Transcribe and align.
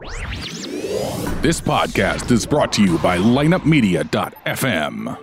This 0.00 1.60
podcast 1.60 2.30
is 2.30 2.46
brought 2.46 2.72
to 2.72 2.82
you 2.82 2.98
by 2.98 3.18
lineupmedia.fm. 3.18 5.18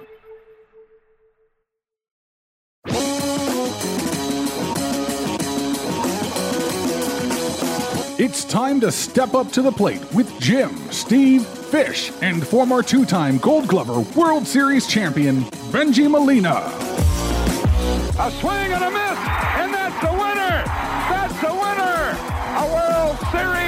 It's 8.20 8.44
time 8.46 8.80
to 8.82 8.92
step 8.92 9.34
up 9.34 9.52
to 9.54 9.62
the 9.62 9.72
plate 9.72 10.02
with 10.14 10.40
Jim, 10.40 10.76
Steve, 10.92 11.46
Fish, 11.46 12.12
and 12.22 12.46
former 12.46 12.84
two 12.84 13.06
time 13.06 13.38
Gold 13.40 13.68
Glover 13.68 14.02
World 14.20 14.46
Series 14.46 14.86
champion 14.88 15.42
Bengie 15.72 16.10
Molina. 16.10 16.62
A 18.20 18.32
swing 18.32 18.74
and 18.74 18.84
a 18.84 18.92
miss, 18.92 19.47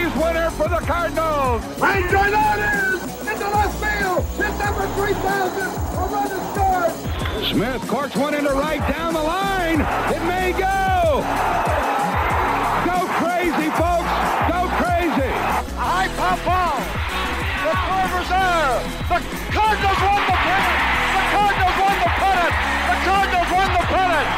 Series 0.10 0.24
winner 0.24 0.50
for 0.52 0.70
the 0.70 0.80
Cardinals! 0.86 1.64
Right 1.80 2.08
drive 2.10 2.34
out 2.34 2.60
is 2.60 3.04
into 3.28 3.50
left 3.50 3.76
field. 3.78 4.26
Hit 4.38 4.58
number 4.58 4.88
3,000. 4.96 5.62
A 5.62 6.06
run 6.10 6.32
is 6.32 6.42
scored. 6.54 6.94
Smith 7.46 7.88
corks 7.88 8.16
one 8.16 8.34
into 8.34 8.52
right 8.52 8.80
down 8.92 9.14
the 9.14 9.22
line. 9.22 9.82
It 10.14 10.24
may 10.26 10.52
go! 10.54 11.22
Go 12.86 13.06
crazy, 13.22 13.70
folks! 13.78 14.10
Go 14.50 14.70
crazy! 14.82 15.34
High 15.78 16.10
pop 16.18 16.40
ball. 16.46 16.80
The 17.66 17.74
Corvers 17.86 18.30
there. 18.30 18.82
The 19.10 19.20
Cardinals 19.54 20.00
won 20.00 20.22
the 20.26 20.38
pennant. 20.42 20.80
The 21.14 21.24
Cardinals 21.34 21.78
won 21.78 21.96
the 22.00 22.12
pennant. 22.18 22.56
The 22.90 22.98
Cardinals 23.06 23.50
won 23.52 23.70
the 23.78 23.86
pennant. 23.94 24.30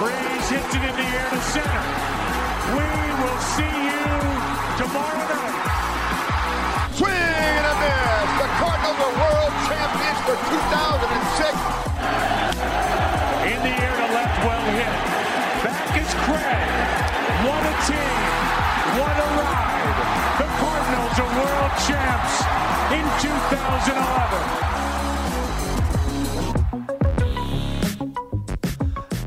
Freese 0.00 0.48
hits 0.50 0.74
it 0.74 0.82
in 0.82 0.94
the 0.96 1.06
air 1.16 1.28
to 1.30 1.40
center. 1.40 2.21
We 2.70 2.78
will 2.78 3.40
see 3.58 3.74
you 3.90 4.06
tomorrow 4.78 5.26
night. 5.26 6.94
Swing 6.94 7.10
and 7.10 7.66
a 7.66 7.74
miss. 7.82 8.28
The 8.38 8.48
Cardinals 8.62 9.02
are 9.02 9.14
world 9.18 9.54
champions 9.66 10.20
for 10.22 10.38
2006. 10.38 11.58
In 13.50 13.58
the 13.66 13.74
air 13.82 13.94
to 13.98 14.06
left, 14.14 14.38
well 14.46 14.62
hit. 14.78 14.94
Back 15.66 15.90
is 15.98 16.12
Craig. 16.22 16.70
What 17.50 17.66
a 17.66 17.74
team. 17.90 18.30
What 18.94 19.10
a 19.10 19.28
ride. 19.42 19.98
The 20.38 20.46
Cardinals 20.62 21.18
are 21.18 21.32
world 21.34 21.74
champs 21.82 22.46
in 22.94 23.02
2011. 23.26 24.91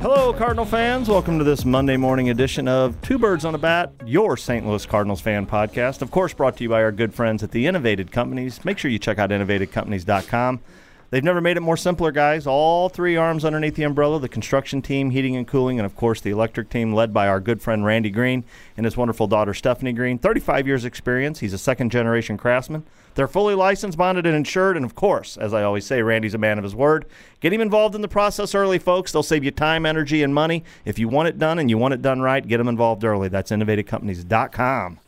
Hello, 0.08 0.31
Cardinal 0.31 0.66
fans. 0.66 1.09
Welcome 1.09 1.39
to 1.39 1.44
this 1.44 1.66
Monday 1.66 1.98
morning 1.98 2.30
edition 2.30 2.67
of 2.67 3.02
Two 3.02 3.17
Birds 3.17 3.44
on 3.44 3.56
a 3.56 3.58
Bat, 3.58 3.92
your 4.06 4.38
St. 4.38 4.64
Louis 4.64 4.86
Cardinals 4.86 5.20
fan 5.20 5.47
podcast. 5.47 6.03
Of 6.03 6.12
course, 6.12 6.31
brought 6.31 6.58
to 6.58 6.64
you 6.64 6.70
by 6.70 6.84
our 6.84 6.92
good 6.92 7.12
friends 7.12 7.42
at 7.42 7.50
the 7.50 7.66
Innovated 7.66 8.12
Companies. 8.12 8.64
Make 8.64 8.78
sure 8.78 8.92
you 8.92 9.00
check 9.00 9.17
out 9.17 9.31
innovatedcompanies.com. 9.31 10.62
They've 11.16 11.24
never 11.24 11.40
made 11.40 11.56
it 11.56 11.62
more 11.62 11.78
simpler, 11.78 12.12
guys. 12.12 12.46
All 12.46 12.90
three 12.90 13.16
arms 13.16 13.46
underneath 13.46 13.76
the 13.76 13.84
umbrella 13.84 14.20
the 14.20 14.28
construction 14.28 14.82
team, 14.82 15.12
heating 15.12 15.38
and 15.38 15.48
cooling, 15.48 15.80
and 15.80 15.86
of 15.86 15.96
course 15.96 16.20
the 16.20 16.32
electric 16.32 16.70
team, 16.70 16.92
led 16.92 17.14
by 17.14 17.30
our 17.30 17.40
good 17.40 17.62
friend 17.62 17.86
Randy 17.86 18.10
Green 18.10 18.44
and 18.76 18.86
his 18.86 18.98
wonderful 18.98 19.26
daughter 19.26 19.54
Stephanie 19.54 19.94
Green. 19.94 20.18
35 20.18 20.68
years 20.68 20.84
experience. 20.84 21.40
He's 21.40 21.54
a 21.54 21.58
second 21.58 21.90
generation 21.90 22.36
craftsman. 22.36 22.84
They're 23.14 23.30
fully 23.30 23.56
licensed, 23.56 23.98
bonded, 23.98 24.26
and 24.26 24.36
insured. 24.36 24.76
And 24.76 24.86
of 24.86 24.94
course, 24.94 25.38
as 25.38 25.54
I 25.54 25.64
always 25.64 25.86
say, 25.86 26.02
Randy's 26.02 26.34
a 26.34 26.38
man 26.38 26.58
of 26.58 26.66
his 26.66 26.76
word. 26.76 27.06
Get 27.40 27.54
him 27.54 27.62
involved 27.62 27.96
in 27.96 28.02
the 28.02 28.10
process 28.10 28.54
early, 28.54 28.78
folks. 28.78 29.14
They'll 29.14 29.24
save 29.24 29.46
you 29.46 29.52
time, 29.52 29.86
energy, 29.86 30.22
and 30.22 30.36
money. 30.36 30.66
If 30.84 31.00
you 31.00 31.08
want 31.08 31.30
it 31.30 31.40
done 31.40 31.60
and 31.60 31.70
you 31.70 31.78
want 31.78 31.94
it 31.94 32.02
done 32.02 32.20
right, 32.20 32.46
get 32.46 32.58
them 32.58 32.68
involved 32.68 33.06
early. 33.06 33.30
That's 33.30 33.52
innovatedcompanies.com. 33.52 35.00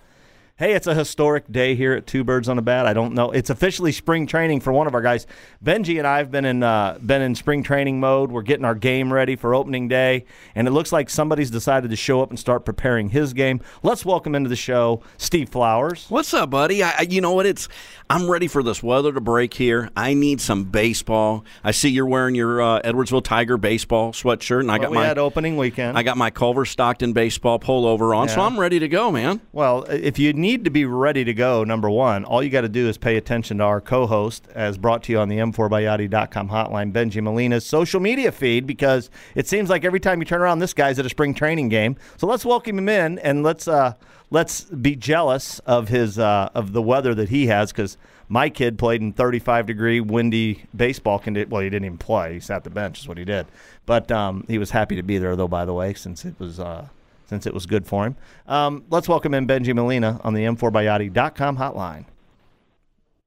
Hey, 0.60 0.74
it's 0.74 0.88
a 0.88 0.96
historic 0.96 1.52
day 1.52 1.76
here 1.76 1.94
at 1.94 2.08
Two 2.08 2.24
Birds 2.24 2.50
on 2.50 2.58
a 2.58 2.64
Bat. 2.64 2.88
I 2.88 2.94
don't 2.94 3.14
know. 3.14 3.30
It's 3.30 3.52
officially 3.52 3.92
spring 3.92 4.26
training 4.26 4.62
for 4.62 4.74
one 4.74 4.88
of 4.88 4.96
our 4.96 5.04
guys. 5.04 5.28
Bengie 5.64 6.00
and 6.00 6.08
I 6.08 6.18
have 6.18 6.32
been 6.32 6.46
in 6.46 6.64
uh, 6.64 6.98
been 7.06 7.22
in 7.22 7.36
spring 7.36 7.62
training 7.62 8.00
mode. 8.00 8.32
We're 8.32 8.42
getting 8.42 8.66
our 8.66 8.73
game 8.73 9.14
ready 9.14 9.36
for 9.36 9.54
opening 9.54 9.88
day, 9.88 10.26
and 10.56 10.67
it 10.67 10.72
looks 10.72 10.92
like 10.92 11.12
somebody's 11.12 11.52
decided 11.52 11.92
to 11.92 11.96
show 11.96 12.23
up 12.23 12.32
and 12.32 12.40
start 12.40 12.66
preparing 12.66 13.10
his 13.10 13.34
game. 13.34 13.62
Let's 13.84 14.04
welcome 14.04 14.34
into 14.34 14.50
the 14.50 14.56
show 14.56 15.04
Steve 15.17 15.50
Flowers. 15.50 16.08
What's 16.10 16.34
up, 16.34 16.50
buddy? 16.50 16.82
I, 16.82 17.02
you 17.02 17.22
know 17.22 17.34
what? 17.34 17.46
It's 17.46 17.70
I'm 18.10 18.28
ready 18.28 18.48
for 18.48 18.64
this 18.64 18.82
weather 18.82 19.14
to 19.14 19.22
break 19.22 19.54
here. 19.54 19.92
I 19.96 20.16
need 20.16 20.42
some 20.42 20.64
baseball. 20.64 21.46
I 21.64 21.70
see 21.70 21.90
you're 21.90 22.08
wearing 22.08 22.34
your 22.34 22.64
uh, 22.64 22.82
Edwardsville 22.82 23.23
Tiger 23.23 23.58
baseball 23.58 24.12
sweatshirt, 24.12 24.62
and 24.62 24.72
I 24.72 24.80
Well, 24.80 24.88
got 24.88 24.90
we 24.90 24.98
my 24.98 25.06
had 25.06 25.20
opening 25.20 25.56
weekend. 25.56 26.00
I 26.00 26.02
got 26.02 26.17
my 26.17 26.32
Culver 26.32 26.66
Stockton 26.66 27.14
baseball 27.14 27.60
pullover 27.60 28.17
on, 28.17 28.28
so 28.28 28.42
I'm 28.42 28.60
ready 28.60 28.80
to 28.80 28.88
go, 28.88 29.12
man. 29.12 29.40
Well, 29.52 29.84
if 29.84 30.17
you 30.17 30.34
need 30.34 30.47
to 30.56 30.70
be 30.70 30.86
ready 30.86 31.26
to 31.26 31.34
go, 31.34 31.66
number 31.66 31.90
one, 31.90 32.24
all 32.24 32.42
you 32.42 32.50
got 32.50 32.62
to 32.62 32.70
do 32.70 32.88
is 32.88 32.98
pay 32.98 33.18
attention 33.18 33.58
to 33.58 33.66
our 33.66 33.82
co-host, 33.82 34.48
as 34.56 34.78
brought 34.78 35.04
to 35.04 35.12
you 35.12 35.20
on 35.20 35.28
the 35.28 35.38
M4byati.com 35.40 36.48
hotline, 36.48 36.94
Bengie 36.94 37.22
Molina's 37.22 37.66
social 37.66 38.00
media 38.00 38.32
feed, 38.32 38.66
because 38.66 39.10
it 39.36 39.46
seems 39.46 39.70
like 39.70 39.84
every 39.84 40.00
time 40.00 40.20
you 40.20 40.26
turn 40.26 40.40
around, 40.40 40.60
this 40.60 40.74
guy's 40.74 41.00
at 41.00 41.06
a 41.06 41.10
spring 41.10 41.34
training 41.34 41.68
game. 41.68 41.98
So 42.16 42.28
let's 42.28 42.46
welcome 42.46 42.78
him 42.78 42.88
in, 42.88 43.20
and 43.20 43.44
let's 43.44 43.68
uh, 43.68 43.96
let's 44.30 44.62
be 44.62 44.96
jealous 44.96 45.60
of 45.60 45.90
his 45.90 46.18
uh, 46.18 46.50
of 46.56 46.72
the 46.72 46.82
weather 46.82 47.14
that 47.14 47.28
he 47.28 47.48
has, 47.48 47.74
because 47.74 47.98
my 48.30 48.50
kid 48.50 48.78
played 48.78 49.02
in 49.02 49.12
35 49.12 49.66
degree 49.66 50.00
windy 50.00 50.64
baseball 50.74 51.20
conditions. 51.20 51.52
Well, 51.52 51.62
he 51.62 51.70
didn't 51.70 51.88
even 51.88 51.98
play; 51.98 52.36
he 52.36 52.40
sat 52.40 52.64
the 52.64 52.70
bench, 52.70 53.02
is 53.02 53.08
what 53.10 53.18
he 53.18 53.26
did. 53.26 53.48
But 53.86 54.10
um, 54.14 54.46
he 54.48 54.58
was 54.58 54.72
happy 54.72 54.96
to 54.96 55.04
be 55.04 55.18
there, 55.18 55.36
though. 55.36 55.50
By 55.50 55.66
the 55.66 55.74
way, 55.74 55.94
since 55.94 56.24
it 56.24 56.40
was. 56.40 56.58
Uh, 56.58 56.88
since 57.27 57.45
it 57.45 57.54
was 57.54 57.65
good 57.65 57.86
for 57.86 58.05
him. 58.05 58.15
Um, 58.48 58.83
let's 58.89 59.08
welcome 59.08 59.33
in 59.33 59.45
Bengie 59.48 59.76
Molina 59.76 60.20
on 60.23 60.33
the 60.33 60.42
M4byati.com 60.42 61.58
hotline. 61.58 62.05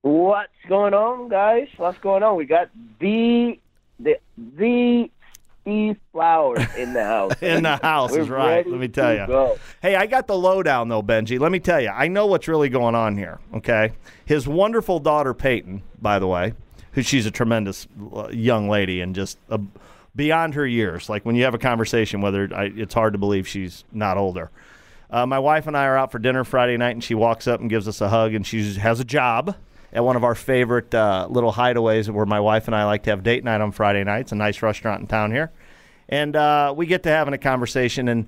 What's 0.02 0.52
going 0.68 0.94
on, 0.94 1.28
guys? 1.28 1.68
What's 1.76 1.98
going 1.98 2.22
on? 2.22 2.36
We 2.36 2.46
got 2.46 2.70
the 2.98 3.58
the 3.98 4.18
the 4.56 5.10
Steve 5.60 5.98
Flowers 6.12 6.66
in 6.76 6.94
the 6.94 7.04
house. 7.04 7.32
In 7.42 7.62
the 7.62 7.76
house 7.76 8.12
We're 8.12 8.22
is 8.22 8.28
right. 8.30 8.66
Let 8.66 8.80
me 8.80 8.88
tell 8.88 9.14
you. 9.14 9.26
go. 9.26 9.58
Hey, 9.82 9.94
I 9.94 10.06
got 10.06 10.26
the 10.26 10.36
lowdown 10.36 10.88
though, 10.88 11.02
Bengie. 11.02 11.38
Let 11.38 11.52
me 11.52 11.60
tell 11.60 11.80
you. 11.80 11.90
I 11.90 12.08
know 12.08 12.26
what's 12.26 12.48
really 12.48 12.70
going 12.70 12.94
on 12.94 13.16
here. 13.16 13.40
Okay, 13.54 13.92
his 14.24 14.48
wonderful 14.48 15.00
daughter 15.00 15.34
Peyton, 15.34 15.82
by 16.00 16.18
the 16.18 16.26
way, 16.26 16.54
who 16.92 17.02
she's 17.02 17.26
a 17.26 17.30
tremendous 17.30 17.86
uh, 18.14 18.28
young 18.28 18.70
lady 18.70 19.02
and 19.02 19.14
just 19.14 19.38
uh, 19.50 19.58
beyond 20.14 20.54
her 20.54 20.66
years. 20.66 21.08
Like 21.08 21.24
when 21.24 21.36
you 21.36 21.44
have 21.44 21.54
a 21.54 21.58
conversation, 21.58 22.20
whether 22.20 22.48
I, 22.54 22.64
it's 22.74 22.94
hard 22.94 23.12
to 23.14 23.18
believe 23.18 23.46
she's 23.46 23.84
not 23.92 24.16
older. 24.16 24.50
Uh, 25.10 25.26
my 25.26 25.38
wife 25.38 25.66
and 25.66 25.76
I 25.76 25.86
are 25.86 25.96
out 25.96 26.12
for 26.12 26.18
dinner 26.18 26.44
Friday 26.44 26.76
night, 26.76 26.92
and 26.92 27.02
she 27.02 27.14
walks 27.14 27.48
up 27.48 27.60
and 27.60 27.68
gives 27.68 27.88
us 27.88 28.00
a 28.00 28.08
hug, 28.08 28.32
and 28.34 28.46
she 28.46 28.74
has 28.74 29.00
a 29.00 29.04
job 29.04 29.56
at 29.92 30.04
one 30.04 30.14
of 30.14 30.22
our 30.22 30.36
favorite 30.36 30.94
uh, 30.94 31.26
little 31.28 31.52
hideaways 31.52 32.08
where 32.08 32.26
my 32.26 32.38
wife 32.38 32.68
and 32.68 32.76
I 32.76 32.84
like 32.84 33.02
to 33.04 33.10
have 33.10 33.24
date 33.24 33.42
night 33.42 33.60
on 33.60 33.72
Friday 33.72 34.04
nights, 34.04 34.30
a 34.30 34.36
nice 34.36 34.62
restaurant 34.62 35.00
in 35.00 35.06
town 35.08 35.32
here. 35.32 35.50
And 36.08 36.36
uh, 36.36 36.72
we 36.76 36.86
get 36.86 37.02
to 37.04 37.08
having 37.08 37.34
a 37.34 37.38
conversation, 37.38 38.08
and 38.08 38.26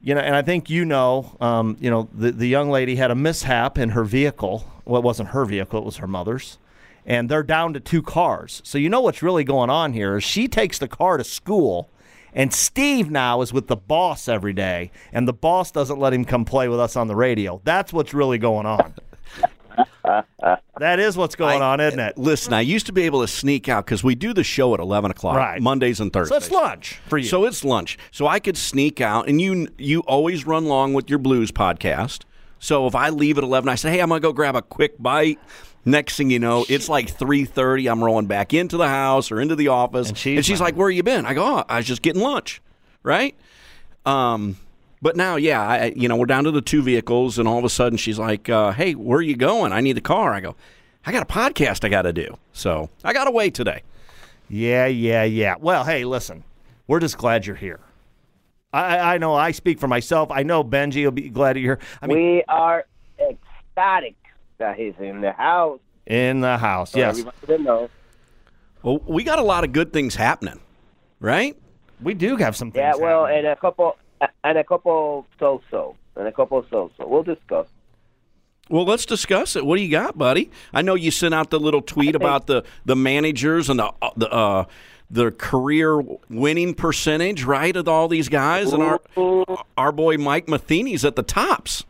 you 0.00 0.14
know, 0.14 0.20
and 0.20 0.34
I 0.34 0.42
think 0.42 0.68
you 0.70 0.84
know, 0.84 1.36
um, 1.40 1.76
you 1.80 1.90
know, 1.90 2.08
the 2.12 2.30
the 2.32 2.46
young 2.46 2.70
lady 2.70 2.96
had 2.96 3.10
a 3.10 3.16
mishap 3.16 3.78
in 3.78 3.90
her 3.90 4.04
vehicle. 4.04 4.64
Well, 4.84 5.00
it 5.00 5.04
wasn't 5.04 5.30
her 5.30 5.44
vehicle; 5.44 5.80
it 5.80 5.84
was 5.84 5.96
her 5.96 6.06
mother's. 6.06 6.58
And 7.06 7.28
they're 7.28 7.44
down 7.44 7.72
to 7.74 7.80
two 7.80 8.02
cars. 8.02 8.60
So 8.64 8.78
you 8.78 8.88
know 8.90 9.00
what's 9.00 9.22
really 9.22 9.44
going 9.44 9.70
on 9.70 9.92
here 9.92 10.16
is 10.16 10.24
she 10.24 10.48
takes 10.48 10.78
the 10.78 10.88
car 10.88 11.16
to 11.18 11.24
school, 11.24 11.88
and 12.34 12.52
Steve 12.52 13.10
now 13.10 13.40
is 13.42 13.52
with 13.52 13.68
the 13.68 13.76
boss 13.76 14.26
every 14.28 14.52
day, 14.52 14.90
and 15.12 15.26
the 15.28 15.32
boss 15.32 15.70
doesn't 15.70 15.98
let 16.00 16.12
him 16.12 16.24
come 16.24 16.44
play 16.44 16.68
with 16.68 16.80
us 16.80 16.96
on 16.96 17.06
the 17.06 17.14
radio. 17.16 17.60
That's 17.64 17.92
what's 17.92 18.12
really 18.12 18.38
going 18.38 18.66
on. 18.66 18.92
that 20.78 20.98
is 20.98 21.16
what's 21.16 21.34
going 21.36 21.62
I- 21.62 21.66
on, 21.72 21.80
isn't 21.80 21.98
it? 22.00 22.18
Listen, 22.18 22.52
I 22.52 22.60
used 22.60 22.86
to 22.86 22.92
be 22.92 23.02
able 23.02 23.20
to 23.20 23.28
sneak 23.28 23.68
out 23.68 23.84
because 23.86 24.02
we 24.02 24.14
do 24.14 24.32
the 24.32 24.44
show 24.44 24.74
at 24.74 24.80
11 24.80 25.10
o'clock, 25.10 25.36
Right. 25.36 25.60
Mondays 25.62 26.00
and 26.00 26.12
Thursdays. 26.12 26.30
So 26.30 26.36
it's 26.36 26.50
lunch 26.50 27.00
for 27.06 27.18
you. 27.18 27.24
So 27.24 27.44
it's 27.44 27.64
lunch. 27.64 27.98
So 28.10 28.26
I 28.26 28.38
could 28.40 28.56
sneak 28.56 29.00
out, 29.00 29.28
and 29.28 29.40
you 29.40 29.68
you 29.78 30.00
always 30.00 30.46
run 30.46 30.66
long 30.66 30.92
with 30.94 31.08
your 31.10 31.18
blues 31.18 31.52
podcast. 31.52 32.22
So 32.58 32.86
if 32.86 32.94
I 32.94 33.10
leave 33.10 33.38
at 33.38 33.44
eleven, 33.44 33.68
I 33.68 33.74
say, 33.74 33.90
"Hey, 33.90 34.00
I'm 34.00 34.08
gonna 34.08 34.20
go 34.20 34.32
grab 34.32 34.56
a 34.56 34.62
quick 34.62 35.00
bite." 35.00 35.38
Next 35.88 36.16
thing 36.16 36.30
you 36.30 36.40
know, 36.40 36.66
it's 36.68 36.88
like 36.88 37.08
three 37.10 37.44
thirty. 37.44 37.86
I'm 37.86 38.02
rolling 38.02 38.26
back 38.26 38.52
into 38.52 38.76
the 38.76 38.88
house 38.88 39.30
or 39.30 39.40
into 39.40 39.54
the 39.54 39.68
office, 39.68 40.08
And 40.08 40.18
she's 40.44 40.60
like, 40.60 40.74
"Where 40.74 40.90
you 40.90 41.04
been?" 41.04 41.24
I 41.24 41.32
go, 41.32 41.44
"Oh, 41.44 41.64
I 41.68 41.76
was 41.76 41.86
just 41.86 42.02
getting 42.02 42.20
lunch." 42.22 42.60
Right? 43.04 43.36
Um, 44.04 44.56
but 45.00 45.14
now, 45.16 45.36
yeah, 45.36 45.62
I, 45.62 45.92
you 45.94 46.08
know, 46.08 46.16
we're 46.16 46.26
down 46.26 46.44
to 46.44 46.50
the 46.50 46.60
two 46.60 46.82
vehicles, 46.82 47.38
and 47.38 47.46
all 47.46 47.58
of 47.58 47.64
a 47.64 47.68
sudden, 47.68 47.96
she's 47.98 48.18
like, 48.18 48.48
uh, 48.48 48.72
"Hey, 48.72 48.94
where 48.94 49.18
are 49.18 49.22
you 49.22 49.36
going? 49.36 49.72
I 49.72 49.80
need 49.80 49.92
the 49.96 50.00
car." 50.00 50.32
I 50.34 50.40
go, 50.40 50.56
"I 51.04 51.12
got 51.12 51.22
a 51.22 51.26
podcast 51.26 51.84
I 51.84 51.88
got 51.88 52.02
to 52.02 52.12
do, 52.12 52.36
so 52.52 52.90
I 53.04 53.12
got 53.12 53.24
to 53.26 53.30
wait 53.30 53.54
today." 53.54 53.82
Yeah, 54.48 54.86
yeah, 54.86 55.22
yeah. 55.22 55.54
Well, 55.60 55.84
hey, 55.84 56.04
listen, 56.04 56.42
we're 56.88 57.00
just 57.00 57.16
glad 57.16 57.46
you're 57.46 57.54
here. 57.56 57.78
I, 58.72 58.96
I- 58.96 59.14
I 59.14 59.18
know 59.18 59.34
I 59.34 59.52
speak 59.52 59.78
for 59.78 59.86
myself. 59.88 60.32
I 60.32 60.42
know 60.42 60.64
Benji 60.64 61.04
will 61.04 61.12
be 61.12 61.28
glad 61.28 61.56
you're 61.56 61.76
here. 61.76 61.86
I 62.02 62.06
mean, 62.08 62.16
we 62.18 62.44
are 62.48 62.86
ecstatic 63.20 64.14
that 64.58 64.76
he's 64.76 64.94
in 64.98 65.20
the 65.20 65.32
house. 65.32 65.80
in 66.06 66.40
the 66.40 66.58
house, 66.58 66.92
For 66.92 66.98
yes. 66.98 67.18
everybody 67.18 67.46
to 67.46 67.58
know. 67.58 67.90
Well, 68.82 69.00
we 69.06 69.24
got 69.24 69.38
a 69.38 69.42
lot 69.42 69.64
of 69.64 69.72
good 69.72 69.92
things 69.92 70.14
happening, 70.14 70.60
right? 71.20 71.56
We 72.00 72.14
do 72.14 72.36
have 72.36 72.54
some 72.56 72.70
things. 72.70 72.82
Yeah, 72.82 72.94
well, 73.02 73.26
happening. 73.26 73.46
and 73.46 73.52
a 73.52 73.56
couple 73.56 73.96
and 74.44 74.58
a 74.58 74.64
couple 74.64 75.26
so-so, 75.38 75.96
and 76.14 76.26
a 76.28 76.32
couple 76.32 76.64
so-so. 76.70 77.06
We'll 77.06 77.22
discuss. 77.22 77.66
Well, 78.68 78.84
let's 78.84 79.06
discuss 79.06 79.56
it. 79.56 79.64
What 79.64 79.76
do 79.76 79.82
you 79.82 79.90
got, 79.90 80.18
buddy? 80.18 80.50
I 80.74 80.82
know 80.82 80.94
you 80.94 81.10
sent 81.10 81.34
out 81.34 81.50
the 81.50 81.60
little 81.60 81.82
tweet 81.82 82.14
about 82.14 82.46
the 82.46 82.64
the 82.84 82.96
managers 82.96 83.68
and 83.70 83.78
the 83.78 83.92
uh, 84.02 84.10
the 84.16 84.30
uh, 84.30 84.64
the 85.10 85.30
career 85.32 86.00
winning 86.28 86.74
percentage, 86.74 87.44
right, 87.44 87.76
of 87.76 87.88
all 87.88 88.08
these 88.08 88.28
guys, 88.28 88.72
and 88.72 88.82
our 88.82 89.00
our 89.76 89.92
boy 89.92 90.16
Mike 90.18 90.48
Matheny's 90.48 91.04
at 91.04 91.14
the 91.16 91.22
tops. 91.22 91.84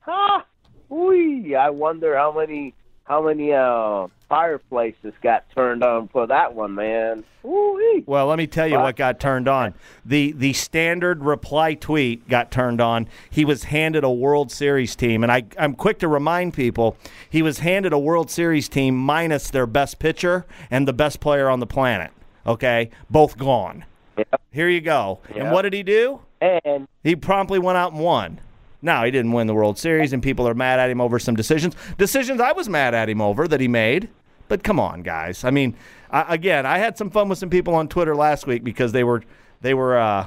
Huh? 0.00 0.42
Wee. 0.88 1.54
I 1.54 1.70
wonder 1.70 2.16
how 2.16 2.32
many 2.32 2.74
how 3.04 3.22
many 3.22 3.52
uh, 3.52 4.08
fireplaces 4.28 5.14
got 5.22 5.44
turned 5.54 5.84
on 5.84 6.08
for 6.08 6.26
that 6.26 6.54
one, 6.54 6.74
man. 6.74 7.22
Woo-wee. 7.44 8.02
Well, 8.04 8.26
let 8.26 8.38
me 8.38 8.48
tell 8.48 8.66
you 8.66 8.80
what 8.80 8.96
got 8.96 9.20
turned 9.20 9.46
on. 9.46 9.74
The 10.04 10.32
the 10.32 10.52
standard 10.52 11.22
reply 11.22 11.74
tweet 11.74 12.28
got 12.28 12.50
turned 12.50 12.80
on. 12.80 13.08
He 13.30 13.44
was 13.44 13.64
handed 13.64 14.02
a 14.02 14.10
World 14.10 14.50
Series 14.50 14.96
team, 14.96 15.22
and 15.22 15.30
I, 15.30 15.44
I'm 15.58 15.74
quick 15.74 16.00
to 16.00 16.08
remind 16.08 16.54
people 16.54 16.96
he 17.30 17.42
was 17.42 17.60
handed 17.60 17.92
a 17.92 17.98
World 17.98 18.30
Series 18.30 18.68
team 18.68 18.96
minus 18.96 19.50
their 19.50 19.66
best 19.66 20.00
pitcher 20.00 20.44
and 20.70 20.88
the 20.88 20.92
best 20.92 21.20
player 21.20 21.48
on 21.48 21.60
the 21.60 21.66
planet. 21.66 22.10
Okay, 22.44 22.90
both 23.08 23.38
gone. 23.38 23.84
Yep. 24.18 24.40
Here 24.50 24.68
you 24.68 24.80
go. 24.80 25.20
And 25.34 25.52
what 25.52 25.62
did 25.62 25.72
he 25.72 25.82
do? 25.82 26.20
And 26.40 26.88
He 27.04 27.14
promptly 27.14 27.58
went 27.58 27.78
out 27.78 27.92
and 27.92 28.00
won. 28.00 28.40
Now 28.82 29.04
he 29.04 29.10
didn't 29.10 29.32
win 29.32 29.46
the 29.46 29.54
World 29.54 29.78
Series, 29.78 30.12
and 30.12 30.22
people 30.22 30.46
are 30.48 30.54
mad 30.54 30.78
at 30.78 30.90
him 30.90 31.00
over 31.00 31.18
some 31.18 31.34
decisions. 31.34 31.74
Decisions 31.98 32.40
I 32.40 32.52
was 32.52 32.68
mad 32.68 32.94
at 32.94 33.08
him 33.08 33.20
over 33.20 33.48
that 33.48 33.60
he 33.60 33.68
made. 33.68 34.08
But 34.48 34.62
come 34.62 34.78
on, 34.78 35.02
guys. 35.02 35.42
I 35.44 35.50
mean, 35.50 35.74
I, 36.10 36.34
again, 36.34 36.66
I 36.66 36.78
had 36.78 36.96
some 36.96 37.10
fun 37.10 37.28
with 37.28 37.38
some 37.38 37.50
people 37.50 37.74
on 37.74 37.88
Twitter 37.88 38.14
last 38.14 38.46
week 38.46 38.62
because 38.62 38.92
they 38.92 39.02
were 39.02 39.22
they 39.60 39.74
were 39.74 39.98
uh, 39.98 40.26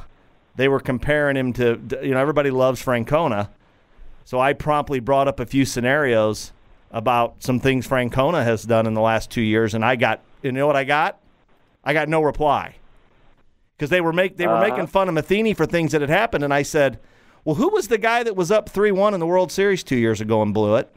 they 0.56 0.68
were 0.68 0.80
comparing 0.82 1.38
him 1.38 1.54
to 1.54 1.80
you 2.02 2.12
know 2.12 2.20
everybody 2.20 2.52
loves 2.52 2.84
Francona, 2.84 3.48
so 4.26 4.40
I 4.40 4.54
promptly 4.54 5.00
brought 5.00 5.28
up 5.30 5.40
a 5.40 5.46
few 5.46 5.64
scenarios 5.64 6.52
about 6.92 7.36
some 7.44 7.60
things 7.62 7.88
Francona 7.88 8.44
has 8.44 8.64
done 8.64 8.88
in 8.88 8.94
the 8.94 9.00
last 9.02 9.30
two 9.30 9.42
years, 9.42 9.74
and 9.74 9.86
I 9.86 9.96
got 9.96 10.20
you 10.42 10.52
know 10.52 10.68
what 10.68 10.76
I 10.76 10.84
got? 10.84 11.18
I 11.86 11.94
got 11.94 12.10
no 12.10 12.22
reply 12.22 12.76
because 13.78 13.90
they 13.90 14.02
were 14.02 14.12
make 14.12 14.36
they 14.36 14.48
were 14.48 14.54
Uh-huh. 14.56 14.68
making 14.70 14.88
fun 14.88 15.08
of 15.08 15.14
Matheny 15.14 15.54
for 15.54 15.66
things 15.66 15.94
that 15.94 16.02
had 16.02 16.10
happened, 16.10 16.44
and 16.44 16.54
I 16.54 16.64
said, 16.64 17.00
"Well, 17.46 17.56
who 17.56 17.70
was 17.70 17.88
the 17.88 17.98
guy 17.98 18.24
that 18.24 18.36
was 18.36 18.52
up 18.52 18.70
three 18.70 18.92
one 18.92 19.14
in 19.14 19.20
the 19.20 19.26
World 19.28 19.52
Series 19.52 19.84
two 19.84 19.96
years 19.98 20.22
ago 20.22 20.42
and 20.42 20.54
blew 20.54 20.76
it? 20.76 20.90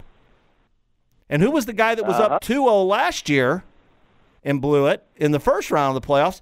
And 1.29 1.43
who 1.43 1.51
was 1.51 1.67
the 1.67 1.73
guy 1.73 1.95
that 1.95 2.05
was 2.07 2.17
Uh-huh. 2.17 2.35
up 2.35 2.43
2-0 2.43 2.85
last 2.87 3.29
year 3.29 3.65
and 4.45 4.61
blew 4.61 4.87
it 4.87 5.03
in 5.17 5.33
the 5.33 5.41
first 5.41 5.71
round 5.71 5.97
of 5.97 6.03
the 6.03 6.07
playoffs?" 6.07 6.41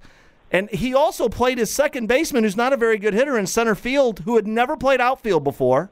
And 0.52 0.68
he 0.70 0.92
also 0.94 1.28
played 1.28 1.58
his 1.58 1.70
second 1.72 2.06
baseman, 2.08 2.42
who's 2.42 2.56
not 2.56 2.72
a 2.72 2.76
very 2.76 2.98
good 2.98 3.14
hitter 3.14 3.38
in 3.38 3.46
center 3.46 3.76
field, 3.76 4.20
who 4.20 4.34
had 4.34 4.48
never 4.48 4.76
played 4.76 5.00
outfield 5.00 5.44
before, 5.44 5.90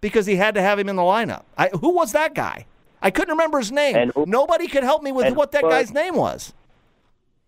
because 0.00 0.26
he 0.26 0.34
had 0.36 0.54
to 0.56 0.62
have 0.62 0.78
him 0.80 0.88
in 0.88 0.96
the 0.96 1.02
lineup. 1.02 1.42
I, 1.56 1.68
who 1.68 1.90
was 1.90 2.10
that 2.12 2.34
guy? 2.34 2.66
I 3.00 3.10
couldn't 3.12 3.30
remember 3.30 3.58
his 3.58 3.70
name. 3.70 3.94
And 3.94 4.10
who- 4.12 4.24
Nobody 4.26 4.66
could 4.66 4.82
help 4.82 5.02
me 5.04 5.12
with 5.12 5.32
what 5.36 5.52
that 5.52 5.62
was- 5.62 5.72
guy's 5.72 5.92
name 5.92 6.16
was. 6.16 6.52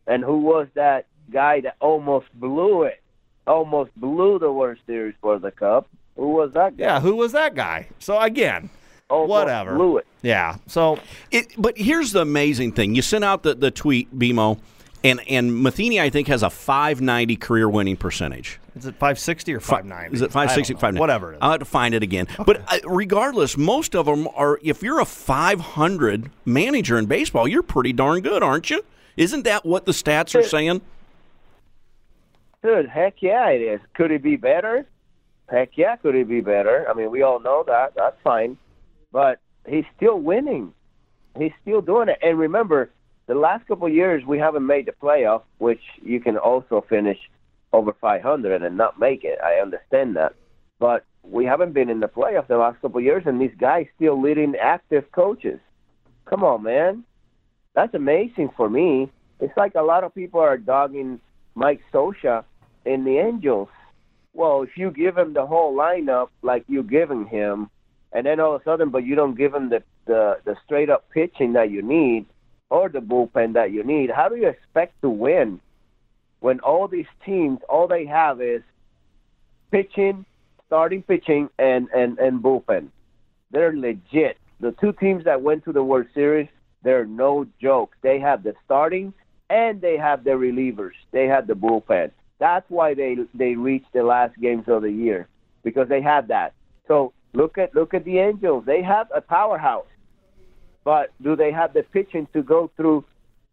and 0.06 0.22
who 0.22 0.38
was 0.38 0.68
that 0.74 1.06
guy 1.32 1.60
that 1.62 1.74
almost 1.80 2.26
blew 2.38 2.84
it? 2.84 3.00
Almost 3.46 3.90
blew 3.96 4.38
the 4.38 4.50
World 4.50 4.78
Series 4.86 5.14
for 5.20 5.38
the 5.38 5.50
Cup. 5.50 5.88
Who 6.16 6.28
was 6.28 6.52
that 6.54 6.76
guy? 6.76 6.84
Yeah, 6.84 7.00
who 7.00 7.14
was 7.16 7.32
that 7.32 7.54
guy? 7.54 7.88
So 7.98 8.18
again, 8.18 8.70
Almost 9.08 9.28
whatever. 9.30 9.76
Blew 9.76 9.98
it. 9.98 10.06
Yeah. 10.22 10.56
So 10.66 10.98
It, 11.30 11.54
but 11.56 11.78
here's 11.78 12.12
the 12.12 12.22
amazing 12.22 12.72
thing: 12.72 12.94
you 12.94 13.02
sent 13.02 13.24
out 13.24 13.42
the, 13.44 13.54
the 13.54 13.70
tweet, 13.70 14.16
BMO, 14.18 14.58
and 15.04 15.20
and 15.28 15.62
Matheny, 15.62 16.00
I 16.00 16.10
think, 16.10 16.26
has 16.28 16.42
a 16.42 16.50
590 16.50 17.36
career 17.36 17.68
winning 17.68 17.96
percentage. 17.96 18.58
is 18.74 18.86
it 18.86 18.92
560 18.94 19.54
or 19.54 19.60
590? 19.60 20.14
Is 20.16 20.22
it 20.22 20.32
560? 20.32 20.74
590? 20.74 21.00
Whatever 21.00 21.32
it 21.32 21.36
is. 21.36 21.38
I'll 21.42 21.50
have 21.52 21.60
to 21.60 21.64
find 21.66 21.94
it 21.94 22.02
again. 22.02 22.26
But 22.44 22.62
uh, 22.66 22.78
regardless, 22.88 23.56
most 23.56 23.94
of 23.94 24.06
them 24.06 24.26
are. 24.34 24.58
If 24.62 24.82
you're 24.82 24.98
a 25.00 25.04
500 25.04 26.30
manager 26.44 26.98
in 26.98 27.06
baseball, 27.06 27.46
you're 27.46 27.62
pretty 27.62 27.92
darn 27.92 28.22
good, 28.22 28.42
aren't 28.42 28.70
you? 28.70 28.82
Isn't 29.16 29.44
that 29.44 29.64
what 29.64 29.86
the 29.86 29.92
stats 29.92 30.34
are 30.34 30.42
saying? 30.42 30.80
Dude, 32.62 32.88
heck 32.88 33.16
yeah, 33.20 33.48
it 33.48 33.60
is. 33.60 33.80
Could 33.94 34.10
it 34.10 34.22
be 34.22 34.36
better? 34.36 34.86
Heck 35.48 35.70
yeah, 35.76 35.96
could 35.96 36.14
it 36.14 36.28
be 36.28 36.40
better? 36.40 36.86
I 36.88 36.94
mean, 36.94 37.10
we 37.10 37.22
all 37.22 37.38
know 37.40 37.64
that. 37.66 37.94
That's 37.94 38.16
fine. 38.24 38.56
But 39.12 39.40
he's 39.66 39.84
still 39.96 40.18
winning. 40.18 40.72
He's 41.38 41.52
still 41.62 41.80
doing 41.80 42.08
it. 42.08 42.18
And 42.22 42.38
remember, 42.38 42.90
the 43.26 43.34
last 43.34 43.66
couple 43.66 43.88
years 43.88 44.24
we 44.24 44.38
haven't 44.38 44.66
made 44.66 44.86
the 44.86 44.92
playoff, 44.92 45.42
which 45.58 45.82
you 46.02 46.20
can 46.20 46.36
also 46.36 46.84
finish 46.88 47.18
over 47.72 47.92
500 48.00 48.62
and 48.62 48.76
not 48.76 48.98
make 48.98 49.22
it. 49.22 49.38
I 49.44 49.60
understand 49.60 50.16
that. 50.16 50.34
But 50.78 51.04
we 51.22 51.44
haven't 51.44 51.72
been 51.72 51.90
in 51.90 52.00
the 52.00 52.08
playoff 52.08 52.48
the 52.48 52.56
last 52.56 52.80
couple 52.80 52.98
of 52.98 53.04
years, 53.04 53.24
and 53.26 53.40
these 53.40 53.54
guys 53.58 53.86
still 53.96 54.20
leading 54.20 54.54
active 54.56 55.10
coaches. 55.12 55.60
Come 56.24 56.42
on, 56.42 56.62
man. 56.62 57.04
That's 57.74 57.94
amazing 57.94 58.50
for 58.56 58.70
me. 58.70 59.10
It's 59.40 59.56
like 59.56 59.74
a 59.74 59.82
lot 59.82 60.04
of 60.04 60.14
people 60.14 60.40
are 60.40 60.56
dogging 60.56 61.20
Mike 61.56 61.80
Scioscia 61.92 62.44
in 62.84 63.04
the 63.04 63.18
Angels. 63.18 63.68
Well, 64.34 64.62
if 64.62 64.76
you 64.76 64.90
give 64.90 65.16
him 65.16 65.32
the 65.32 65.46
whole 65.46 65.74
lineup 65.74 66.28
like 66.42 66.64
you're 66.68 66.84
giving 66.84 67.26
him, 67.26 67.70
and 68.12 68.26
then 68.26 68.38
all 68.38 68.54
of 68.54 68.60
a 68.60 68.64
sudden, 68.64 68.90
but 68.90 69.04
you 69.04 69.16
don't 69.16 69.36
give 69.36 69.54
him 69.54 69.70
the, 69.70 69.82
the, 70.04 70.38
the 70.44 70.54
straight 70.64 70.90
up 70.90 71.10
pitching 71.10 71.54
that 71.54 71.70
you 71.70 71.82
need 71.82 72.26
or 72.68 72.88
the 72.88 73.00
bullpen 73.00 73.54
that 73.54 73.72
you 73.72 73.82
need, 73.82 74.10
how 74.10 74.28
do 74.28 74.36
you 74.36 74.48
expect 74.48 75.00
to 75.00 75.08
win 75.08 75.60
when 76.40 76.60
all 76.60 76.86
these 76.86 77.06
teams, 77.24 77.58
all 77.68 77.88
they 77.88 78.04
have 78.04 78.40
is 78.42 78.62
pitching, 79.70 80.26
starting 80.66 81.02
pitching, 81.02 81.48
and, 81.58 81.88
and, 81.94 82.18
and 82.18 82.42
bullpen? 82.42 82.88
They're 83.50 83.74
legit. 83.74 84.36
The 84.60 84.72
two 84.72 84.92
teams 84.92 85.24
that 85.24 85.40
went 85.40 85.64
to 85.64 85.72
the 85.72 85.82
World 85.82 86.08
Series, 86.14 86.48
they're 86.82 87.06
no 87.06 87.46
joke. 87.60 87.94
They 88.02 88.20
have 88.20 88.42
the 88.42 88.54
starting 88.64 89.14
and 89.50 89.80
they 89.80 89.96
have 89.96 90.24
the 90.24 90.30
relievers. 90.30 90.94
They 91.12 91.26
have 91.26 91.46
the 91.46 91.54
bullpen. 91.54 92.10
That's 92.38 92.68
why 92.68 92.94
they 92.94 93.16
they 93.34 93.54
reached 93.54 93.92
the 93.92 94.02
last 94.02 94.38
games 94.40 94.64
of 94.68 94.82
the 94.82 94.90
year 94.90 95.28
because 95.62 95.88
they 95.88 96.02
had 96.02 96.28
that. 96.28 96.54
So 96.86 97.12
look 97.32 97.58
at 97.58 97.74
look 97.74 97.94
at 97.94 98.04
the 98.04 98.18
Angels. 98.18 98.64
They 98.66 98.82
have 98.82 99.08
a 99.14 99.20
powerhouse, 99.20 99.86
but 100.84 101.12
do 101.22 101.36
they 101.36 101.52
have 101.52 101.72
the 101.72 101.82
pitching 101.82 102.28
to 102.34 102.42
go 102.42 102.70
through 102.76 103.04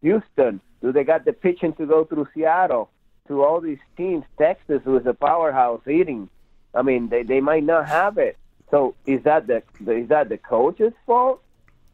Houston? 0.02 0.60
Do 0.82 0.92
they 0.92 1.04
got 1.04 1.24
the 1.24 1.32
pitching 1.32 1.72
to 1.74 1.86
go 1.86 2.04
through 2.04 2.28
Seattle? 2.34 2.90
To 3.28 3.42
all 3.42 3.62
these 3.62 3.78
teams, 3.96 4.24
Texas 4.36 4.84
was 4.84 5.06
a 5.06 5.14
powerhouse 5.14 5.80
eating. 5.88 6.28
I 6.74 6.82
mean, 6.82 7.08
they 7.08 7.22
they 7.22 7.40
might 7.40 7.64
not 7.64 7.88
have 7.88 8.18
it. 8.18 8.36
So 8.70 8.94
is 9.06 9.22
that 9.24 9.46
the 9.46 9.62
is 9.86 10.08
that 10.08 10.28
the 10.28 10.36
coach's 10.36 10.92
fault? 11.06 11.42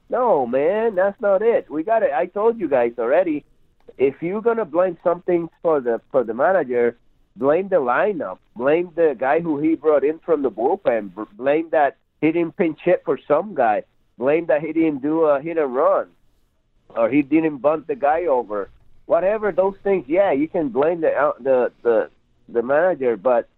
No, 0.08 0.44
man, 0.44 0.96
that's 0.96 1.20
not 1.20 1.40
it. 1.40 1.70
We 1.70 1.84
got 1.84 2.02
it. 2.02 2.10
I 2.12 2.26
told 2.26 2.58
you 2.58 2.68
guys 2.68 2.94
already. 2.98 3.44
If 3.98 4.22
you're 4.22 4.42
gonna 4.42 4.64
blame 4.64 4.98
something 5.02 5.48
for 5.62 5.80
the 5.80 6.00
for 6.10 6.24
the 6.24 6.34
manager, 6.34 6.96
blame 7.36 7.68
the 7.68 7.76
lineup. 7.76 8.38
Blame 8.56 8.92
the 8.94 9.16
guy 9.18 9.40
who 9.40 9.58
he 9.58 9.74
brought 9.74 10.04
in 10.04 10.18
from 10.20 10.42
the 10.42 10.50
bullpen. 10.50 11.12
Blame 11.36 11.70
that 11.70 11.96
he 12.20 12.32
didn't 12.32 12.56
pinch 12.56 12.80
hit 12.82 13.02
for 13.04 13.18
some 13.26 13.54
guy. 13.54 13.84
Blame 14.18 14.46
that 14.46 14.60
he 14.60 14.72
didn't 14.72 15.02
do 15.02 15.22
a 15.22 15.40
hit 15.40 15.56
and 15.56 15.74
run, 15.74 16.08
or 16.90 17.08
he 17.08 17.22
didn't 17.22 17.58
bunt 17.58 17.86
the 17.86 17.96
guy 17.96 18.26
over. 18.26 18.70
Whatever 19.06 19.50
those 19.50 19.76
things, 19.82 20.04
yeah, 20.08 20.32
you 20.32 20.48
can 20.48 20.68
blame 20.68 21.00
the 21.00 21.34
the 21.40 21.72
the 21.82 22.10
the 22.48 22.62
manager, 22.62 23.16
but 23.16 23.48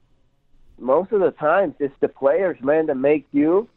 most 0.78 1.12
of 1.12 1.20
the 1.20 1.30
times 1.30 1.74
it's 1.78 1.94
the 2.00 2.08
players, 2.08 2.60
man, 2.62 2.86
that 2.86 2.96
make 2.96 3.26
you 3.32 3.68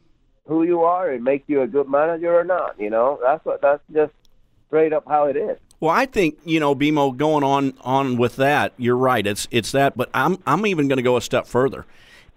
who 0.48 0.64
you 0.64 0.84
are 0.84 1.10
and 1.10 1.24
make 1.24 1.44
you 1.48 1.62
a 1.62 1.68
good 1.68 1.90
manager 1.90 2.38
or 2.38 2.44
not. 2.44 2.80
You 2.80 2.90
know, 2.90 3.20
that's 3.22 3.44
what 3.46 3.62
that's 3.62 3.84
just 3.92 4.14
straight 4.68 4.94
up 4.94 5.06
how 5.08 5.26
it 5.26 5.38
is. 5.38 5.58
Well, 5.80 5.92
I 5.92 6.06
think 6.06 6.38
you 6.46 6.60
know, 6.60 6.76
BMO, 6.76 7.16
going 7.16 7.44
on 7.44 7.74
on 7.82 8.18
with 8.18 8.38
that, 8.38 8.74
you're 8.78 8.98
right. 8.98 9.26
It's 9.26 9.48
it's 9.52 9.72
that, 9.74 9.98
but 9.98 10.10
I'm 10.14 10.38
I'm 10.46 10.66
even 10.66 10.88
going 10.88 10.98
to 10.98 11.04
go 11.04 11.18
a 11.18 11.22
step 11.22 11.48
further. 11.48 11.86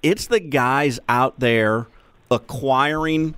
It's 0.02 0.26
the 0.26 0.40
guys 0.40 1.00
out 1.08 1.40
there 1.40 1.86
acquiring 2.30 3.34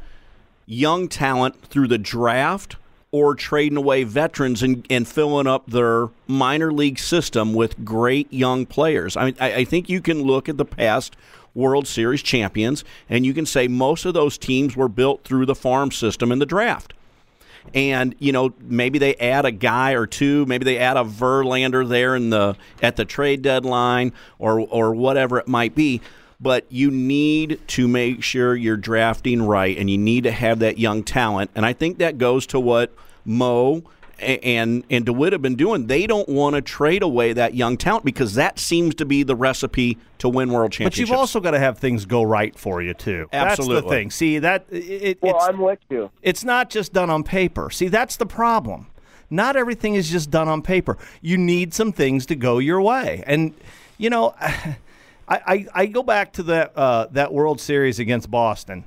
young 0.67 1.09
talent 1.09 1.63
through 1.63 1.89
the 1.89 1.99
draft 1.99 2.77
or 3.13 3.35
trading 3.35 3.77
away 3.77 4.05
veterans 4.05 4.63
and, 4.63 4.87
and 4.89 5.07
filling 5.07 5.47
up 5.47 5.67
their 5.67 6.09
minor 6.29 6.73
league 6.73 6.99
system 6.99 7.55
with 7.55 7.85
great 7.85 8.33
young 8.33 8.67
players. 8.67 9.17
I 9.17 9.27
mean, 9.27 9.37
I, 9.41 9.53
I 9.55 9.65
think 9.65 9.89
you 9.89 10.01
can 10.01 10.23
look 10.23 10.49
at 10.49 10.59
the 10.59 10.65
past 10.65 11.17
World 11.55 11.89
Series 11.89 12.23
champions 12.23 12.85
and 13.09 13.27
you 13.27 13.35
can 13.35 13.47
say 13.47 13.67
most 13.67 14.05
of 14.05 14.15
those 14.15 14.39
teams 14.39 14.77
were 14.77 14.89
built 14.89 15.25
through 15.25 15.47
the 15.47 15.57
farm 15.57 15.91
system 15.91 16.31
and 16.31 16.41
the 16.41 16.47
draft 16.47 16.95
and 17.75 18.15
you 18.19 18.33
know 18.33 18.53
maybe 18.61 18.99
they 18.99 19.15
add 19.17 19.45
a 19.45 19.51
guy 19.51 19.93
or 19.93 20.07
two, 20.07 20.47
maybe 20.47 20.65
they 20.65 20.79
add 20.79 20.97
a 20.97 21.05
Verlander 21.05 21.89
there 21.89 22.17
in 22.17 22.31
the 22.31 22.57
at 22.83 22.97
the 22.97 23.05
trade 23.05 23.43
deadline 23.43 24.13
or 24.39 24.61
or 24.61 24.95
whatever 24.95 25.39
it 25.39 25.49
might 25.49 25.75
be. 25.75 26.01
But 26.43 26.65
you 26.71 26.91
need 26.91 27.61
to 27.69 27.87
make 27.87 28.23
sure 28.23 28.57
you're 28.57 28.79
drafting 28.79 29.43
right, 29.43 29.77
and 29.77 29.91
you 29.91 29.99
need 29.99 30.25
to 30.25 30.33
have 30.33 30.61
that 30.61 30.79
young 30.79 31.03
talent. 31.03 31.51
And 31.55 31.67
I 31.67 31.75
think 31.75 31.99
that 31.99 32.17
goes 32.17 32.47
to 32.49 32.59
what 32.59 32.95
Mo 33.27 33.83
and 34.21 34.85
and 34.91 35.05
DeWitt 35.07 35.33
have 35.33 35.43
been 35.43 35.57
doing. 35.57 35.87
They 35.87 36.07
don't 36.07 36.29
want 36.29 36.57
to 36.57 36.63
trade 36.63 37.03
away 37.03 37.33
that 37.33 37.55
young 37.55 37.77
talent 37.77 38.05
because 38.05 38.35
that 38.35 38.59
seems 38.59 38.95
to 38.97 39.05
be 39.05 39.23
the 39.23 39.35
recipe 39.35 39.99
to 40.19 40.29
win 40.29 40.51
world 40.51 40.73
championships. 40.73 40.97
But 40.97 41.11
you've 41.11 41.19
also 41.19 41.41
got 41.41 41.53
to 41.53 41.59
have 41.59 41.79
things 41.79 42.05
go 42.07 42.23
right 42.23 42.57
for 42.59 42.83
you 42.83 42.95
too. 42.95 43.29
Absolutely. 43.33 43.75
That's 43.75 43.85
the 43.85 43.91
thing. 43.91 44.11
See 44.11 44.39
that 44.39 44.67
it, 44.71 45.19
Well, 45.23 45.37
it's 45.37 45.45
I'm 45.45 45.59
with 45.59 45.79
you. 45.89 46.11
it's 46.23 46.45
not 46.45 46.71
just 46.71 46.93
done 46.93 47.11
on 47.11 47.23
paper. 47.25 47.71
See, 47.71 47.89
that's 47.89 48.17
the 48.17 48.27
problem. 48.27 48.87
Not 49.31 49.57
everything 49.57 49.95
is 49.95 50.11
just 50.11 50.31
done 50.31 50.49
on 50.49 50.61
paper. 50.63 50.99
You 51.21 51.39
need 51.39 51.73
some 51.73 51.93
things 51.93 52.27
to 52.27 52.35
go 52.35 52.59
your 52.59 52.81
way, 52.83 53.23
and 53.27 53.55
you 53.97 54.11
know, 54.11 54.35
I 54.41 54.77
I, 55.29 55.67
I 55.75 55.87
go 55.87 56.03
back 56.03 56.33
to 56.35 56.43
that 56.45 56.77
uh, 56.77 57.07
that 57.13 57.33
World 57.33 57.61
Series 57.61 57.99
against 57.99 58.31
Boston. 58.31 58.85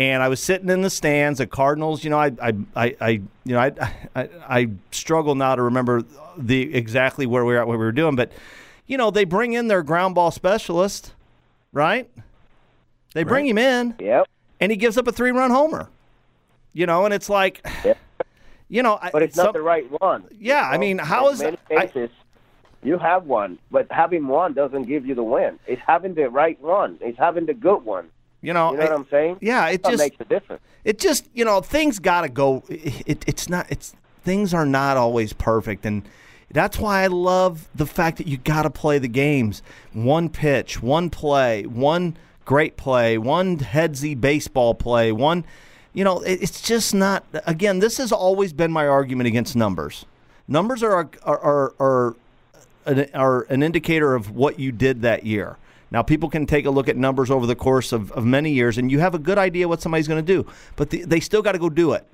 And 0.00 0.22
I 0.22 0.28
was 0.28 0.42
sitting 0.42 0.70
in 0.70 0.80
the 0.80 0.88
stands. 0.88 1.40
The 1.40 1.46
Cardinals, 1.46 2.02
you 2.04 2.08
know, 2.08 2.18
I, 2.18 2.32
I, 2.42 2.52
I, 2.74 2.96
I 3.02 3.08
you 3.10 3.22
know, 3.44 3.58
I, 3.58 3.72
I, 4.16 4.28
I 4.48 4.68
struggle 4.92 5.34
now 5.34 5.54
to 5.54 5.60
remember 5.62 6.02
the 6.38 6.74
exactly 6.74 7.26
where 7.26 7.44
we 7.44 7.52
were 7.52 7.60
at, 7.60 7.66
what 7.66 7.74
we 7.74 7.84
were 7.84 7.92
doing. 7.92 8.16
But, 8.16 8.32
you 8.86 8.96
know, 8.96 9.10
they 9.10 9.24
bring 9.24 9.52
in 9.52 9.68
their 9.68 9.82
ground 9.82 10.14
ball 10.14 10.30
specialist, 10.30 11.12
right? 11.74 12.08
They 13.12 13.24
bring 13.24 13.46
him 13.46 13.58
in, 13.58 13.94
Yep. 13.98 14.26
and 14.60 14.72
he 14.72 14.76
gives 14.76 14.96
up 14.96 15.06
a 15.06 15.12
three-run 15.12 15.50
homer. 15.50 15.90
You 16.72 16.86
know, 16.86 17.04
and 17.04 17.12
it's 17.12 17.28
like, 17.28 17.66
you 18.70 18.82
know, 18.82 18.98
But 19.12 19.22
it's 19.22 19.34
some- 19.36 19.46
not 19.46 19.52
the 19.54 19.60
right 19.60 19.84
one. 20.00 20.24
Yeah, 20.38 20.62
I 20.62 20.78
mean, 20.78 20.96
how 20.96 21.28
is 21.28 21.42
many 21.42 21.58
I- 21.68 21.86
cases, 21.88 22.08
you 22.82 22.96
have 22.96 23.26
one, 23.26 23.58
but 23.70 23.86
having 23.90 24.26
one 24.28 24.54
doesn't 24.54 24.84
give 24.84 25.04
you 25.04 25.14
the 25.14 25.22
win. 25.24 25.58
It's 25.66 25.82
having 25.86 26.14
the 26.14 26.30
right 26.30 26.58
one. 26.62 26.96
It's 27.02 27.18
having 27.18 27.44
the 27.44 27.52
good 27.52 27.84
one. 27.84 28.08
You 28.42 28.52
know, 28.54 28.72
You 28.72 28.78
know 28.78 28.82
what 28.84 28.92
I- 28.92 28.94
I'm 28.94 29.06
saying? 29.10 29.36
Yeah, 29.40 29.68
it 29.68 29.82
That 29.82 29.90
just 29.90 30.02
makes 30.02 30.16
a 30.20 30.24
difference. 30.24 30.62
it 30.84 30.98
just 30.98 31.28
you 31.34 31.44
know 31.44 31.60
things 31.60 31.98
got 31.98 32.22
to 32.22 32.28
go. 32.28 32.62
It, 32.68 33.02
it, 33.06 33.24
it's 33.26 33.48
not 33.48 33.66
it's 33.70 33.94
things 34.24 34.54
are 34.54 34.66
not 34.66 34.96
always 34.96 35.32
perfect, 35.32 35.84
and 35.84 36.02
that's 36.50 36.78
why 36.78 37.02
I 37.02 37.06
love 37.08 37.68
the 37.74 37.86
fact 37.86 38.16
that 38.18 38.26
you 38.26 38.36
got 38.38 38.62
to 38.62 38.70
play 38.70 38.98
the 38.98 39.08
games. 39.08 39.62
One 39.92 40.28
pitch, 40.30 40.82
one 40.82 41.10
play, 41.10 41.64
one 41.64 42.16
great 42.44 42.76
play, 42.76 43.18
one 43.18 43.58
headsy 43.58 44.14
baseball 44.18 44.74
play, 44.74 45.12
one. 45.12 45.44
You 45.92 46.04
know, 46.04 46.20
it, 46.20 46.42
it's 46.42 46.60
just 46.62 46.94
not. 46.94 47.24
Again, 47.46 47.80
this 47.80 47.98
has 47.98 48.10
always 48.12 48.52
been 48.52 48.72
my 48.72 48.86
argument 48.86 49.26
against 49.26 49.54
numbers. 49.54 50.06
Numbers 50.48 50.82
are 50.82 51.08
are 51.24 51.38
are, 51.40 51.74
are 51.78 52.16
an, 52.86 53.06
are 53.12 53.42
an 53.50 53.62
indicator 53.62 54.14
of 54.14 54.30
what 54.30 54.58
you 54.58 54.72
did 54.72 55.02
that 55.02 55.26
year. 55.26 55.56
Now, 55.90 56.02
people 56.02 56.28
can 56.28 56.46
take 56.46 56.66
a 56.66 56.70
look 56.70 56.88
at 56.88 56.96
numbers 56.96 57.30
over 57.30 57.46
the 57.46 57.56
course 57.56 57.92
of, 57.92 58.12
of 58.12 58.24
many 58.24 58.52
years, 58.52 58.78
and 58.78 58.90
you 58.90 59.00
have 59.00 59.14
a 59.14 59.18
good 59.18 59.38
idea 59.38 59.66
what 59.66 59.82
somebody's 59.82 60.06
going 60.06 60.24
to 60.24 60.32
do, 60.32 60.46
but 60.76 60.90
the, 60.90 61.04
they 61.04 61.20
still 61.20 61.42
got 61.42 61.52
to 61.52 61.58
go 61.58 61.68
do 61.68 61.92
it. 61.92 62.06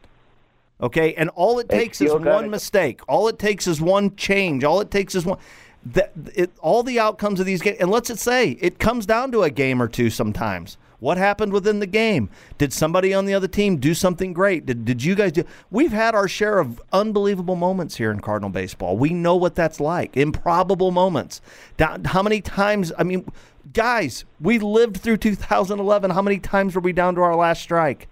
Okay, 0.81 1.15
and 1.15 1.31
all 1.31 1.59
it 1.59 1.69
They 1.69 1.79
takes 1.79 2.01
is 2.01 2.13
one 2.13 2.51
mistake. 2.51 3.01
All 3.09 3.29
it 3.29 3.39
takes 3.39 3.67
is 3.67 3.81
one 3.81 4.15
change. 4.17 4.63
All 4.63 4.81
it 4.81 4.91
takes 4.91 5.15
is 5.15 5.25
one. 5.25 5.39
That 5.87 6.13
it, 6.35 6.51
all 6.61 6.83
the 6.83 6.99
outcomes 6.99 7.41
of 7.41 7.47
these 7.47 7.63
games, 7.63 7.79
and 7.81 7.91
let's 7.91 8.09
just 8.09 8.23
say 8.23 8.59
it 8.61 8.79
comes 8.79 9.07
down 9.07 9.33
to 9.33 9.43
a 9.43 9.51
game 9.51 9.81
or 9.81 9.89
two 9.89 10.11
sometimes. 10.11 10.77
What 10.99 11.19
happened 11.19 11.53
within 11.53 11.79
the 11.79 11.87
game? 11.87 12.31
Did 12.59 12.73
somebody 12.73 13.13
on 13.13 13.27
the 13.27 13.35
other 13.35 13.49
team 13.49 13.77
do 13.77 13.95
something 13.95 14.33
great? 14.33 14.65
Did, 14.65 14.85
did 14.85 15.05
you 15.05 15.15
guys 15.15 15.33
do? 15.33 15.45
We've 15.71 15.93
had 15.93 16.15
our 16.15 16.27
share 16.27 16.59
of 16.59 16.81
unbelievable 16.93 17.57
moments 17.57 17.97
here 17.97 18.11
in 18.11 18.21
Cardinal 18.21 18.51
baseball. 18.51 18.97
We 18.97 19.11
know 19.11 19.37
what 19.37 19.55
that's 19.55 19.79
like. 19.79 20.17
Improbable 20.17 20.91
moments. 20.91 21.41
How 21.79 22.23
many 22.23 22.41
times? 22.41 22.93
I 22.99 23.05
mean, 23.05 23.31
guys, 23.73 24.25
we 24.41 24.59
lived 24.59 24.99
through 24.99 25.17
2011. 25.19 26.11
How 26.11 26.23
many 26.23 26.39
times 26.39 26.75
were 26.75 26.81
we 26.81 26.93
down 26.93 27.15
to 27.17 27.21
our 27.23 27.37
last 27.37 27.63
strike? 27.63 28.09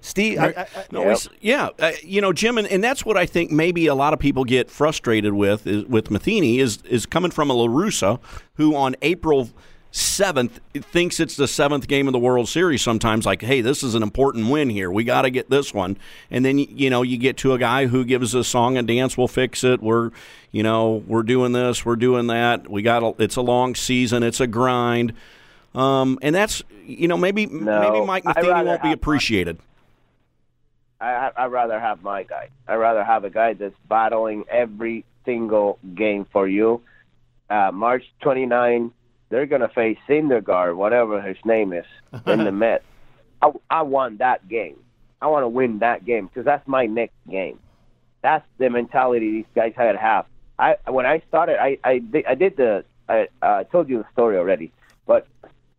Steve, 0.00 0.38
I, 0.38 0.46
I, 0.48 0.60
I- 0.60 0.66
No, 0.92 1.00
it's- 1.02 1.28
yeah, 1.40 1.70
uh, 1.78 1.92
you 2.02 2.20
know, 2.20 2.32
Jim, 2.32 2.58
and, 2.58 2.66
and 2.68 2.84
that's 2.84 3.06
what 3.06 3.16
I 3.16 3.24
think 3.24 3.50
maybe 3.50 3.86
a 3.86 3.94
lot 3.94 4.12
of 4.12 4.18
people 4.18 4.44
get 4.44 4.70
frustrated 4.70 5.32
with 5.32 5.66
is, 5.66 5.84
with 5.86 6.10
Matheny 6.10 6.58
is 6.58 6.82
is 6.82 7.06
coming 7.06 7.30
from 7.30 7.48
a 7.48 7.54
La 7.54 7.66
Russa 7.66 8.20
who 8.54 8.76
on 8.76 8.96
April 9.00 9.48
seventh 9.94 10.58
thinks 10.72 11.20
it's 11.20 11.36
the 11.36 11.46
seventh 11.46 11.86
game 11.86 12.08
of 12.08 12.12
the 12.12 12.18
World 12.18 12.48
Series. 12.48 12.82
Sometimes, 12.82 13.24
like, 13.24 13.42
hey, 13.42 13.60
this 13.60 13.84
is 13.84 13.94
an 13.94 14.02
important 14.02 14.50
win 14.50 14.68
here. 14.68 14.90
We 14.90 15.04
got 15.04 15.22
to 15.22 15.30
get 15.30 15.50
this 15.50 15.72
one, 15.72 15.96
and 16.30 16.44
then 16.44 16.58
you 16.58 16.90
know 16.90 17.02
you 17.02 17.16
get 17.16 17.36
to 17.38 17.52
a 17.52 17.58
guy 17.58 17.86
who 17.86 18.04
gives 18.04 18.34
a 18.34 18.42
song 18.42 18.76
and 18.76 18.88
dance. 18.88 19.16
We'll 19.16 19.28
fix 19.28 19.62
it. 19.62 19.80
We're 19.80 20.10
you 20.50 20.62
know 20.62 21.04
we're 21.06 21.22
doing 21.22 21.52
this. 21.52 21.84
We're 21.84 21.96
doing 21.96 22.26
that. 22.26 22.68
We 22.68 22.82
got 22.82 23.02
a, 23.02 23.14
it's 23.22 23.36
a 23.36 23.40
long 23.40 23.74
season. 23.74 24.22
It's 24.22 24.40
a 24.40 24.48
grind. 24.48 25.12
Um, 25.74 26.18
and 26.22 26.34
that's 26.34 26.62
you 26.84 27.06
know 27.06 27.16
maybe 27.16 27.46
maybe 27.46 28.04
Mike 28.04 28.24
Matheny 28.24 28.48
won't 28.48 28.82
be 28.82 28.92
appreciated. 28.92 29.58
I, 31.00 31.30
I 31.36 31.44
I'd 31.44 31.52
rather 31.52 31.78
have 31.78 32.02
my 32.02 32.24
guy. 32.24 32.48
I'd 32.66 32.76
rather 32.76 33.04
have 33.04 33.24
a 33.24 33.30
guy 33.30 33.54
that's 33.54 33.76
battling 33.88 34.44
every 34.50 35.04
single 35.24 35.78
game 35.94 36.26
for 36.32 36.48
you. 36.48 36.82
Uh, 37.48 37.70
March 37.72 38.04
29, 38.22 38.90
they're 39.34 39.46
gonna 39.46 39.68
face 39.68 39.98
Syndergaard, 40.08 40.76
whatever 40.76 41.20
his 41.20 41.36
name 41.44 41.72
is, 41.72 41.84
in 42.24 42.44
the 42.44 42.52
Mets. 42.62 42.84
I, 43.42 43.50
I 43.68 43.82
want 43.82 44.18
that 44.18 44.46
game. 44.48 44.76
I 45.20 45.26
want 45.26 45.42
to 45.42 45.48
win 45.48 45.80
that 45.80 46.04
game 46.04 46.28
because 46.28 46.44
that's 46.44 46.66
my 46.68 46.86
next 46.86 47.16
game. 47.28 47.58
That's 48.22 48.46
the 48.58 48.70
mentality 48.70 49.32
these 49.32 49.44
guys 49.52 49.72
had 49.76 49.92
to 49.92 49.98
have. 49.98 50.26
I 50.56 50.76
when 50.88 51.04
I 51.04 51.20
started, 51.26 51.60
I 51.60 51.78
I 51.82 52.00
I 52.28 52.34
did 52.36 52.56
the 52.56 52.84
I 53.08 53.26
uh, 53.42 53.64
told 53.64 53.88
you 53.88 53.98
the 53.98 54.06
story 54.12 54.38
already, 54.38 54.70
but 55.04 55.26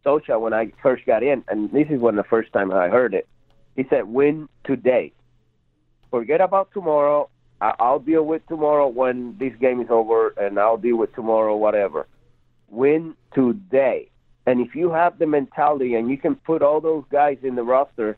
Scioscia 0.05 0.37
when 0.39 0.53
I 0.53 0.73
first 0.83 1.05
got 1.05 1.23
in, 1.23 1.45
and 1.47 1.71
this 1.71 1.87
is 1.89 2.01
when 2.01 2.17
the 2.17 2.25
first 2.25 2.51
time 2.51 2.73
I 2.73 2.89
heard 2.89 3.13
it. 3.13 3.25
He 3.77 3.85
said, 3.89 4.03
"Win 4.09 4.49
today. 4.65 5.13
Forget 6.11 6.41
about 6.41 6.71
tomorrow. 6.73 7.29
I- 7.61 7.75
I'll 7.79 7.99
deal 7.99 8.23
with 8.23 8.45
tomorrow 8.47 8.87
when 8.89 9.37
this 9.39 9.53
game 9.61 9.79
is 9.79 9.89
over, 9.89 10.33
and 10.37 10.59
I'll 10.59 10.77
deal 10.77 10.97
with 10.97 11.15
tomorrow, 11.15 11.55
whatever. 11.55 12.05
Win 12.69 13.15
today. 13.33 14.09
And 14.45 14.61
if 14.61 14.75
you 14.75 14.91
have 14.91 15.17
the 15.17 15.25
mentality, 15.25 15.95
and 15.95 16.09
you 16.09 16.17
can 16.17 16.35
put 16.35 16.61
all 16.61 16.79
those 16.81 17.03
guys 17.11 17.37
in 17.41 17.55
the 17.55 17.63
roster 17.63 18.17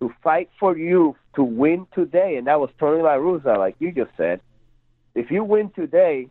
to 0.00 0.12
fight 0.22 0.48
for 0.58 0.76
you 0.76 1.16
to 1.34 1.44
win 1.44 1.86
today, 1.94 2.36
and 2.36 2.46
that 2.46 2.60
was 2.60 2.70
Tony 2.78 3.02
La 3.02 3.16
Russa, 3.16 3.58
like 3.58 3.76
you 3.78 3.92
just 3.92 4.10
said. 4.16 4.40
If 5.14 5.30
you 5.30 5.44
win 5.44 5.70
today, 5.70 6.28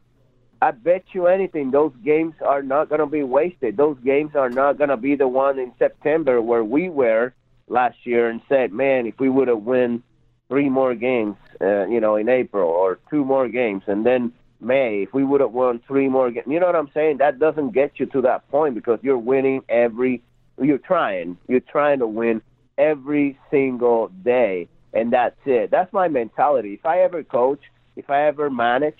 I 0.61 0.71
bet 0.71 1.03
you 1.13 1.27
anything, 1.27 1.71
those 1.71 1.93
games 2.03 2.35
are 2.45 2.61
not 2.61 2.89
going 2.89 2.99
to 2.99 3.05
be 3.05 3.23
wasted. 3.23 3.77
Those 3.77 3.97
games 4.03 4.35
are 4.35 4.49
not 4.49 4.77
going 4.77 4.89
to 4.89 4.97
be 4.97 5.15
the 5.15 5.27
one 5.27 5.59
in 5.59 5.71
September 5.77 6.41
where 6.41 6.63
we 6.63 6.89
were 6.89 7.33
last 7.67 7.97
year 8.05 8.29
and 8.29 8.41
said, 8.49 8.73
man, 8.73 9.05
if 9.05 9.19
we 9.19 9.29
would 9.29 9.47
have 9.47 9.61
won 9.61 10.03
three 10.49 10.69
more 10.69 10.95
games, 10.95 11.35
uh, 11.61 11.85
you 11.85 11.99
know, 12.01 12.15
in 12.15 12.27
April 12.27 12.69
or 12.69 12.99
two 13.09 13.23
more 13.23 13.47
games, 13.47 13.83
and 13.87 14.05
then 14.05 14.33
May, 14.61 15.03
if 15.03 15.13
we 15.13 15.23
would 15.23 15.41
have 15.41 15.51
won 15.51 15.79
three 15.87 16.09
more 16.09 16.31
games, 16.31 16.47
you 16.47 16.59
know 16.59 16.65
what 16.65 16.75
I'm 16.75 16.91
saying? 16.93 17.17
That 17.17 17.39
doesn't 17.39 17.71
get 17.71 17.93
you 17.99 18.05
to 18.07 18.21
that 18.21 18.49
point 18.49 18.75
because 18.75 18.99
you're 19.01 19.17
winning 19.17 19.61
every, 19.69 20.21
you're 20.61 20.77
trying, 20.77 21.37
you're 21.47 21.61
trying 21.61 21.99
to 21.99 22.07
win 22.07 22.41
every 22.77 23.37
single 23.49 24.09
day, 24.23 24.67
and 24.93 25.13
that's 25.13 25.39
it. 25.45 25.71
That's 25.71 25.91
my 25.93 26.07
mentality. 26.07 26.73
If 26.73 26.85
I 26.85 27.01
ever 27.01 27.23
coach, 27.23 27.61
if 27.95 28.09
I 28.09 28.27
ever 28.27 28.49
manage, 28.49 28.99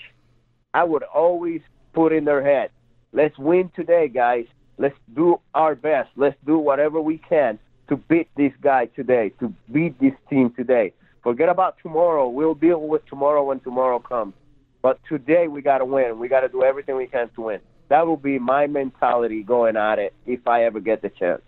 I 0.74 0.84
would 0.84 1.04
always 1.04 1.62
put 1.94 2.13
in 2.13 2.25
their 2.25 2.44
head, 2.44 2.72
let's 3.12 3.38
win 3.38 3.72
today, 3.75 4.08
guys. 4.08 4.46
Let's 4.78 4.98
do 5.13 5.42
our 5.54 5.75
best. 5.75 6.10
Let's 6.16 6.38
do 6.46 6.58
whatever 6.58 7.01
we 7.01 7.18
can 7.18 7.60
to 7.89 7.98
beat 7.98 8.30
this 8.38 8.54
guy 8.62 8.86
today, 8.86 9.34
to 9.39 9.54
beat 9.72 10.00
this 10.00 10.13
team 10.30 10.51
today. 10.51 10.94
Forget 11.22 11.50
about 11.50 11.75
tomorrow. 11.84 12.30
We'll 12.30 12.54
deal 12.54 12.80
with 12.80 13.06
tomorrow 13.08 13.44
when 13.44 13.60
tomorrow 13.60 14.00
comes. 14.00 14.34
But 14.81 15.00
today 15.07 15.48
we 15.48 15.62
got 15.62 15.79
to 15.79 15.86
win. 15.86 16.19
We 16.19 16.27
got 16.27 16.41
to 16.41 16.50
do 16.50 16.63
everything 16.63 16.95
we 16.95 17.07
can 17.07 17.29
to 17.36 17.41
win. 17.41 17.59
That 17.89 18.07
will 18.07 18.17
be 18.17 18.39
my 18.39 18.67
mentality 18.67 19.43
going 19.43 19.75
at 19.75 20.00
it 20.00 20.13
if 20.25 20.48
I 20.48 20.63
ever 20.63 20.79
get 20.79 21.01
the 21.01 21.09
chance. 21.09 21.41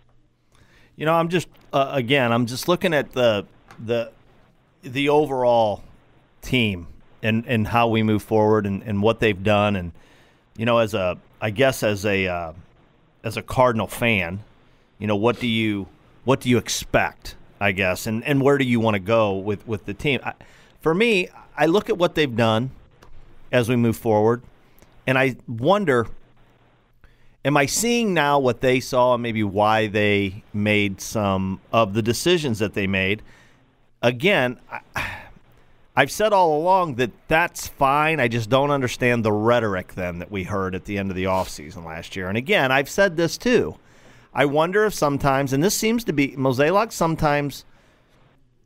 You 0.95 1.05
know, 1.05 1.13
I'm 1.13 1.29
just 1.29 1.47
uh, 1.71 1.91
again, 1.93 2.31
I'm 2.31 2.45
just 2.45 2.67
looking 2.67 2.93
at 2.93 3.13
the 3.13 3.45
the 3.79 4.11
the 4.83 5.09
overall 5.09 5.83
team 6.41 6.88
and 7.23 7.45
and 7.47 7.67
how 7.67 7.88
we 7.88 8.03
move 8.03 8.23
forward 8.23 8.65
and, 8.65 8.83
and 8.83 9.01
what 9.01 9.19
they've 9.19 9.43
done 9.43 9.75
and 9.75 9.91
you 10.57 10.65
know 10.65 10.79
as 10.79 10.93
a 10.93 11.17
I 11.39 11.51
guess 11.51 11.83
as 11.83 12.05
a 12.05 12.27
uh, 12.27 12.53
as 13.23 13.38
a 13.38 13.41
Cardinal 13.41 13.88
fan, 13.88 14.43
you 15.00 15.07
know 15.07 15.15
what 15.15 15.39
do 15.39 15.47
you 15.47 15.88
what 16.23 16.41
do 16.41 16.50
you 16.50 16.57
expect? 16.57 17.35
I 17.59 17.71
guess 17.71 18.07
and 18.07 18.23
and 18.23 18.41
where 18.41 18.57
do 18.57 18.65
you 18.65 18.79
want 18.79 18.95
to 18.95 19.00
go 19.00 19.35
with 19.35 19.65
with 19.67 19.85
the 19.85 19.93
team? 19.93 20.19
I, 20.23 20.33
for 20.81 20.95
me, 20.95 21.29
I 21.55 21.67
look 21.67 21.89
at 21.89 21.97
what 21.97 22.15
they've 22.15 22.35
done 22.35 22.71
as 23.51 23.70
we 23.70 23.75
move 23.75 23.98
forward, 23.98 24.41
and 25.05 25.17
I 25.17 25.36
wonder 25.48 26.08
am 27.43 27.58
I 27.58 27.65
seeing 27.65 28.13
now 28.13 28.39
what 28.39 28.62
they 28.62 28.79
saw 28.79 29.15
and 29.15 29.24
maybe 29.24 29.43
why 29.43 29.88
they 29.88 30.43
made 30.53 31.01
some 31.01 31.60
of 31.72 31.93
the 31.93 32.01
decisions 32.01 32.60
that 32.60 32.74
they 32.74 32.88
made? 32.88 33.22
Again, 34.01 34.60
I, 34.72 34.81
I've 35.96 36.12
said 36.12 36.34
all 36.34 36.58
along 36.58 36.96
that 36.96 37.12
that's 37.27 37.67
fine. 37.67 38.20
I 38.20 38.27
just 38.27 38.50
don't 38.50 38.72
understand 38.72 39.25
the 39.25 39.31
rhetoric 39.31 39.93
then 39.96 40.20
that 40.20 40.31
we 40.31 40.43
heard 40.43 40.74
at 40.74 40.86
the 40.86 40.98
end 40.98 41.10
of 41.10 41.15
the 41.15 41.25
offseason 41.25 41.86
last 41.86 42.15
year. 42.15 42.29
And 42.29 42.38
again, 42.38 42.72
I've 42.72 42.89
said 42.89 43.17
this 43.17 43.38
too. 43.38 43.77
I 44.34 44.46
wonder 44.46 44.86
if 44.86 44.93
sometimes, 44.93 45.51
and 45.51 45.62
this 45.63 45.75
seems 45.75 46.05
to 46.05 46.13
be, 46.13 46.29
Mozeliak 46.29 46.93
sometimes 46.93 47.65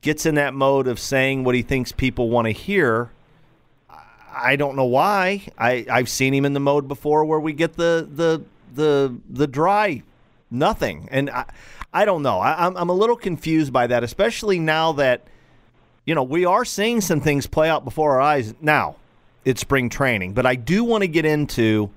gets 0.01 0.27
in 0.27 0.35
that 0.35 0.53
mode 0.53 0.87
of 0.87 0.99
saying 0.99 1.43
what 1.43 1.55
he 1.55 1.63
thinks 1.63 1.91
people 1.91 2.29
want 2.29 2.45
to 2.45 2.51
hear. 2.51 3.09
I 4.35 4.57
don't 4.57 4.75
know 4.75 4.85
why. 4.85 5.47
I 5.57 5.85
I've 5.89 6.09
seen 6.09 6.33
him 6.33 6.45
in 6.45 6.53
the 6.53 6.59
mode 6.59 6.87
before 6.87 7.25
where 7.25 7.39
we 7.39 7.53
get 7.53 7.73
the 7.73 8.07
the 8.11 8.43
the 8.73 9.15
the 9.29 9.47
dry 9.47 10.03
nothing, 10.51 11.07
and 11.11 11.29
I 11.29 11.45
I 11.93 12.05
don't 12.05 12.21
know. 12.21 12.39
I, 12.39 12.65
I'm 12.65 12.75
I'm 12.75 12.89
a 12.89 12.93
little 12.93 13.15
confused 13.15 13.71
by 13.71 13.87
that, 13.87 14.03
especially 14.03 14.59
now 14.59 14.91
that 14.93 15.23
you 16.05 16.13
know 16.13 16.23
we 16.23 16.45
are 16.45 16.65
seeing 16.65 17.01
some 17.01 17.21
things 17.21 17.47
play 17.47 17.69
out 17.69 17.85
before 17.85 18.13
our 18.13 18.21
eyes 18.21 18.53
now. 18.61 18.97
It's 19.45 19.61
spring 19.61 19.89
training, 19.89 20.33
but 20.33 20.45
I 20.45 20.55
do 20.55 20.83
want 20.83 21.03
to 21.03 21.07
get 21.07 21.23
into 21.23 21.91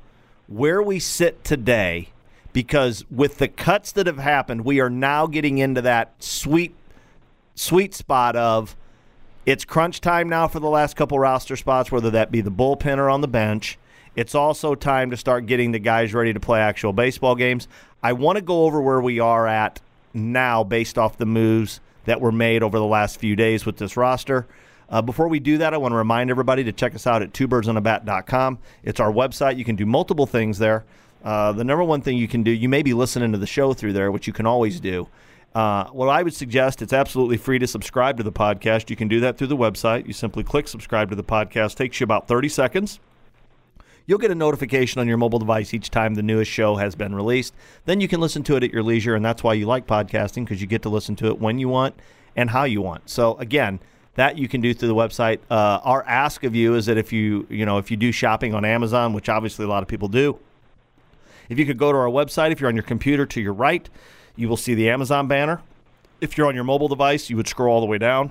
where 0.46 0.82
we 0.82 0.98
sit 0.98 1.44
today 1.44 2.10
because 2.52 3.04
with 3.10 3.38
the 3.38 3.48
cuts 3.48 3.92
that 3.92 4.06
have 4.06 4.18
happened, 4.18 4.64
we 4.64 4.80
are 4.80 4.90
now 4.90 5.26
getting 5.26 5.58
into 5.58 5.82
that 5.82 6.14
sweet 6.22 6.74
sweet 7.54 7.94
spot 7.94 8.36
of 8.36 8.76
it's 9.48 9.64
crunch 9.64 10.02
time 10.02 10.28
now 10.28 10.46
for 10.46 10.60
the 10.60 10.68
last 10.68 10.94
couple 10.94 11.18
roster 11.18 11.56
spots, 11.56 11.90
whether 11.90 12.10
that 12.10 12.30
be 12.30 12.42
the 12.42 12.50
bullpen 12.50 12.98
or 12.98 13.08
on 13.08 13.22
the 13.22 13.28
bench. 13.28 13.78
It's 14.14 14.34
also 14.34 14.74
time 14.74 15.10
to 15.10 15.16
start 15.16 15.46
getting 15.46 15.72
the 15.72 15.78
guys 15.78 16.12
ready 16.12 16.34
to 16.34 16.40
play 16.40 16.60
actual 16.60 16.92
baseball 16.92 17.34
games. 17.34 17.66
I 18.02 18.12
want 18.12 18.36
to 18.36 18.42
go 18.42 18.66
over 18.66 18.78
where 18.82 19.00
we 19.00 19.20
are 19.20 19.46
at 19.46 19.80
now 20.12 20.64
based 20.64 20.98
off 20.98 21.16
the 21.16 21.24
moves 21.24 21.80
that 22.04 22.20
were 22.20 22.30
made 22.30 22.62
over 22.62 22.78
the 22.78 22.84
last 22.84 23.18
few 23.18 23.36
days 23.36 23.64
with 23.64 23.78
this 23.78 23.96
roster. 23.96 24.46
Uh, 24.90 25.00
before 25.00 25.28
we 25.28 25.40
do 25.40 25.56
that, 25.56 25.72
I 25.72 25.78
want 25.78 25.92
to 25.92 25.96
remind 25.96 26.28
everybody 26.28 26.62
to 26.64 26.72
check 26.72 26.94
us 26.94 27.06
out 27.06 27.22
at 27.22 27.32
twobirdsonabat.com. 27.32 28.58
It's 28.82 29.00
our 29.00 29.10
website. 29.10 29.56
You 29.56 29.64
can 29.64 29.76
do 29.76 29.86
multiple 29.86 30.26
things 30.26 30.58
there. 30.58 30.84
Uh, 31.24 31.52
the 31.52 31.64
number 31.64 31.84
one 31.84 32.02
thing 32.02 32.18
you 32.18 32.28
can 32.28 32.42
do, 32.42 32.50
you 32.50 32.68
may 32.68 32.82
be 32.82 32.92
listening 32.92 33.32
to 33.32 33.38
the 33.38 33.46
show 33.46 33.72
through 33.72 33.94
there, 33.94 34.12
which 34.12 34.26
you 34.26 34.34
can 34.34 34.44
always 34.44 34.78
do. 34.78 35.08
Uh, 35.54 35.86
what 35.86 36.08
I 36.08 36.22
would 36.22 36.34
suggest, 36.34 36.82
it's 36.82 36.92
absolutely 36.92 37.36
free 37.36 37.58
to 37.58 37.66
subscribe 37.66 38.16
to 38.18 38.22
the 38.22 38.32
podcast. 38.32 38.90
You 38.90 38.96
can 38.96 39.08
do 39.08 39.20
that 39.20 39.38
through 39.38 39.46
the 39.48 39.56
website. 39.56 40.06
You 40.06 40.12
simply 40.12 40.44
click 40.44 40.68
subscribe 40.68 41.10
to 41.10 41.16
the 41.16 41.24
podcast. 41.24 41.74
takes 41.74 41.98
you 42.00 42.04
about 42.04 42.28
30 42.28 42.48
seconds. 42.48 43.00
You'll 44.06 44.18
get 44.18 44.30
a 44.30 44.34
notification 44.34 45.00
on 45.00 45.08
your 45.08 45.18
mobile 45.18 45.38
device 45.38 45.74
each 45.74 45.90
time 45.90 46.14
the 46.14 46.22
newest 46.22 46.50
show 46.50 46.76
has 46.76 46.94
been 46.94 47.14
released. 47.14 47.54
Then 47.84 48.00
you 48.00 48.08
can 48.08 48.20
listen 48.20 48.42
to 48.44 48.56
it 48.56 48.62
at 48.62 48.72
your 48.72 48.82
leisure, 48.82 49.14
and 49.14 49.22
that's 49.22 49.42
why 49.42 49.52
you 49.52 49.66
like 49.66 49.86
podcasting 49.86 50.44
because 50.44 50.62
you 50.62 50.66
get 50.66 50.82
to 50.82 50.88
listen 50.88 51.14
to 51.16 51.26
it 51.26 51.38
when 51.38 51.58
you 51.58 51.68
want 51.68 51.94
and 52.34 52.48
how 52.50 52.64
you 52.64 52.80
want. 52.80 53.10
So 53.10 53.36
again, 53.36 53.80
that 54.14 54.38
you 54.38 54.48
can 54.48 54.60
do 54.60 54.72
through 54.72 54.88
the 54.88 54.94
website. 54.94 55.40
Uh, 55.50 55.80
our 55.84 56.02
ask 56.04 56.42
of 56.42 56.54
you 56.54 56.74
is 56.74 56.86
that 56.86 56.96
if 56.96 57.12
you 57.12 57.46
you 57.50 57.66
know 57.66 57.78
if 57.78 57.90
you 57.90 57.96
do 57.96 58.10
shopping 58.10 58.54
on 58.54 58.64
Amazon, 58.64 59.12
which 59.12 59.28
obviously 59.28 59.64
a 59.64 59.68
lot 59.68 59.82
of 59.82 59.88
people 59.88 60.08
do, 60.08 60.38
if 61.48 61.58
you 61.58 61.66
could 61.66 61.78
go 61.78 61.92
to 61.92 61.98
our 61.98 62.08
website, 62.08 62.50
if 62.50 62.60
you're 62.60 62.68
on 62.68 62.76
your 62.76 62.82
computer 62.82 63.26
to 63.26 63.40
your 63.40 63.52
right, 63.52 63.88
you 64.38 64.48
will 64.48 64.56
see 64.56 64.74
the 64.74 64.88
Amazon 64.88 65.26
banner. 65.26 65.60
If 66.20 66.38
you're 66.38 66.46
on 66.46 66.54
your 66.54 66.64
mobile 66.64 66.88
device, 66.88 67.28
you 67.28 67.36
would 67.36 67.48
scroll 67.48 67.74
all 67.74 67.80
the 67.80 67.86
way 67.86 67.98
down. 67.98 68.30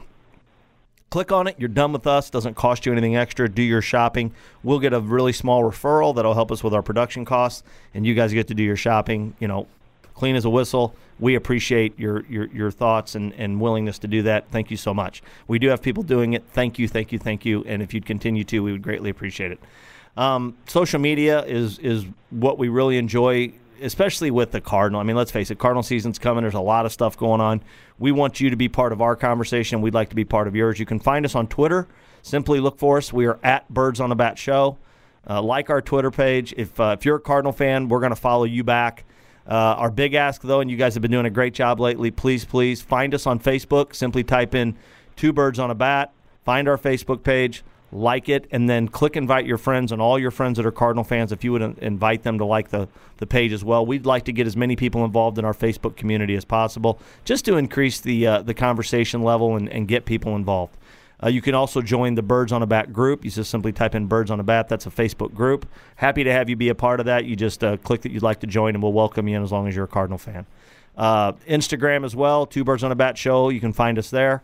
Click 1.09 1.31
on 1.31 1.47
it. 1.47 1.55
You're 1.57 1.69
done 1.69 1.93
with 1.93 2.07
us. 2.07 2.29
Doesn't 2.29 2.55
cost 2.55 2.85
you 2.85 2.91
anything 2.91 3.15
extra. 3.15 3.47
Do 3.47 3.61
your 3.61 3.81
shopping. 3.81 4.33
We'll 4.63 4.79
get 4.79 4.93
a 4.93 4.99
really 4.99 5.31
small 5.33 5.63
referral 5.63 6.15
that'll 6.15 6.33
help 6.33 6.51
us 6.51 6.63
with 6.63 6.73
our 6.73 6.81
production 6.81 7.23
costs, 7.23 7.63
and 7.93 8.05
you 8.05 8.13
guys 8.13 8.33
get 8.33 8.47
to 8.47 8.53
do 8.53 8.63
your 8.63 8.75
shopping. 8.75 9.35
You 9.39 9.47
know, 9.47 9.67
clean 10.13 10.35
as 10.35 10.45
a 10.45 10.49
whistle. 10.49 10.95
We 11.19 11.35
appreciate 11.35 11.97
your 11.97 12.25
your, 12.25 12.47
your 12.47 12.71
thoughts 12.71 13.15
and, 13.15 13.33
and 13.33 13.61
willingness 13.61 13.99
to 13.99 14.07
do 14.07 14.21
that. 14.23 14.49
Thank 14.51 14.69
you 14.69 14.77
so 14.77 14.93
much. 14.93 15.23
We 15.47 15.59
do 15.59 15.69
have 15.69 15.81
people 15.81 16.03
doing 16.03 16.33
it. 16.33 16.43
Thank 16.51 16.77
you, 16.77 16.87
thank 16.87 17.11
you, 17.11 17.19
thank 17.19 17.45
you. 17.45 17.63
And 17.65 17.81
if 17.81 17.93
you'd 17.93 18.05
continue 18.05 18.43
to, 18.45 18.59
we 18.61 18.71
would 18.73 18.81
greatly 18.81 19.09
appreciate 19.09 19.51
it. 19.51 19.59
Um, 20.17 20.57
social 20.67 20.99
media 20.99 21.43
is 21.45 21.79
is 21.79 22.05
what 22.31 22.57
we 22.57 22.67
really 22.67 22.97
enjoy, 22.97 23.53
especially 23.81 24.31
with 24.31 24.51
the 24.51 24.61
Cardinal. 24.61 24.99
I 24.99 25.03
mean, 25.03 25.15
let's 25.15 25.31
face 25.31 25.51
it, 25.51 25.59
Cardinal 25.59 25.83
season's 25.83 26.19
coming. 26.19 26.43
There's 26.43 26.53
a 26.53 26.59
lot 26.59 26.85
of 26.85 26.91
stuff 26.91 27.17
going 27.17 27.41
on. 27.41 27.61
We 27.99 28.11
want 28.11 28.39
you 28.39 28.49
to 28.49 28.55
be 28.55 28.69
part 28.69 28.91
of 28.91 29.01
our 29.01 29.15
conversation. 29.15 29.81
We'd 29.81 29.93
like 29.93 30.09
to 30.09 30.15
be 30.15 30.25
part 30.25 30.47
of 30.47 30.55
yours. 30.55 30.79
You 30.79 30.85
can 30.85 30.99
find 30.99 31.25
us 31.25 31.35
on 31.35 31.47
Twitter. 31.47 31.87
Simply 32.21 32.59
look 32.59 32.77
for 32.77 32.97
us. 32.97 33.13
We 33.13 33.25
are 33.25 33.39
at 33.43 33.69
Birds 33.69 33.99
on 33.99 34.09
the 34.09 34.15
Bat 34.15 34.37
Show. 34.37 34.77
Uh, 35.29 35.41
like 35.41 35.69
our 35.69 35.81
Twitter 35.81 36.11
page. 36.11 36.53
If 36.55 36.79
uh, 36.79 36.95
if 36.97 37.05
you're 37.05 37.17
a 37.17 37.21
Cardinal 37.21 37.51
fan, 37.51 37.89
we're 37.89 37.99
going 37.99 38.11
to 38.11 38.15
follow 38.15 38.45
you 38.45 38.63
back. 38.63 39.03
Uh, 39.45 39.75
our 39.77 39.91
big 39.91 40.13
ask, 40.13 40.41
though, 40.41 40.59
and 40.59 40.69
you 40.69 40.77
guys 40.77 40.93
have 40.93 41.01
been 41.01 41.11
doing 41.11 41.25
a 41.25 41.29
great 41.29 41.53
job 41.53 41.79
lately. 41.79 42.11
Please, 42.11 42.43
please 42.43 42.81
find 42.81 43.13
us 43.13 43.25
on 43.25 43.39
Facebook. 43.39 43.95
Simply 43.95 44.23
type 44.23 44.55
in 44.55 44.77
Two 45.15 45.31
Birds 45.31 45.57
on 45.57 45.71
a 45.71 45.75
Bat. 45.75 46.13
Find 46.43 46.67
our 46.67 46.77
Facebook 46.77 47.23
page, 47.23 47.63
like 47.91 48.27
it, 48.29 48.47
and 48.51 48.69
then 48.69 48.87
click 48.87 49.15
invite 49.15 49.45
your 49.45 49.57
friends 49.57 49.91
and 49.91 50.01
all 50.01 50.19
your 50.19 50.31
friends 50.31 50.57
that 50.57 50.65
are 50.65 50.71
Cardinal 50.71 51.03
fans. 51.03 51.31
If 51.31 51.43
you 51.43 51.51
would 51.53 51.61
invite 51.79 52.23
them 52.23 52.37
to 52.39 52.45
like 52.45 52.69
the, 52.69 52.87
the 53.17 53.25
page 53.25 53.53
as 53.53 53.63
well, 53.63 53.85
we'd 53.85 54.05
like 54.05 54.25
to 54.25 54.33
get 54.33 54.45
as 54.45 54.57
many 54.57 54.75
people 54.75 55.05
involved 55.05 55.37
in 55.37 55.45
our 55.45 55.53
Facebook 55.53 55.95
community 55.95 56.35
as 56.35 56.45
possible, 56.45 56.99
just 57.23 57.45
to 57.45 57.55
increase 57.57 57.99
the 57.99 58.27
uh, 58.27 58.41
the 58.41 58.53
conversation 58.53 59.23
level 59.23 59.55
and, 59.55 59.69
and 59.69 59.87
get 59.87 60.05
people 60.05 60.35
involved. 60.35 60.75
Uh, 61.23 61.29
you 61.29 61.41
can 61.41 61.55
also 61.55 61.81
join 61.81 62.13
the 62.13 62.21
Birds 62.21 62.51
on 62.51 62.61
a 62.61 62.67
Bat 62.67 62.93
group. 62.93 63.25
You 63.25 63.31
just 63.31 63.49
simply 63.49 63.71
type 63.71 63.95
in 63.95 64.05
Birds 64.05 64.29
on 64.29 64.39
a 64.39 64.43
Bat. 64.43 64.69
That's 64.69 64.85
a 64.85 64.91
Facebook 64.91 65.33
group. 65.33 65.67
Happy 65.95 66.23
to 66.23 66.31
have 66.31 66.47
you 66.49 66.55
be 66.55 66.69
a 66.69 66.75
part 66.75 66.99
of 66.99 67.07
that. 67.07 67.25
You 67.25 67.35
just 67.35 67.63
uh, 67.63 67.77
click 67.77 68.01
that 68.01 68.11
you'd 68.11 68.21
like 68.21 68.41
to 68.41 68.47
join, 68.47 68.75
and 68.75 68.83
we'll 68.83 68.93
welcome 68.93 69.27
you 69.27 69.35
in 69.35 69.41
as 69.41 69.51
long 69.51 69.67
as 69.67 69.75
you're 69.75 69.85
a 69.85 69.87
Cardinal 69.87 70.19
fan. 70.19 70.45
Uh, 70.95 71.31
Instagram 71.47 72.03
as 72.05 72.15
well, 72.15 72.45
Two 72.45 72.63
Birds 72.63 72.83
on 72.83 72.91
a 72.91 72.95
Bat 72.95 73.17
Show. 73.17 73.49
You 73.49 73.59
can 73.59 73.73
find 73.73 73.97
us 73.97 74.09
there. 74.09 74.43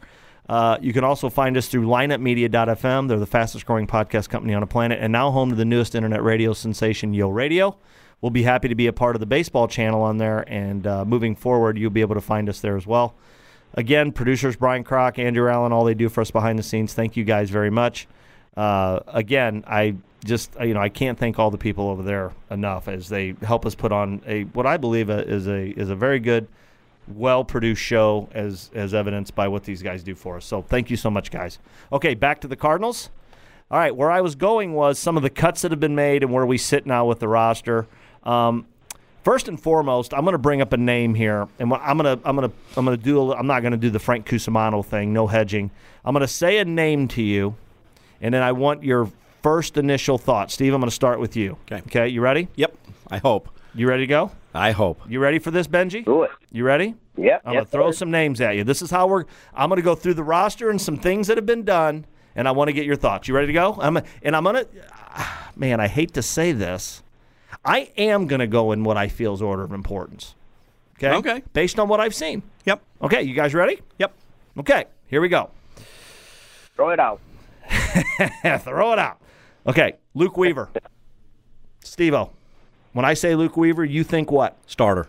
Uh, 0.50 0.78
you 0.82 0.92
can 0.94 1.04
also 1.04 1.30
find 1.30 1.56
us 1.56 1.68
through 1.68 1.88
lineupmedia.fm. 1.88 3.08
They're 3.08 3.20
the 3.20 3.26
fastest 3.26 3.66
growing 3.66 3.88
podcast 3.88 4.30
company 4.30 4.54
on 4.54 4.62
the 4.62 4.68
planet 4.68 5.00
and 5.02 5.12
now 5.12 5.32
home 5.32 5.50
to 5.50 5.56
the 5.56 5.66
newest 5.66 5.96
internet 5.96 6.22
radio 6.22 6.54
sensation, 6.54 7.14
Yo 7.14 7.30
Radio. 7.30 7.78
We'll 8.22 8.30
be 8.30 8.44
happy 8.44 8.70
to 8.70 8.76
be 8.76 8.88
a 8.88 8.94
part 8.94 9.16
of 9.16 9.20
the 9.20 9.26
baseball 9.26 9.68
channel 9.68 10.02
on 10.02 10.18
there, 10.18 10.46
and 10.48 10.88
uh, 10.88 11.04
moving 11.04 11.36
forward, 11.36 11.78
you'll 11.78 11.92
be 11.92 12.00
able 12.00 12.16
to 12.16 12.22
find 12.22 12.48
us 12.48 12.62
there 12.62 12.78
as 12.78 12.88
well. 12.88 13.16
Again, 13.74 14.14
producers 14.14 14.56
Brian 14.56 14.86
Kroc, 14.86 15.20
Andrew 15.20 15.50
Allen, 15.50 15.74
all 15.74 15.84
they 15.84 15.94
do 15.94 16.08
for 16.08 16.22
us 16.22 16.32
behind 16.32 16.58
the 16.58 16.64
scenes. 16.64 16.94
Thank 16.94 17.18
you 17.18 17.26
guys 17.26 17.50
very 17.50 17.70
much. 17.70 18.08
Uh, 18.56 19.00
again, 19.08 19.64
I 19.68 19.96
just 20.24 20.56
you 20.62 20.74
know 20.74 20.80
I 20.80 20.90
can't 20.90 21.18
thank 21.18 21.38
all 21.38 21.52
the 21.52 21.58
people 21.58 21.90
over 21.90 22.02
there 22.02 22.32
enough 22.50 22.88
as 22.88 23.10
they 23.10 23.36
help 23.42 23.66
us 23.66 23.76
put 23.76 23.92
on 23.92 24.22
a 24.26 24.44
what 24.44 24.66
I 24.66 24.78
believe 24.78 25.10
a, 25.10 25.28
is 25.28 25.48
a 25.48 25.72
is 25.72 25.90
a 25.90 25.96
very 25.96 26.20
good, 26.20 26.48
well 27.08 27.44
produced 27.44 27.82
show 27.82 28.30
as 28.34 28.70
as 28.74 28.94
evidenced 28.94 29.36
by 29.36 29.48
what 29.48 29.63
these 29.63 29.82
guys 29.82 30.04
do 30.04 30.16
for 30.16 30.38
us. 30.38 30.46
So 30.46 30.62
thank 30.62 30.89
you 30.89 30.98
so 30.98 31.10
much, 31.10 31.32
guys. 31.32 31.60
Okay, 31.92 32.13
back 32.13 32.42
to 32.42 32.48
the 32.48 32.56
Cardinals. 32.56 33.10
All 33.72 33.80
right, 33.80 33.96
where 33.96 34.12
I 34.12 34.22
was 34.22 34.36
going 34.36 34.74
was 34.74 35.00
some 35.00 35.18
of 35.18 35.24
the 35.24 35.30
cuts 35.30 35.62
that 35.63 35.72
have 35.72 35.80
been 35.80 35.96
made 35.96 36.22
and 36.24 36.32
where 36.32 36.46
we 36.46 36.58
sit 36.58 36.86
now 36.86 37.06
with 37.06 37.20
the 37.20 37.28
roster. 37.28 37.88
Um, 38.24 38.68
First 39.24 39.48
and 39.48 39.58
foremost, 39.58 40.13
I'm 40.13 40.26
going 40.26 40.34
to 40.34 40.38
bring 40.38 40.62
up 40.62 40.74
a 40.74 40.78
name 40.78 41.16
here, 41.16 41.48
and 41.58 41.74
I'm 41.74 41.98
going 41.98 42.20
to 42.20 42.28
I'm 42.28 42.36
going 42.36 42.50
to 42.50 42.56
I'm 42.76 42.84
going 42.84 42.98
to 42.98 43.02
do. 43.02 43.32
A, 43.32 43.36
I'm 43.38 43.48
not 43.48 43.62
going 43.62 43.72
to 43.72 43.78
do 43.78 43.89
the 43.89 44.00
Frank 44.00 44.28
Cusimano 44.28 44.86
thing, 44.86 45.13
no 45.13 45.28
hedging. 45.28 45.72
I'm 46.04 46.13
going 46.13 46.22
to 46.22 46.28
say 46.28 46.58
a 46.58 46.66
name 46.66 47.08
to 47.10 47.22
you, 47.22 47.56
and 48.20 48.34
then 48.34 48.44
I 48.44 48.52
want 48.52 48.84
your 48.84 49.10
first 49.42 49.78
initial 49.78 50.18
thoughts. 50.18 50.54
Steve, 50.54 50.74
I'm 50.74 50.82
going 50.82 50.89
to 50.89 50.96
start 50.96 51.22
with 51.22 51.38
you. 51.38 51.58
Okay. 51.72 51.82
Okay. 51.88 52.08
You 52.10 52.20
ready? 52.20 52.50
Yep. 52.56 52.76
I 53.12 53.20
hope. 53.20 53.48
You 53.74 53.88
ready 53.88 54.04
to 54.04 54.08
go? 54.08 54.32
I 54.54 54.72
hope. 54.72 55.02
You 55.10 55.20
ready 55.20 55.39
for 55.39 55.52
this, 55.52 55.68
Bengie? 55.68 56.06
Do 56.06 56.24
it. 56.24 56.32
You 56.52 56.63
ready? 56.63 56.96
Yep. 57.18 57.42
I'm 57.46 57.54
yes, 57.54 57.60
gonna 57.62 57.66
throw 57.66 57.92
sir. 57.92 57.98
some 57.98 58.12
names 58.12 58.42
at 58.42 58.56
you. 58.56 58.63
This 58.63 58.82
is 58.82 58.92
how 58.92 59.08
we're. 59.08 59.26
I'm 59.54 59.70
gonna 59.70 59.82
go 59.82 59.96
through 59.96 60.13
the 60.16 60.24
roster 60.24 60.70
and 60.70 60.82
some 60.82 60.98
things 60.98 61.28
that 61.28 61.38
have 61.38 61.46
been 61.46 61.63
done, 61.63 62.06
and 62.36 62.48
I 62.48 62.52
want 62.52 62.70
to 62.70 62.74
get 62.74 62.86
your 62.86 62.96
thoughts. 62.96 63.28
You 63.28 63.36
ready 63.36 63.48
to 63.48 63.54
go? 63.54 63.78
I'm 63.80 63.98
and 64.22 64.36
I'm 64.36 64.44
gonna. 64.44 64.66
Ah, 64.92 65.52
man, 65.56 65.80
I 65.80 65.88
hate 65.88 66.13
to 66.13 66.22
say 66.22 66.52
this. 66.52 67.02
I 67.66 67.92
am 67.98 68.28
gonna 68.28 68.48
go 68.48 68.72
in 68.72 68.84
what 68.84 68.98
I 68.98 69.08
feel 69.08 69.34
is 69.34 69.42
order 69.42 69.63
of 69.63 69.72
importance. 69.72 70.36
Okay. 70.98 71.16
Okay. 71.16 71.44
Based 71.54 71.80
on 71.80 71.88
what 71.88 72.00
I've 72.00 72.16
seen. 72.16 72.44
Yep. 72.66 72.82
Okay. 73.02 73.24
You 73.24 73.34
guys 73.34 73.54
ready? 73.54 73.82
Yep. 74.00 74.13
Okay. 74.60 74.86
Here 75.08 75.22
we 75.22 75.30
go. 75.30 75.50
Throw 76.76 76.89
it 76.89 77.00
out. 77.00 77.20
throw 78.62 78.94
it 78.94 79.00
out. 79.00 79.20
Okay. 79.66 79.94
Luke 80.13 80.38
Weaver. 80.38 80.70
Stevo. 81.84 82.30
When 82.94 83.06
I 83.06 83.14
say 83.16 83.36
Luke 83.36 83.58
Weaver, 83.58 83.84
you 83.84 84.04
think 84.04 84.32
what? 84.32 84.58
Starter. 84.68 85.08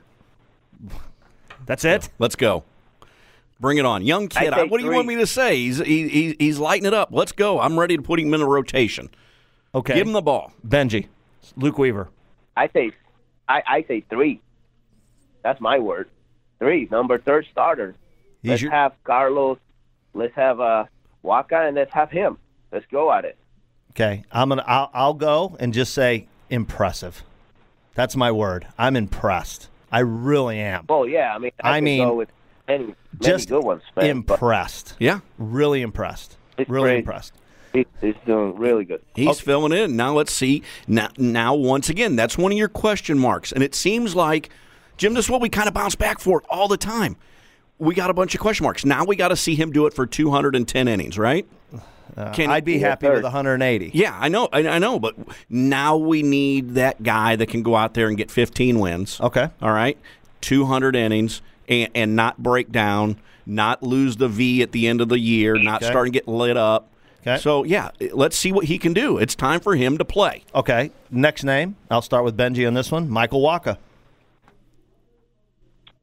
That's 1.66 1.84
it. 1.84 2.08
Let's 2.18 2.36
go. 2.36 2.64
Bring 3.60 3.78
it 3.78 3.86
on, 3.86 4.04
young 4.04 4.28
kid. 4.28 4.52
I 4.52 4.56
I, 4.56 4.62
say 4.64 4.68
what 4.68 4.80
do 4.80 4.86
you 4.86 4.92
want 4.92 5.06
me 5.06 5.16
to 5.16 5.26
say? 5.26 5.56
He's 5.56 5.78
he, 5.78 6.08
he, 6.08 6.36
he's 6.38 6.58
lighting 6.58 6.86
it 6.86 6.92
up. 6.92 7.10
Let's 7.12 7.32
go. 7.32 7.60
I'm 7.60 7.78
ready 7.78 7.96
to 7.96 8.02
put 8.02 8.18
him 8.18 8.34
in 8.34 8.40
a 8.40 8.46
rotation. 8.46 9.08
Okay. 9.74 9.94
Give 9.94 10.06
him 10.06 10.12
the 10.12 10.22
ball. 10.22 10.52
Bengie. 10.66 11.06
Luke 11.56 11.78
Weaver. 11.78 12.08
I 12.56 12.68
say, 12.68 12.92
I, 13.48 13.62
I 13.66 13.84
say 13.86 14.04
three. 14.10 14.40
That's 15.42 15.60
my 15.60 15.78
word. 15.78 16.08
Three, 16.58 16.88
number 16.90 17.18
third 17.18 17.46
starter. 17.50 17.94
He's 18.42 18.50
let's 18.50 18.62
your- 18.62 18.70
have 18.72 18.92
Carlos. 19.04 19.58
Let's 20.14 20.34
have 20.34 20.60
uh, 20.60 20.84
Wacha, 21.24 21.66
and 21.68 21.76
let's 21.76 21.92
have 21.92 22.10
him. 22.10 22.38
Let's 22.70 22.86
go 22.90 23.12
at 23.12 23.24
it. 23.24 23.36
Okay, 23.90 24.24
I'm 24.32 24.48
gonna. 24.48 24.64
I'll, 24.66 24.90
I'll 24.92 25.14
go 25.14 25.56
and 25.60 25.72
just 25.72 25.94
say 25.94 26.26
impressive. 26.50 27.22
That's 27.94 28.16
my 28.16 28.30
word. 28.32 28.66
I'm 28.78 28.96
impressed. 28.96 29.68
I 29.92 30.00
really 30.00 30.58
am. 30.58 30.86
Well, 30.88 31.06
yeah. 31.06 31.34
I 31.34 31.38
mean, 31.38 31.52
I, 31.62 31.76
I 31.76 31.80
mean, 31.80 32.04
go 32.04 32.14
with 32.14 32.28
any, 32.66 32.84
many 32.84 32.94
Just 33.20 33.48
good 33.48 33.62
ones. 33.64 33.82
Man, 33.96 34.22
but 34.22 34.34
impressed. 34.34 34.94
Yeah. 34.98 35.20
Really 35.38 35.82
impressed. 35.82 36.36
It's 36.58 36.68
Really 36.68 36.88
great. 36.88 36.98
impressed. 36.98 37.32
he's 38.00 38.14
doing 38.26 38.56
really 38.56 38.84
good. 38.84 39.02
He's 39.14 39.40
filling 39.40 39.72
in. 39.72 39.96
Now 39.96 40.14
let's 40.14 40.32
see. 40.32 40.62
Now, 40.88 41.08
now 41.18 41.54
once 41.54 41.88
again, 41.88 42.16
that's 42.16 42.36
one 42.38 42.52
of 42.52 42.58
your 42.58 42.68
question 42.68 43.18
marks, 43.18 43.52
and 43.52 43.62
it 43.62 43.74
seems 43.74 44.14
like 44.14 44.50
Jim. 44.96 45.14
This 45.14 45.26
is 45.26 45.30
what 45.30 45.40
we 45.40 45.48
kind 45.48 45.68
of 45.68 45.74
bounce 45.74 45.94
back 45.94 46.20
for 46.20 46.42
all 46.48 46.68
the 46.68 46.76
time. 46.76 47.16
We 47.78 47.94
got 47.94 48.10
a 48.10 48.14
bunch 48.14 48.34
of 48.34 48.40
question 48.40 48.62
marks. 48.64 48.84
Now 48.84 49.04
we 49.04 49.16
got 49.16 49.28
to 49.28 49.36
see 49.36 49.56
him 49.56 49.72
do 49.72 49.86
it 49.86 49.94
for 49.94 50.06
210 50.06 50.86
innings, 50.88 51.18
right? 51.18 51.46
Uh, 52.16 52.30
Can- 52.32 52.50
I'd 52.50 52.64
be 52.64 52.78
happy 52.78 53.08
with 53.08 53.22
180. 53.24 53.90
Yeah, 53.92 54.16
I 54.18 54.28
know, 54.28 54.48
I, 54.52 54.66
I 54.68 54.78
know, 54.78 54.98
but 55.00 55.16
now 55.48 55.96
we 55.96 56.22
need 56.22 56.74
that 56.74 57.02
guy 57.02 57.34
that 57.36 57.46
can 57.48 57.62
go 57.62 57.74
out 57.74 57.94
there 57.94 58.08
and 58.08 58.16
get 58.16 58.30
15 58.30 58.78
wins. 58.78 59.20
Okay. 59.20 59.48
All 59.60 59.72
right, 59.72 59.98
200 60.40 60.94
innings 60.94 61.42
and, 61.68 61.90
and 61.94 62.14
not 62.14 62.42
break 62.42 62.70
down, 62.70 63.16
not 63.46 63.82
lose 63.82 64.16
the 64.16 64.28
V 64.28 64.62
at 64.62 64.72
the 64.72 64.86
end 64.86 65.00
of 65.00 65.08
the 65.08 65.18
year, 65.18 65.56
not 65.58 65.82
Okay. 65.82 65.90
starting 65.90 66.12
to 66.12 66.18
get 66.18 66.28
lit 66.28 66.56
up. 66.56 66.88
Okay. 67.22 67.38
So 67.38 67.64
yeah, 67.64 67.90
let's 68.12 68.36
see 68.36 68.52
what 68.52 68.66
he 68.66 68.76
can 68.78 68.92
do. 68.92 69.16
It's 69.18 69.34
time 69.34 69.58
for 69.58 69.74
him 69.74 69.96
to 69.98 70.04
play. 70.04 70.44
Okay. 70.54 70.90
Next 71.10 71.42
name. 71.42 71.74
I'll 71.90 72.02
start 72.02 72.22
with 72.22 72.36
Bengie 72.36 72.66
on 72.66 72.74
this 72.74 72.92
one. 72.92 73.08
Michael 73.08 73.40
Wacha. 73.40 73.78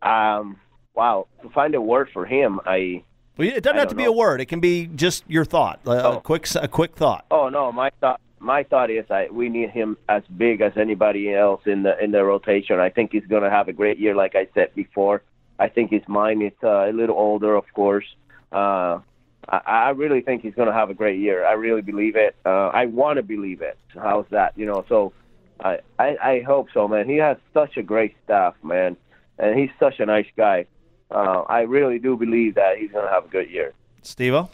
Um, 0.01 0.57
wow, 0.95 1.27
to 1.43 1.49
find 1.49 1.75
a 1.75 1.81
word 1.81 2.09
for 2.11 2.25
him, 2.25 2.59
I 2.65 3.03
Well, 3.41 3.57
it 3.57 3.63
doesn't 3.63 3.77
have 3.77 3.87
to 3.89 3.95
don't 3.95 3.97
be 3.97 4.03
know. 4.05 4.13
a 4.13 4.15
word. 4.17 4.41
It 4.41 4.45
can 4.45 4.59
be 4.59 4.87
just 4.95 5.23
your 5.27 5.45
thought. 5.45 5.79
A, 5.85 5.89
a 5.91 6.03
Oh. 6.17 6.19
quick, 6.19 6.47
a 6.55 6.67
quick 6.67 6.95
thought. 6.95 7.25
oh 7.31 7.49
no, 7.49 7.71
my 7.71 7.89
thought 7.99 8.19
my 8.39 8.63
thought 8.63 8.89
is 8.89 9.05
I 9.11 9.27
we 9.31 9.49
need 9.49 9.69
him 9.69 9.97
as 10.09 10.23
big 10.37 10.61
as 10.61 10.73
anybody 10.77 11.33
else 11.33 11.61
in 11.65 11.83
the 11.83 11.93
in 12.03 12.11
the 12.11 12.23
rotation. 12.23 12.79
I 12.79 12.89
think 12.89 13.11
he's 13.11 13.25
going 13.25 13.43
to 13.43 13.49
have 13.49 13.67
a 13.67 13.73
great 13.73 13.97
year, 13.99 14.15
like 14.15 14.35
I 14.35 14.47
said 14.53 14.73
before. 14.75 15.21
I 15.59 15.67
think 15.69 15.91
his 15.91 16.07
mind 16.07 16.41
is 16.43 16.53
uh, 16.63 16.89
a 16.89 16.93
little 16.93 17.15
older, 17.17 17.55
of 17.55 17.65
course. 17.73 18.05
Uh, 18.51 18.99
I, 19.47 19.59
I 19.65 19.89
really 19.91 20.21
think 20.21 20.41
he's 20.43 20.55
going 20.55 20.67
to 20.67 20.73
have 20.73 20.89
a 20.89 20.93
great 20.95 21.19
year. 21.19 21.45
I 21.45 21.53
really 21.53 21.81
believe 21.81 22.15
it. 22.15 22.35
Uh, 22.45 22.67
I 22.81 22.85
want 22.87 23.17
to 23.17 23.23
believe 23.23 23.61
it. 23.61 23.77
How's 23.93 24.25
that? 24.31 24.57
You 24.57 24.65
know, 24.65 24.85
so 24.89 25.13
I, 25.59 25.79
I 25.99 26.17
I 26.31 26.41
hope 26.41 26.67
so, 26.73 26.87
man. 26.87 27.07
He 27.07 27.17
has 27.17 27.37
such 27.53 27.77
a 27.77 27.83
great 27.83 28.15
staff, 28.23 28.55
man, 28.63 28.97
and 29.37 29.57
he's 29.59 29.69
such 29.79 29.99
a 29.99 30.05
nice 30.05 30.27
guy. 30.35 30.65
Uh, 31.11 31.43
I 31.47 31.61
really 31.61 31.99
do 31.99 32.15
believe 32.15 32.55
that 32.55 32.77
he's 32.77 32.91
going 32.91 33.05
to 33.05 33.11
have 33.11 33.25
a 33.25 33.27
good 33.27 33.49
year. 33.49 33.73
Steve-O? 34.01 34.49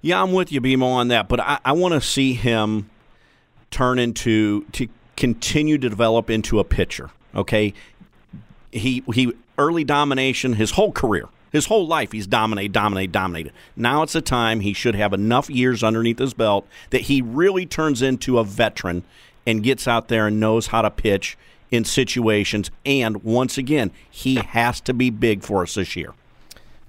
Yeah, 0.00 0.22
I'm 0.22 0.32
with 0.32 0.52
you, 0.52 0.60
BMO, 0.60 0.84
on 0.84 1.08
that, 1.08 1.28
but 1.28 1.40
I, 1.40 1.58
I 1.64 1.72
want 1.72 1.94
to 1.94 2.00
see 2.00 2.34
him 2.34 2.88
turn 3.70 3.98
into 3.98 4.64
to 4.72 4.88
continue 5.16 5.76
to 5.78 5.88
develop 5.88 6.30
into 6.30 6.60
a 6.60 6.64
pitcher. 6.64 7.10
Okay, 7.34 7.74
he 8.70 9.02
he 9.12 9.32
early 9.58 9.84
domination 9.84 10.54
his 10.54 10.72
whole 10.72 10.92
career, 10.92 11.28
his 11.50 11.66
whole 11.66 11.86
life. 11.86 12.12
He's 12.12 12.28
dominated, 12.28 12.72
dominated, 12.72 13.12
dominated. 13.12 13.52
Now 13.74 14.02
it's 14.02 14.14
a 14.14 14.22
time 14.22 14.60
he 14.60 14.72
should 14.72 14.94
have 14.94 15.12
enough 15.12 15.50
years 15.50 15.82
underneath 15.82 16.18
his 16.18 16.32
belt 16.32 16.66
that 16.90 17.02
he 17.02 17.20
really 17.20 17.66
turns 17.66 18.00
into 18.00 18.38
a 18.38 18.44
veteran 18.44 19.02
and 19.46 19.62
gets 19.62 19.88
out 19.88 20.08
there 20.08 20.28
and 20.28 20.38
knows 20.38 20.68
how 20.68 20.82
to 20.82 20.90
pitch 20.90 21.36
in 21.70 21.84
situations. 21.84 22.70
And 22.84 23.22
once 23.22 23.58
again, 23.58 23.90
he 24.10 24.36
has 24.36 24.80
to 24.82 24.94
be 24.94 25.10
big 25.10 25.42
for 25.42 25.62
us 25.62 25.74
this 25.74 25.96
year. 25.96 26.14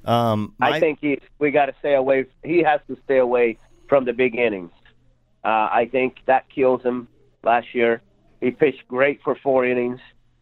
Um, 0.05 0.53
I 0.59 0.79
think 0.79 0.99
he 1.01 1.19
we 1.39 1.51
got 1.51 1.67
to 1.67 1.75
stay 1.79 1.93
away. 1.93 2.25
He 2.43 2.63
has 2.63 2.79
to 2.87 2.97
stay 3.05 3.17
away 3.17 3.57
from 3.87 4.05
the 4.05 4.13
big 4.13 4.35
innings. 4.35 4.71
Uh, 5.43 5.47
I 5.71 5.89
think 5.91 6.17
that 6.25 6.49
kills 6.49 6.81
him. 6.81 7.07
Last 7.43 7.73
year, 7.73 8.01
he 8.41 8.51
pitched 8.51 8.87
great 8.87 9.21
for 9.23 9.35
four 9.35 9.65
innings, 9.65 9.99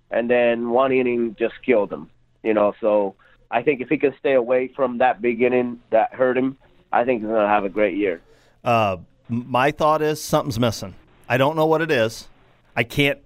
and 0.10 0.30
then 0.30 0.69
one 0.69 0.91
inning 0.91 1.36
just 1.38 1.56
killed 1.65 1.91
him. 1.91 2.10
You 2.43 2.54
know, 2.54 2.73
so 2.80 3.15
I 3.52 3.62
think 3.63 3.82
if 3.82 3.89
he 3.89 3.97
can 3.97 4.13
stay 4.19 4.34
away 4.34 4.69
from 4.69 5.00
that 5.00 5.21
beginning 5.21 5.80
that 5.89 6.13
hurt 6.13 6.38
him, 6.38 6.58
I 6.91 7.04
think 7.04 7.21
he's 7.21 7.30
going 7.30 7.41
to 7.41 7.47
have 7.47 7.65
a 7.65 7.69
great 7.69 7.97
year. 7.97 8.21
Uh, 8.63 8.97
my 9.30 9.71
thought 9.71 10.02
is 10.02 10.21
something's 10.21 10.60
missing. 10.60 10.95
I 11.28 11.38
don't 11.38 11.56
know 11.56 11.65
what 11.65 11.82
it 11.82 11.91
is. 11.91 12.28
I 12.76 12.84
can't. 12.84 13.19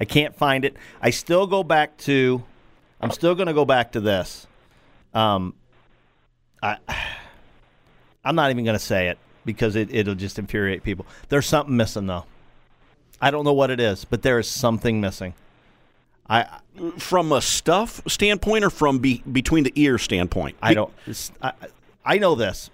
I 0.00 0.04
can't 0.04 0.34
find 0.34 0.64
it. 0.64 0.76
I 1.00 1.10
still 1.10 1.46
go 1.46 1.62
back 1.62 1.96
to. 1.98 2.42
I'm 3.00 3.10
still 3.10 3.34
going 3.34 3.46
to 3.46 3.54
go 3.54 3.64
back 3.64 3.92
to 3.92 4.00
this. 4.00 4.46
Um, 5.14 5.54
I. 6.62 6.78
I'm 8.24 8.34
not 8.34 8.50
even 8.50 8.64
going 8.64 8.76
to 8.76 8.84
say 8.84 9.06
it 9.06 9.18
because 9.44 9.76
it, 9.76 9.94
it'll 9.94 10.16
just 10.16 10.36
infuriate 10.36 10.82
people. 10.82 11.06
There's 11.28 11.46
something 11.46 11.76
missing 11.76 12.08
though. 12.08 12.24
I 13.20 13.30
don't 13.30 13.44
know 13.44 13.52
what 13.52 13.70
it 13.70 13.80
is, 13.80 14.04
but 14.04 14.22
there 14.22 14.38
is 14.38 14.50
something 14.50 15.00
missing. 15.00 15.32
I 16.28 16.58
From 16.98 17.30
a 17.32 17.40
stuff 17.40 18.02
standpoint 18.08 18.64
or 18.64 18.70
from 18.70 18.98
be, 18.98 19.22
between 19.30 19.64
the 19.64 19.72
ear 19.76 19.96
standpoint? 19.96 20.56
I 20.60 20.74
don't. 20.74 20.92
I, 21.40 21.52
I 22.04 22.18
know 22.18 22.34
this. 22.34 22.68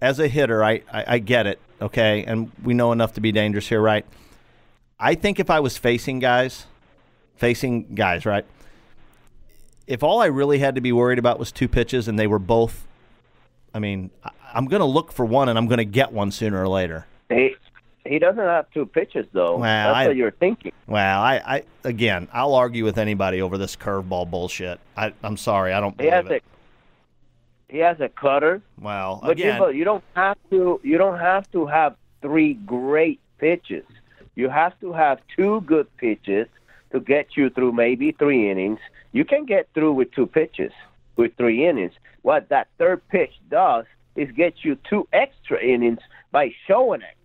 As 0.00 0.18
a 0.18 0.28
hitter, 0.28 0.64
I, 0.64 0.82
I, 0.92 1.04
I 1.06 1.18
get 1.18 1.46
it. 1.46 1.60
Okay, 1.82 2.24
and 2.24 2.50
we 2.64 2.72
know 2.72 2.92
enough 2.92 3.12
to 3.14 3.20
be 3.20 3.30
dangerous 3.30 3.68
here, 3.68 3.80
right? 3.80 4.06
I 5.00 5.14
think 5.14 5.38
if 5.38 5.50
I 5.50 5.60
was 5.60 5.78
facing 5.78 6.18
guys, 6.18 6.66
facing 7.36 7.94
guys, 7.94 8.26
right? 8.26 8.44
If 9.86 10.02
all 10.02 10.20
I 10.20 10.26
really 10.26 10.58
had 10.58 10.74
to 10.74 10.80
be 10.80 10.92
worried 10.92 11.18
about 11.18 11.38
was 11.38 11.50
two 11.52 11.68
pitches 11.68 12.08
and 12.08 12.18
they 12.18 12.26
were 12.26 12.38
both, 12.38 12.86
I 13.72 13.78
mean, 13.78 14.10
I'm 14.52 14.66
going 14.66 14.80
to 14.80 14.86
look 14.86 15.12
for 15.12 15.24
one 15.24 15.48
and 15.48 15.56
I'm 15.58 15.66
going 15.66 15.78
to 15.78 15.84
get 15.84 16.12
one 16.12 16.30
sooner 16.30 16.60
or 16.62 16.68
later. 16.68 17.06
He 17.28 17.54
he 18.04 18.18
doesn't 18.18 18.38
have 18.42 18.70
two 18.72 18.86
pitches 18.86 19.26
though. 19.32 19.58
Well, 19.58 19.92
That's 19.92 19.96
I- 19.96 20.06
what 20.08 20.16
you're 20.16 20.30
thinking. 20.30 20.72
Well, 20.86 21.20
I, 21.20 21.36
I 21.44 21.62
again, 21.84 22.26
I'll 22.32 22.54
argue 22.54 22.84
with 22.84 22.96
anybody 22.98 23.40
over 23.42 23.58
this 23.58 23.76
curveball 23.76 24.30
bullshit. 24.30 24.80
I, 24.96 25.12
I'm 25.22 25.36
sorry, 25.36 25.72
I 25.74 25.80
don't 25.80 25.98
He 26.00 26.06
has 26.08 26.24
believe 26.24 26.36
it. 26.38 26.44
a 27.70 27.72
he 27.72 27.78
has 27.80 28.00
a 28.00 28.08
cutter. 28.08 28.62
Well, 28.80 29.20
But 29.22 29.32
again, 29.32 29.60
you, 29.60 29.68
you 29.70 29.84
don't 29.84 30.02
have 30.16 30.38
to. 30.48 30.80
You 30.82 30.96
don't 30.96 31.18
have 31.18 31.50
to 31.52 31.66
have 31.66 31.96
three 32.22 32.54
great 32.54 33.20
pitches. 33.38 33.84
You 34.38 34.48
have 34.50 34.78
to 34.82 34.92
have 34.92 35.18
two 35.36 35.62
good 35.62 35.88
pitches 35.96 36.46
to 36.92 37.00
get 37.00 37.36
you 37.36 37.50
through 37.50 37.72
maybe 37.72 38.12
three 38.12 38.48
innings. 38.48 38.78
You 39.10 39.24
can 39.24 39.44
get 39.46 39.68
through 39.74 39.94
with 39.94 40.12
two 40.12 40.26
pitches, 40.28 40.70
with 41.16 41.32
three 41.36 41.66
innings. 41.66 41.92
What 42.22 42.48
that 42.50 42.68
third 42.78 43.00
pitch 43.08 43.32
does 43.50 43.84
is 44.14 44.30
get 44.30 44.54
you 44.62 44.76
two 44.88 45.08
extra 45.12 45.60
innings 45.60 45.98
by 46.30 46.54
showing 46.68 47.02
it. 47.02 47.16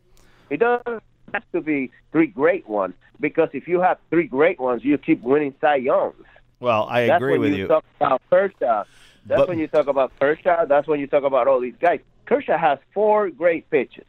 It 0.50 0.58
doesn't 0.60 1.04
have 1.36 1.44
to 1.52 1.62
be 1.62 1.92
three 2.12 2.26
great 2.26 2.68
ones 2.68 2.96
because 3.20 3.50
if 3.54 3.68
you 3.68 3.80
have 3.80 4.00
three 4.10 4.26
great 4.26 4.60
ones, 4.60 4.84
you 4.84 4.98
keep 4.98 5.22
winning 5.22 5.54
Cy 5.62 5.76
Youngs. 5.76 6.16
well, 6.60 6.88
I 6.90 7.06
That's 7.06 7.18
agree 7.22 7.38
with 7.38 7.52
you, 7.52 7.58
you. 7.64 7.68
talk 7.68 7.86
about 8.00 8.24
Kershaw. 8.32 8.86
That's 9.28 9.40
But- 9.42 9.50
when 9.50 9.60
you 9.60 9.68
talk 9.68 9.86
about 9.86 10.12
Kershaw. 10.20 10.66
That's 10.66 10.88
when 10.88 11.00
you 11.00 11.06
talk 11.06 11.24
about 11.24 11.48
all 11.48 11.60
these 11.60 11.76
guys. 11.80 12.00
Kershaw 12.26 12.58
has 12.58 12.80
four 12.92 13.30
great 13.30 13.70
pitches, 13.70 14.06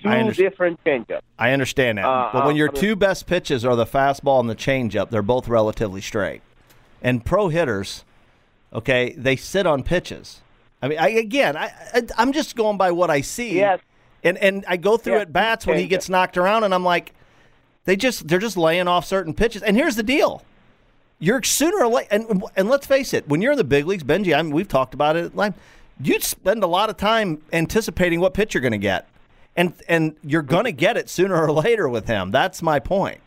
two 0.00 0.08
I 0.08 0.18
understand. 0.20 0.50
different 0.50 0.84
changeups. 0.84 1.20
I 1.38 1.52
understand 1.52 1.98
that. 1.98 2.06
Uh, 2.06 2.30
but 2.32 2.44
when 2.46 2.54
uh, 2.54 2.58
your 2.58 2.68
I 2.68 2.72
mean- 2.72 2.80
two 2.80 2.96
best 2.96 3.26
pitches 3.26 3.64
are 3.64 3.76
the 3.76 3.86
fastball 3.86 4.40
and 4.40 4.50
the 4.50 4.56
changeup, 4.56 5.10
they're 5.10 5.22
both 5.22 5.48
relatively 5.48 6.00
straight. 6.00 6.42
And 7.02 7.24
pro 7.24 7.48
hitters, 7.48 8.04
okay, 8.72 9.14
they 9.16 9.36
sit 9.36 9.66
on 9.66 9.82
pitches. 9.82 10.40
I 10.82 10.88
mean, 10.88 10.98
I, 10.98 11.08
again, 11.08 11.56
I, 11.56 11.72
I, 11.94 12.02
I'm 12.18 12.32
just 12.32 12.56
going 12.56 12.76
by 12.76 12.90
what 12.90 13.10
I 13.10 13.20
see. 13.20 13.56
Yes. 13.56 13.80
And 14.24 14.38
and 14.38 14.64
I 14.66 14.76
go 14.76 14.96
through 14.96 15.14
Yeah, 15.14 15.20
at 15.20 15.32
bats 15.32 15.66
when 15.66 15.78
he 15.78 15.86
gets 15.86 16.08
knocked 16.08 16.36
around, 16.36 16.64
and 16.64 16.74
I'm 16.74 16.84
like, 16.84 17.12
they 17.84 17.94
just 17.96 18.26
they're 18.26 18.40
just 18.40 18.56
laying 18.56 18.88
off 18.88 19.04
certain 19.04 19.34
pitches. 19.34 19.62
And 19.62 19.76
here's 19.76 19.94
the 19.94 20.02
deal. 20.02 20.42
You're 21.18 21.42
sooner 21.42 21.84
or 21.84 21.86
later, 21.88 22.08
and, 22.10 22.42
and 22.56 22.68
let's 22.68 22.86
face 22.86 23.14
it, 23.14 23.28
when 23.28 23.40
you're 23.40 23.52
in 23.52 23.58
the 23.58 23.64
big 23.64 23.86
leagues, 23.86 24.04
Bengie, 24.04 24.36
I 24.36 24.42
mean, 24.42 24.52
we've 24.52 24.68
talked 24.68 24.94
about 24.94 25.16
it. 25.16 25.34
Like, 25.34 25.54
you'd 26.00 26.22
spend 26.22 26.62
a 26.62 26.66
lot 26.66 26.90
of 26.90 26.96
time 26.96 27.40
anticipating 27.52 28.20
what 28.20 28.34
pitch 28.34 28.52
you're 28.52 28.60
going 28.60 28.72
to 28.72 28.78
get, 28.78 29.08
and 29.56 29.72
and 29.88 30.16
you're 30.22 30.42
going 30.42 30.64
to 30.64 30.72
get 30.72 30.96
it 30.96 31.08
sooner 31.08 31.36
or 31.36 31.52
later 31.52 31.88
with 31.88 32.06
him. 32.06 32.30
That's 32.30 32.62
my 32.62 32.78
point. 32.78 33.20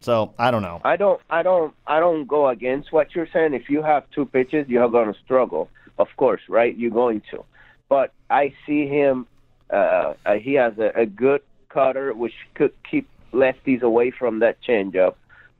So 0.00 0.34
I 0.38 0.50
don't 0.50 0.62
know. 0.62 0.80
I 0.84 0.96
don't, 0.96 1.20
I 1.30 1.42
don't, 1.42 1.74
I 1.86 2.00
don't 2.00 2.26
go 2.26 2.48
against 2.48 2.92
what 2.92 3.14
you're 3.14 3.28
saying. 3.32 3.54
If 3.54 3.70
you 3.70 3.82
have 3.82 4.04
two 4.10 4.26
pitches, 4.26 4.68
you're 4.68 4.88
going 4.88 5.12
to 5.12 5.18
struggle. 5.24 5.68
Of 5.98 6.08
course, 6.16 6.40
right? 6.48 6.76
You're 6.76 6.90
going 6.90 7.22
to. 7.30 7.44
But 7.88 8.12
I 8.28 8.54
see 8.66 8.86
him. 8.86 9.26
Uh, 9.70 10.14
uh, 10.26 10.34
he 10.34 10.54
has 10.54 10.76
a, 10.78 10.90
a 11.00 11.06
good 11.06 11.42
cutter, 11.68 12.12
which 12.12 12.34
could 12.54 12.72
keep 12.90 13.08
lefties 13.32 13.82
away 13.82 14.10
from 14.10 14.40
that 14.40 14.58
changeup. 14.66 15.14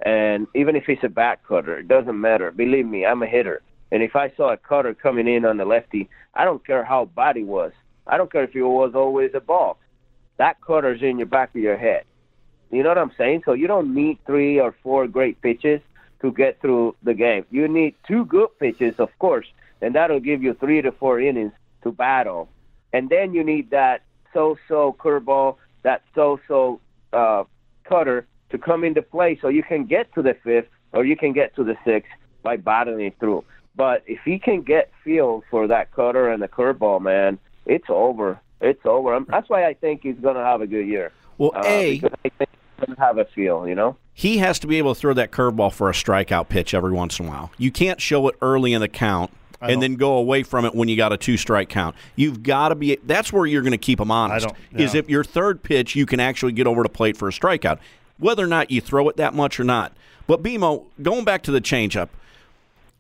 And 0.04 0.48
even 0.54 0.74
if 0.74 0.88
it's 0.88 1.04
a 1.04 1.08
back 1.08 1.46
cutter, 1.46 1.78
it 1.78 1.86
doesn't 1.86 2.20
matter. 2.20 2.50
Believe 2.50 2.86
me, 2.86 3.06
I'm 3.06 3.22
a 3.22 3.26
hitter. 3.26 3.62
And 3.92 4.02
if 4.02 4.16
I 4.16 4.32
saw 4.36 4.52
a 4.52 4.56
cutter 4.56 4.94
coming 4.94 5.28
in 5.28 5.44
on 5.44 5.58
the 5.58 5.64
lefty, 5.64 6.08
I 6.34 6.44
don't 6.44 6.66
care 6.66 6.82
how 6.82 7.04
bad 7.04 7.36
he 7.36 7.44
was. 7.44 7.72
I 8.06 8.16
don't 8.16 8.30
care 8.30 8.44
if 8.44 8.54
it 8.54 8.62
was 8.62 8.92
always 8.94 9.30
a 9.34 9.40
ball. 9.40 9.78
That 10.38 10.60
cutter's 10.60 11.02
in 11.02 11.18
your 11.18 11.26
back 11.26 11.54
of 11.54 11.60
your 11.60 11.76
head. 11.76 12.04
You 12.70 12.82
know 12.82 12.88
what 12.88 12.98
I'm 12.98 13.12
saying? 13.18 13.42
So 13.44 13.52
you 13.52 13.66
don't 13.66 13.94
need 13.94 14.18
three 14.26 14.58
or 14.58 14.74
four 14.82 15.06
great 15.06 15.40
pitches 15.42 15.80
to 16.22 16.32
get 16.32 16.60
through 16.60 16.96
the 17.02 17.14
game. 17.14 17.44
You 17.50 17.68
need 17.68 17.94
two 18.06 18.24
good 18.24 18.48
pitches, 18.58 18.94
of 18.98 19.10
course, 19.18 19.46
and 19.80 19.94
that'll 19.94 20.20
give 20.20 20.42
you 20.42 20.54
three 20.54 20.80
to 20.80 20.92
four 20.92 21.20
innings 21.20 21.52
to 21.82 21.92
battle. 21.92 22.48
And 22.92 23.10
then 23.10 23.34
you 23.34 23.44
need 23.44 23.70
that 23.70 24.02
so-so 24.32 24.96
curveball, 24.98 25.56
that 25.82 26.02
so-so 26.14 26.80
uh, 27.12 27.44
cutter 27.84 28.26
to 28.50 28.58
come 28.58 28.84
into 28.84 29.02
play 29.02 29.38
so 29.40 29.48
you 29.48 29.62
can 29.62 29.84
get 29.84 30.12
to 30.14 30.22
the 30.22 30.34
fifth 30.42 30.68
or 30.92 31.04
you 31.04 31.16
can 31.16 31.32
get 31.32 31.54
to 31.56 31.64
the 31.64 31.76
sixth 31.84 32.12
by 32.42 32.56
battling 32.56 33.12
through. 33.18 33.44
But 33.74 34.02
if 34.06 34.20
he 34.24 34.38
can 34.38 34.62
get 34.62 34.90
feel 35.04 35.42
for 35.50 35.66
that 35.66 35.92
cutter 35.92 36.30
and 36.30 36.42
the 36.42 36.48
curveball, 36.48 37.00
man, 37.00 37.38
it's 37.66 37.86
over. 37.88 38.40
It's 38.60 38.84
over. 38.84 39.14
I'm, 39.14 39.24
that's 39.28 39.48
why 39.48 39.64
I 39.66 39.74
think 39.74 40.02
he's 40.02 40.16
going 40.20 40.36
to 40.36 40.42
have 40.44 40.60
a 40.60 40.66
good 40.66 40.86
year. 40.86 41.12
Well, 41.38 41.52
Uh, 41.54 41.62
A, 41.64 41.98
think 41.98 42.12
he's 42.22 42.32
going 42.86 42.94
to 42.96 43.00
have 43.00 43.18
a 43.18 43.24
feel, 43.24 43.66
you 43.66 43.74
know? 43.74 43.96
he 44.14 44.38
has 44.38 44.58
to 44.58 44.66
be 44.66 44.76
able 44.78 44.94
to 44.94 45.00
throw 45.00 45.14
that 45.14 45.30
curveball 45.32 45.72
for 45.72 45.88
a 45.88 45.92
strikeout 45.92 46.48
pitch 46.48 46.74
every 46.74 46.92
once 46.92 47.18
in 47.18 47.26
a 47.26 47.28
while. 47.28 47.50
You 47.56 47.70
can't 47.70 47.98
show 48.00 48.28
it 48.28 48.36
early 48.42 48.72
in 48.74 48.80
the 48.82 48.88
count 48.88 49.30
and 49.62 49.80
then 49.80 49.94
go 49.94 50.16
away 50.16 50.42
from 50.42 50.64
it 50.64 50.74
when 50.74 50.88
you 50.88 50.96
got 50.96 51.12
a 51.12 51.16
two 51.16 51.36
strike 51.38 51.68
count. 51.70 51.96
You've 52.16 52.42
got 52.42 52.68
to 52.70 52.74
be. 52.74 52.98
That's 53.04 53.32
where 53.32 53.46
you're 53.46 53.62
going 53.62 53.70
to 53.72 53.78
keep 53.78 53.98
them 54.00 54.10
honest. 54.10 54.48
don't- 54.48 54.80
Is 54.80 54.94
if 54.94 55.08
your 55.08 55.22
third 55.24 55.62
pitch 55.62 55.94
you 55.96 56.04
can 56.04 56.18
actually 56.20 56.52
get 56.52 56.66
over 56.66 56.82
the 56.82 56.88
plate 56.88 57.16
for 57.16 57.28
a 57.28 57.30
strikeout, 57.32 57.78
whether 58.18 58.44
or 58.44 58.48
not 58.48 58.70
you 58.70 58.80
throw 58.80 59.08
it 59.08 59.16
that 59.16 59.34
much 59.34 59.58
or 59.60 59.64
not. 59.64 59.92
But 60.26 60.42
BMO, 60.42 60.84
going 61.00 61.24
back 61.24 61.42
to 61.44 61.50
the 61.52 61.60
changeup, 61.60 62.08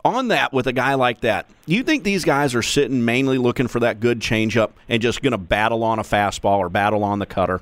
on 0.04 0.28
that 0.28 0.52
with 0.52 0.66
a 0.66 0.72
guy 0.72 0.94
like 0.94 1.20
that, 1.20 1.46
you 1.66 1.82
think 1.82 2.04
these 2.04 2.24
guys 2.24 2.54
are 2.54 2.62
sitting 2.62 3.04
mainly 3.04 3.38
looking 3.38 3.68
for 3.68 3.80
that 3.80 4.00
good 4.00 4.20
changeup 4.20 4.70
and 4.88 5.00
just 5.00 5.22
going 5.22 5.32
to 5.32 5.38
battle 5.38 5.84
on 5.84 5.98
a 5.98 6.02
fastball 6.02 6.58
or 6.58 6.68
battle 6.68 7.04
on 7.04 7.18
the 7.18 7.26
cutter? 7.26 7.60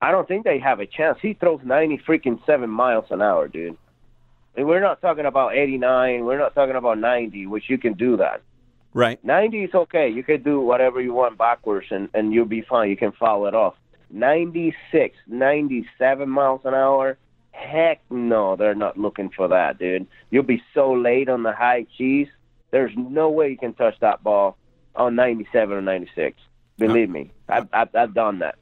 I 0.00 0.10
don't 0.10 0.26
think 0.26 0.44
they 0.44 0.58
have 0.58 0.80
a 0.80 0.86
chance. 0.86 1.18
He 1.22 1.34
throws 1.34 1.60
90 1.64 1.98
freaking 1.98 2.44
seven 2.44 2.70
miles 2.70 3.06
an 3.10 3.22
hour, 3.22 3.46
dude. 3.48 3.76
And 4.56 4.66
we're 4.66 4.80
not 4.80 5.00
talking 5.00 5.26
about 5.26 5.54
89. 5.54 6.24
We're 6.24 6.38
not 6.38 6.54
talking 6.54 6.76
about 6.76 6.98
90, 6.98 7.46
which 7.46 7.70
you 7.70 7.78
can 7.78 7.94
do 7.94 8.16
that. 8.18 8.42
Right. 8.94 9.22
90 9.24 9.64
is 9.64 9.74
okay. 9.74 10.08
You 10.08 10.22
can 10.22 10.42
do 10.42 10.60
whatever 10.60 11.00
you 11.00 11.14
want 11.14 11.38
backwards, 11.38 11.86
and, 11.90 12.08
and 12.12 12.32
you'll 12.32 12.44
be 12.44 12.62
fine. 12.62 12.90
You 12.90 12.96
can 12.96 13.12
follow 13.12 13.46
it 13.46 13.54
off. 13.54 13.74
96, 14.10 15.16
97 15.26 16.28
miles 16.28 16.60
an 16.64 16.74
hour. 16.74 17.16
Heck 17.52 18.00
no, 18.10 18.56
they're 18.56 18.74
not 18.74 18.98
looking 18.98 19.30
for 19.30 19.48
that, 19.48 19.78
dude. 19.78 20.06
You'll 20.30 20.42
be 20.42 20.62
so 20.74 20.92
late 20.92 21.28
on 21.28 21.42
the 21.42 21.52
high 21.52 21.86
cheese. 21.96 22.28
There's 22.70 22.92
no 22.96 23.30
way 23.30 23.50
you 23.50 23.58
can 23.58 23.74
touch 23.74 23.94
that 24.00 24.22
ball 24.24 24.56
on 24.96 25.14
97 25.14 25.76
or 25.76 25.82
96. 25.82 26.36
Believe 26.78 27.10
me, 27.10 27.30
I've, 27.48 27.68
I've, 27.72 27.94
I've 27.94 28.14
done 28.14 28.40
that. 28.40 28.56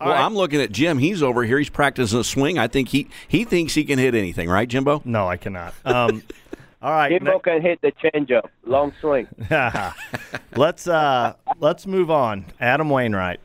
well, 0.00 0.12
I'm 0.12 0.34
looking 0.34 0.60
at 0.60 0.72
Jim. 0.72 0.98
He's 0.98 1.22
over 1.22 1.44
here. 1.44 1.58
He's 1.58 1.70
practicing 1.70 2.18
a 2.18 2.24
swing. 2.24 2.58
I 2.58 2.66
think 2.68 2.88
he 2.88 3.08
he 3.28 3.44
thinks 3.44 3.74
he 3.74 3.84
can 3.84 3.98
hit 3.98 4.14
anything, 4.14 4.50
right, 4.50 4.68
Jimbo? 4.68 5.00
No, 5.04 5.26
I 5.26 5.36
cannot. 5.36 5.72
Um, 5.84 6.22
all 6.82 6.90
right. 6.90 7.08
Jimbo 7.10 7.38
can 7.38 7.62
hit 7.62 7.80
the 7.80 7.92
changeup, 7.92 8.48
long 8.64 8.92
swing. 9.00 9.28
let's 10.56 10.86
uh, 10.86 11.34
let's 11.60 11.86
move 11.86 12.10
on. 12.10 12.44
Adam 12.60 12.90
Wainwright. 12.90 13.40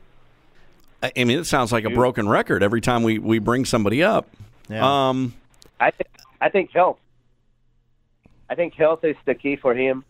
I 1.02 1.12
I 1.16 1.24
mean, 1.24 1.38
it 1.38 1.46
sounds 1.46 1.72
like 1.72 1.84
a 1.84 1.90
broken 1.90 2.28
record 2.28 2.62
every 2.62 2.80
time 2.80 3.02
we, 3.02 3.18
we 3.18 3.38
bring 3.38 3.64
somebody 3.64 4.02
up. 4.02 4.28
Yeah. 4.68 5.08
Um, 5.08 5.34
I 5.80 5.90
th- 5.90 6.10
I 6.40 6.48
think 6.48 6.70
health. 6.70 6.98
I 8.48 8.54
think 8.54 8.74
health 8.74 9.04
is 9.04 9.16
the 9.24 9.34
key 9.34 9.56
for 9.56 9.74
him. 9.74 10.04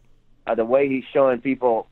Uh, 0.47 0.55
the 0.55 0.65
way 0.65 0.89
he's 0.89 1.05
showing 1.13 1.41
people 1.41 1.87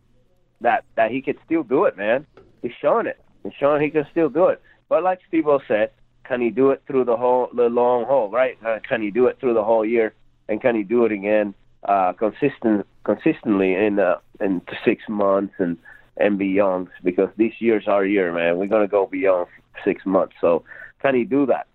that 0.61 0.85
that 0.97 1.11
he 1.11 1.23
could 1.23 1.39
still 1.45 1.63
do 1.63 1.85
it, 1.85 1.97
man. 1.97 2.27
He's 2.63 2.73
showing 2.81 3.07
it. 3.07 3.21
He's 3.43 3.53
showing 3.59 3.83
he 3.83 3.91
can 3.91 4.07
still 4.11 4.29
do 4.29 4.47
it. 4.47 4.61
But 4.89 5.03
like 5.03 5.21
Steve 5.29 5.47
said, 5.67 5.91
can 6.25 6.41
he 6.41 6.51
do 6.51 6.71
it 6.71 6.83
through 6.87 7.05
the 7.05 7.17
whole 7.17 7.49
the 7.55 7.69
long 7.69 8.05
haul? 8.05 8.29
Right? 8.31 8.59
Uh, 8.65 8.81
can 8.87 9.03
he 9.03 9.11
do 9.11 9.27
it 9.27 9.39
through 9.41 9.55
the 9.55 9.65
whole 9.65 9.85
year? 9.85 10.13
And 10.49 10.61
can 10.61 10.75
he 10.75 10.83
do 10.83 11.05
it 11.05 11.13
again 11.13 11.55
uh, 11.85 12.13
consistent 12.13 12.87
consistently 13.05 13.75
in 13.75 13.99
uh, 13.99 14.19
in 14.41 14.61
six 14.85 15.05
months 15.09 15.55
and 15.59 15.79
and 16.16 16.38
beyond? 16.38 16.88
Because 17.03 17.31
this 17.37 17.53
year's 17.59 17.88
our 17.88 18.05
year, 18.05 18.33
man. 18.33 18.59
We're 18.59 18.66
gonna 18.66 18.88
go 18.88 19.07
beyond 19.07 19.49
six 19.85 20.05
months. 20.05 20.35
So 20.40 20.64
can 21.01 21.14
he 21.14 21.25
do 21.25 21.46
that? 21.46 21.66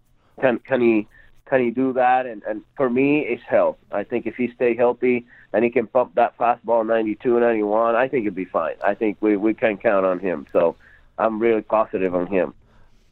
Can 0.42 0.60
can 0.60 0.82
he 0.82 1.08
can 1.50 1.62
he 1.62 1.72
do 1.72 1.94
that? 1.94 2.26
And 2.26 2.44
and 2.44 2.64
for 2.76 2.90
me, 2.90 3.22
it's 3.22 3.44
health. 3.44 3.78
I 3.92 4.04
think 4.04 4.26
if 4.26 4.36
he 4.36 4.52
stay 4.56 4.76
healthy 4.76 5.26
and 5.54 5.64
he 5.64 5.70
can 5.70 5.88
pump 5.88 6.16
that 6.16 6.38
fastball 6.38 6.86
92, 6.86 7.40
91, 7.40 7.96
I 7.96 8.08
think 8.08 8.24
he'll 8.24 8.34
be 8.34 8.46
fine. 8.46 8.76
I 8.84 8.94
think 8.96 9.18
we 9.22 9.38
we 9.38 9.54
can 9.54 9.78
count 9.78 10.06
on 10.06 10.20
him. 10.20 10.48
So 10.52 10.76
I'm 11.18 11.40
really 11.40 11.62
positive 11.62 12.14
on 12.14 12.28
him. 12.28 12.54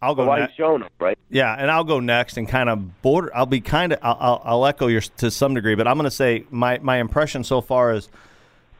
I'll 0.01 0.15
go. 0.15 0.25
Why 0.25 0.39
ne- 0.39 0.47
he's 0.47 0.55
shown 0.55 0.83
up, 0.83 0.91
right? 0.99 1.17
Yeah, 1.29 1.55
and 1.57 1.71
I'll 1.71 1.85
go 1.85 2.01
next 2.01 2.35
and 2.37 2.47
kind 2.47 2.69
of 2.69 3.01
border. 3.01 3.31
I'll 3.33 3.45
be 3.45 3.61
kind 3.61 3.93
of. 3.93 3.99
I'll, 4.01 4.17
I'll, 4.19 4.41
I'll 4.43 4.65
echo 4.65 4.87
yours 4.87 5.09
to 5.17 5.31
some 5.31 5.53
degree, 5.53 5.75
but 5.75 5.87
I'm 5.87 5.95
going 5.95 6.05
to 6.05 6.11
say 6.11 6.45
my 6.51 6.79
my 6.79 6.97
impression 6.97 7.45
so 7.45 7.61
far 7.61 7.93
is 7.93 8.09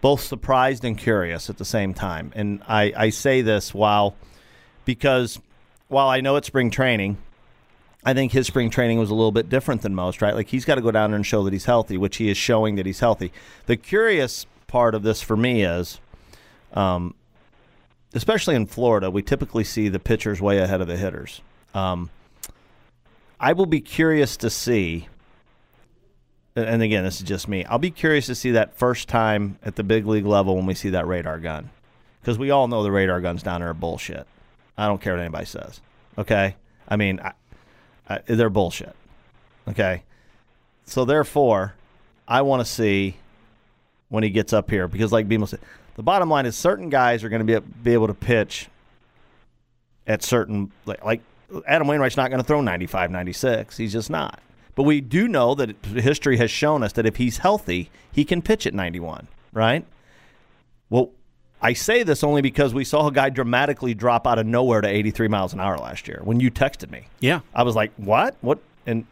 both 0.04 0.20
surprised 0.20 0.84
and 0.84 0.98
curious 0.98 1.50
at 1.50 1.58
the 1.58 1.64
same 1.64 1.94
time. 1.94 2.34
And 2.36 2.62
I 2.68 2.92
I 2.96 3.10
say 3.10 3.42
this 3.42 3.74
while 3.74 4.16
because 4.84 5.40
while 5.88 6.10
I 6.10 6.20
know 6.20 6.36
it's 6.36 6.48
spring 6.48 6.70
training, 6.70 7.18
I 8.04 8.14
think 8.14 8.34
his 8.34 8.46
spring 8.46 8.70
training 8.70 9.00
was 9.00 9.10
a 9.10 9.16
little 9.16 9.32
bit 9.32 9.48
different 9.48 9.82
than 9.82 9.96
most. 9.96 10.22
Right, 10.22 10.36
like 10.36 10.50
he's 10.50 10.66
got 10.66 10.76
to 10.76 10.82
go 10.82 10.92
down 10.92 11.12
there 11.12 11.16
and 11.16 11.26
show 11.26 11.46
that 11.46 11.54
he's 11.54 11.64
healthy, 11.64 11.98
which 11.98 12.18
he 12.18 12.30
is 12.30 12.36
showing 12.36 12.76
that 12.76 12.86
he's 12.86 13.00
healthy. 13.00 13.32
The 13.66 13.78
curious 13.78 14.46
part 14.68 14.94
of 14.94 15.04
this 15.04 15.22
for 15.22 15.38
me 15.38 15.64
is. 15.64 16.02
Um, 16.74 17.14
especially 18.16 18.56
in 18.56 18.66
Florida, 18.66 19.10
we 19.10 19.22
typically 19.22 19.64
see 19.64 19.90
the 19.90 20.00
pitchers 20.00 20.42
way 20.42 20.58
ahead 20.58 20.82
of 20.82 20.88
the 20.88 20.98
hitters. 20.98 21.42
Um, 21.74 22.10
I 23.40 23.54
will 23.54 23.68
be 23.68 23.80
curious 23.80 24.38
to 24.38 24.50
see, 24.50 25.08
and 26.56 26.82
again, 26.82 27.04
this 27.04 27.18
is 27.18 27.24
just 27.24 27.48
me. 27.48 27.66
I'll 27.66 27.80
be 27.80 27.92
curious 27.92 28.28
to 28.28 28.36
see 28.36 28.52
that 28.52 28.76
first 28.76 29.08
time 29.08 29.58
at 29.64 29.76
the 29.76 29.84
big 29.84 30.06
league 30.06 30.26
level 30.26 30.56
when 30.56 30.66
we 30.66 30.74
see 30.74 30.90
that 30.90 31.08
radar 31.08 31.40
gun, 31.40 31.70
because 32.22 32.38
we 32.38 32.52
all 32.52 32.68
know 32.68 32.84
the 32.84 32.92
radar 32.92 33.22
guns 33.22 33.44
down 33.44 33.62
there 33.62 33.70
are 33.70 33.74
bullshit. 33.74 34.28
I 34.78 34.88
don't 34.88 35.02
care 35.02 35.14
what 35.14 35.22
anybody 35.22 35.46
says. 35.46 35.82
Okay, 36.18 36.56
I 36.88 36.96
mean, 36.96 37.20
I, 37.20 37.34
I, 38.08 38.20
they're 38.26 38.50
bullshit. 38.50 38.96
Okay, 39.68 40.04
so 40.86 41.06
therefore, 41.06 41.74
I 42.28 42.42
want 42.42 42.66
to 42.66 42.72
see 42.72 43.18
when 44.10 44.24
he 44.24 44.30
gets 44.30 44.54
up 44.54 44.70
here 44.70 44.88
because, 44.88 45.12
like 45.12 45.28
BMO 45.28 45.48
said, 45.48 45.60
the 45.96 46.04
bottom 46.04 46.30
line 46.30 46.46
is 46.46 46.56
certain 46.56 46.90
guys 46.90 47.24
are 47.24 47.30
going 47.30 47.46
to 47.46 47.62
be 47.62 47.68
be 47.84 47.94
able 47.94 48.08
to 48.08 48.14
pitch 48.14 48.68
at 50.06 50.22
certain 50.22 50.72
like, 50.86 51.04
like 51.04 51.22
Adam 51.68 51.88
Wainwright's 51.88 52.18
not 52.18 52.30
going 52.30 52.42
to 52.42 52.48
throw 52.48 52.62
95, 52.62 53.12
96. 53.12 53.78
He's 53.78 53.92
just 53.92 54.10
not. 54.10 54.40
But 54.76 54.84
we 54.84 55.02
do 55.02 55.28
know 55.28 55.54
that 55.56 55.76
history 55.86 56.38
has 56.38 56.50
shown 56.50 56.84
us 56.84 56.94
that 56.94 57.06
if 57.06 57.18
he's 57.18 57.40
healthy, 57.40 57.92
he 58.12 58.26
can 58.26 58.42
pitch 58.42 58.66
at 58.66 58.74
91, 58.74 59.28
right? 59.52 59.86
Well, 60.90 61.12
I 61.62 61.74
say 61.74 62.04
this 62.04 62.24
only 62.24 62.42
because 62.42 62.74
we 62.74 62.84
saw 62.84 63.08
a 63.08 63.12
guy 63.12 63.30
dramatically 63.30 63.94
drop 63.94 64.28
out 64.28 64.38
of 64.40 64.46
nowhere 64.46 64.82
to 64.82 64.88
83 64.88 65.28
miles 65.28 65.54
an 65.54 65.60
hour 65.60 65.78
last 65.78 66.08
year. 66.08 66.22
When 66.24 66.40
you 66.40 66.52
texted 66.52 66.92
me, 66.92 67.08
yeah. 67.20 67.40
I 67.56 67.64
was 67.64 67.76
like, 67.76 67.92
"What? 67.98 68.36
What?" 68.42 68.60
And 68.86 69.06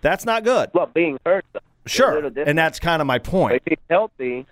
that's 0.00 0.24
not 0.24 0.42
good. 0.42 0.70
Well, 0.72 0.86
being 0.92 1.18
hurt, 1.24 1.44
though, 1.52 1.60
Sure, 1.86 2.26
and 2.36 2.58
that's 2.58 2.80
kind 2.80 3.00
of 3.00 3.06
my 3.06 3.18
point. 3.18 3.54
if 3.56 3.62
he's 3.66 3.78
healthy, 3.88 4.46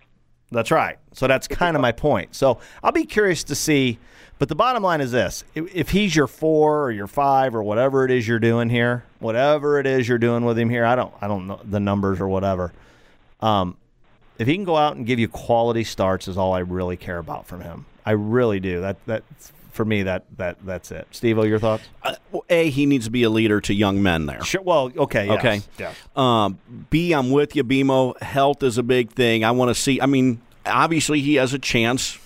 That's 0.50 0.70
right. 0.70 0.98
So 1.14 1.26
that's 1.26 1.48
kind 1.48 1.76
of 1.76 1.82
my 1.82 1.92
point. 1.92 2.34
So 2.36 2.58
I'll 2.84 2.92
be 2.92 3.06
curious 3.06 3.42
to 3.44 3.54
see. 3.54 3.98
But 4.42 4.48
the 4.48 4.57
bottom 4.57 4.83
line 4.83 5.00
is 5.00 5.12
this: 5.12 5.44
if, 5.55 5.90
he's 5.90 6.16
your 6.16 6.26
four 6.26 6.87
or 6.87 6.90
your 6.90 7.07
five 7.07 7.55
or 7.55 7.62
whatever 7.62 8.05
it 8.05 8.11
is 8.11 8.26
you're 8.26 8.40
doing 8.40 8.70
here, 8.70 9.05
whatever 9.20 9.78
it 9.78 9.87
is 9.87 10.09
you're 10.09 10.18
doing 10.18 10.44
with 10.44 10.59
him 10.59 10.68
here, 10.68 10.85
I 10.85 10.96
don't, 10.96 11.14
I 11.20 11.28
don't 11.28 11.46
know 11.46 11.61
the 11.62 11.78
numbers 11.78 12.20
or 12.20 12.26
whatever. 12.26 12.72
Um, 13.38 13.76
if 14.40 14.48
he 14.48 14.55
can 14.55 14.64
go 14.64 14.76
out 14.76 14.96
and 14.96 15.07
give 15.07 15.20
you 15.20 15.28
quality 15.28 15.85
starts, 15.85 16.26
is 16.26 16.37
all 16.37 16.55
I 16.55 16.59
really 16.59 16.96
care 16.96 17.18
about 17.18 17.46
from 17.46 17.61
him. 17.61 17.87
I 18.05 18.11
really 18.11 18.59
do. 18.59 18.81
That 18.81 18.96
that 19.07 19.22
for 19.70 19.85
me 19.85 20.02
that 20.02 20.24
that 20.38 20.57
that's 20.66 20.90
it. 20.90 21.07
Steve, 21.12 21.38
all 21.38 21.46
your 21.46 21.61
thoughts? 21.61 21.85
Uh, 22.02 22.16
well, 22.33 22.44
a, 22.50 22.68
he 22.68 22.85
needs 22.85 23.05
to 23.05 23.12
be 23.12 23.22
a 23.22 23.31
leader 23.31 23.61
to 23.61 23.72
young 23.72 24.02
men 24.02 24.26
there. 24.26 24.42
Sure. 24.42 24.61
Well, 24.61 24.90
okay. 24.96 25.28
Yes, 25.28 25.38
Okay. 25.38 25.62
Yes. 25.78 25.96
Um, 26.16 26.59
B, 26.90 27.12
I'm 27.12 27.31
with 27.31 27.55
you, 27.55 27.62
BMO. 27.62 28.20
Health 28.20 28.64
is 28.64 28.76
a 28.76 28.83
big 28.83 29.12
thing. 29.12 29.44
I 29.44 29.52
want 29.52 29.68
to 29.68 29.81
see. 29.81 30.00
I 30.00 30.07
mean, 30.07 30.40
obviously, 30.66 31.20
he 31.20 31.37
has 31.37 31.55
a 31.55 31.61
chance. 31.61 32.18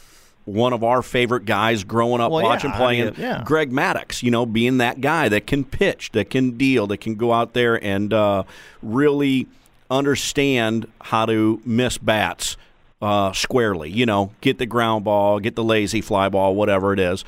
One 0.47 0.73
of 0.73 0.83
our 0.85 1.03
favorite 1.03 1.45
guys 1.45 1.85
growing 1.85 2.21
up 2.21 2.31
Well, 2.33 2.41
yeah, 2.41 2.47
watching 2.49 2.71
I 2.71 2.77
playing, 2.77 3.05
mean, 3.05 3.15
yeah. 3.19 3.43
Greg 3.45 3.71
Maddux, 3.73 4.23
you 4.23 4.31
know, 4.31 4.47
being 4.47 4.79
that 4.79 5.01
guy 5.01 5.29
that 5.29 5.47
can 5.47 5.65
pitch, 5.65 6.13
that 6.13 6.31
can 6.31 6.57
deal, 6.57 6.87
that 6.87 6.99
can 6.99 7.17
go 7.17 7.33
out 7.33 7.53
there 7.53 7.83
and 7.85 8.13
uh, 8.13 8.45
really 8.83 9.47
understand 9.91 10.87
how 11.01 11.27
to 11.27 11.61
miss 11.65 11.99
bats 11.99 12.57
uh, 13.03 13.33
squarely, 13.33 13.91
you 13.91 14.07
know, 14.07 14.31
get 14.41 14.59
the 14.59 14.67
ground 14.67 15.05
ball, 15.05 15.41
get 15.41 15.57
the 15.57 15.65
lazy 15.65 16.01
fly 16.01 16.29
ball, 16.29 16.55
whatever 16.55 16.93
it 16.93 17.01
is. 17.01 17.25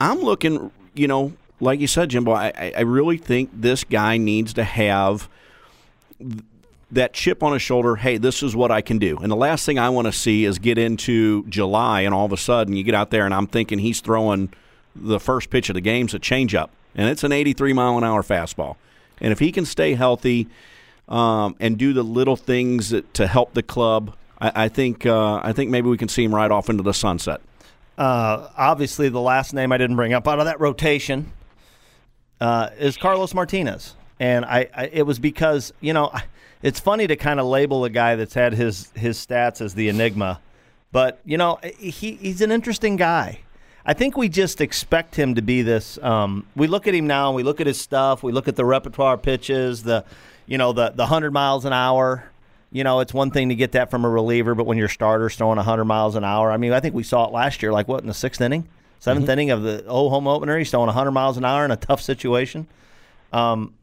I'm 0.00 0.18
looking, 0.20 0.70
you 0.94 1.06
know, 1.06 1.32
like 1.60 1.78
you 1.78 1.86
said, 1.86 2.08
Jimbo, 2.10 2.32
I, 2.32 2.46
I- 2.58 2.72
I 2.78 2.80
really 2.80 3.18
think 3.18 3.50
this 3.54 3.84
guy 3.84 4.16
needs 4.16 4.52
to 4.54 4.64
have 4.64 5.28
that 6.92 7.14
chip 7.14 7.42
on 7.42 7.52
his 7.52 7.62
shoulder. 7.62 7.96
Hey, 7.96 8.18
this 8.18 8.42
is 8.42 8.54
what 8.54 8.70
I 8.70 8.82
can 8.82 8.98
do. 8.98 9.16
And 9.16 9.30
the 9.30 9.36
last 9.36 9.66
thing 9.66 9.78
I 9.78 9.88
want 9.88 10.06
to 10.06 10.12
see 10.12 10.44
is 10.44 10.58
get 10.58 10.78
into 10.78 11.44
July 11.48 12.02
and 12.02 12.14
all 12.14 12.26
of 12.26 12.32
a 12.32 12.36
sudden 12.36 12.76
you 12.76 12.84
get 12.84 12.94
out 12.94 13.10
there 13.10 13.24
and 13.24 13.34
I'm 13.34 13.46
thinking 13.46 13.78
he's 13.78 14.00
throwing 14.00 14.52
the 14.94 15.18
first 15.18 15.50
pitch 15.50 15.70
of 15.70 15.74
the 15.74 15.80
game's 15.80 16.12
a 16.14 16.18
changeup, 16.18 16.68
and 16.94 17.08
it's 17.08 17.24
an 17.24 17.32
83 17.32 17.72
mile 17.72 17.96
an 17.96 18.04
hour 18.04 18.22
fastball. 18.22 18.76
And 19.20 19.32
if 19.32 19.38
he 19.38 19.50
can 19.52 19.64
stay 19.64 19.94
healthy 19.94 20.48
um, 21.08 21.56
and 21.60 21.78
do 21.78 21.92
the 21.92 22.02
little 22.02 22.36
things 22.36 22.90
that, 22.90 23.14
to 23.14 23.26
help 23.26 23.54
the 23.54 23.62
club, 23.62 24.14
I, 24.38 24.64
I 24.64 24.68
think 24.68 25.06
uh, 25.06 25.40
I 25.42 25.52
think 25.52 25.70
maybe 25.70 25.88
we 25.88 25.96
can 25.96 26.08
see 26.08 26.24
him 26.24 26.34
right 26.34 26.50
off 26.50 26.68
into 26.68 26.82
the 26.82 26.92
sunset. 26.92 27.40
Uh, 27.96 28.48
obviously, 28.56 29.08
the 29.08 29.20
last 29.20 29.54
name 29.54 29.72
I 29.72 29.78
didn't 29.78 29.96
bring 29.96 30.12
up 30.12 30.26
out 30.28 30.38
of 30.38 30.44
that 30.44 30.60
rotation 30.60 31.32
uh, 32.40 32.70
is 32.78 32.96
Carlos 32.96 33.32
Martinez, 33.32 33.94
and 34.20 34.44
I, 34.44 34.68
I 34.76 34.84
it 34.92 35.06
was 35.06 35.18
because 35.18 35.72
you 35.80 35.92
know 35.92 36.10
I- 36.12 36.24
it's 36.62 36.80
funny 36.80 37.06
to 37.06 37.16
kind 37.16 37.40
of 37.40 37.46
label 37.46 37.84
a 37.84 37.90
guy 37.90 38.16
that's 38.16 38.34
had 38.34 38.54
his 38.54 38.90
his 38.94 39.18
stats 39.24 39.60
as 39.60 39.74
the 39.74 39.88
enigma, 39.88 40.40
but 40.92 41.20
you 41.24 41.36
know 41.36 41.58
he 41.78 42.12
he's 42.16 42.40
an 42.40 42.50
interesting 42.52 42.96
guy. 42.96 43.40
I 43.84 43.94
think 43.94 44.16
we 44.16 44.28
just 44.28 44.60
expect 44.60 45.16
him 45.16 45.34
to 45.34 45.42
be 45.42 45.62
this. 45.62 45.98
Um, 46.02 46.46
we 46.54 46.68
look 46.68 46.86
at 46.86 46.94
him 46.94 47.08
now, 47.08 47.28
and 47.28 47.36
we 47.36 47.42
look 47.42 47.60
at 47.60 47.66
his 47.66 47.80
stuff, 47.80 48.22
we 48.22 48.30
look 48.30 48.46
at 48.46 48.54
the 48.54 48.64
repertoire 48.64 49.18
pitches, 49.18 49.82
the 49.82 50.04
you 50.46 50.56
know 50.58 50.72
the 50.72 50.90
the 50.90 51.06
hundred 51.06 51.32
miles 51.32 51.64
an 51.64 51.72
hour, 51.72 52.30
you 52.70 52.84
know, 52.84 53.00
it's 53.00 53.12
one 53.12 53.30
thing 53.30 53.50
to 53.50 53.54
get 53.54 53.72
that 53.72 53.90
from 53.90 54.04
a 54.04 54.08
reliever, 54.08 54.54
but 54.54 54.64
when 54.64 54.78
your 54.78 54.88
starter's 54.88 55.36
throwing 55.36 55.56
100 55.56 55.84
miles 55.84 56.14
an 56.16 56.24
hour, 56.24 56.50
I 56.50 56.56
mean, 56.56 56.72
I 56.72 56.80
think 56.80 56.94
we 56.94 57.02
saw 57.02 57.26
it 57.26 57.32
last 57.32 57.62
year, 57.62 57.70
like 57.70 57.86
what, 57.86 58.00
in 58.00 58.06
the 58.06 58.14
sixth 58.14 58.40
inning? 58.40 58.66
7th 59.00 59.22
Mm-hmm. 59.22 59.30
inning 59.30 59.50
of 59.50 59.62
the 59.62 59.84
old 59.86 60.10
home 60.12 60.26
opener, 60.26 60.56
he's 60.58 60.70
throwing 60.70 60.86
100 60.86 61.10
miles 61.10 61.36
an 61.36 61.44
hour 61.44 61.64
in 61.64 61.70
a 61.70 61.76
tough 61.76 62.00
situation. 62.00 62.66
Um, 63.32 63.74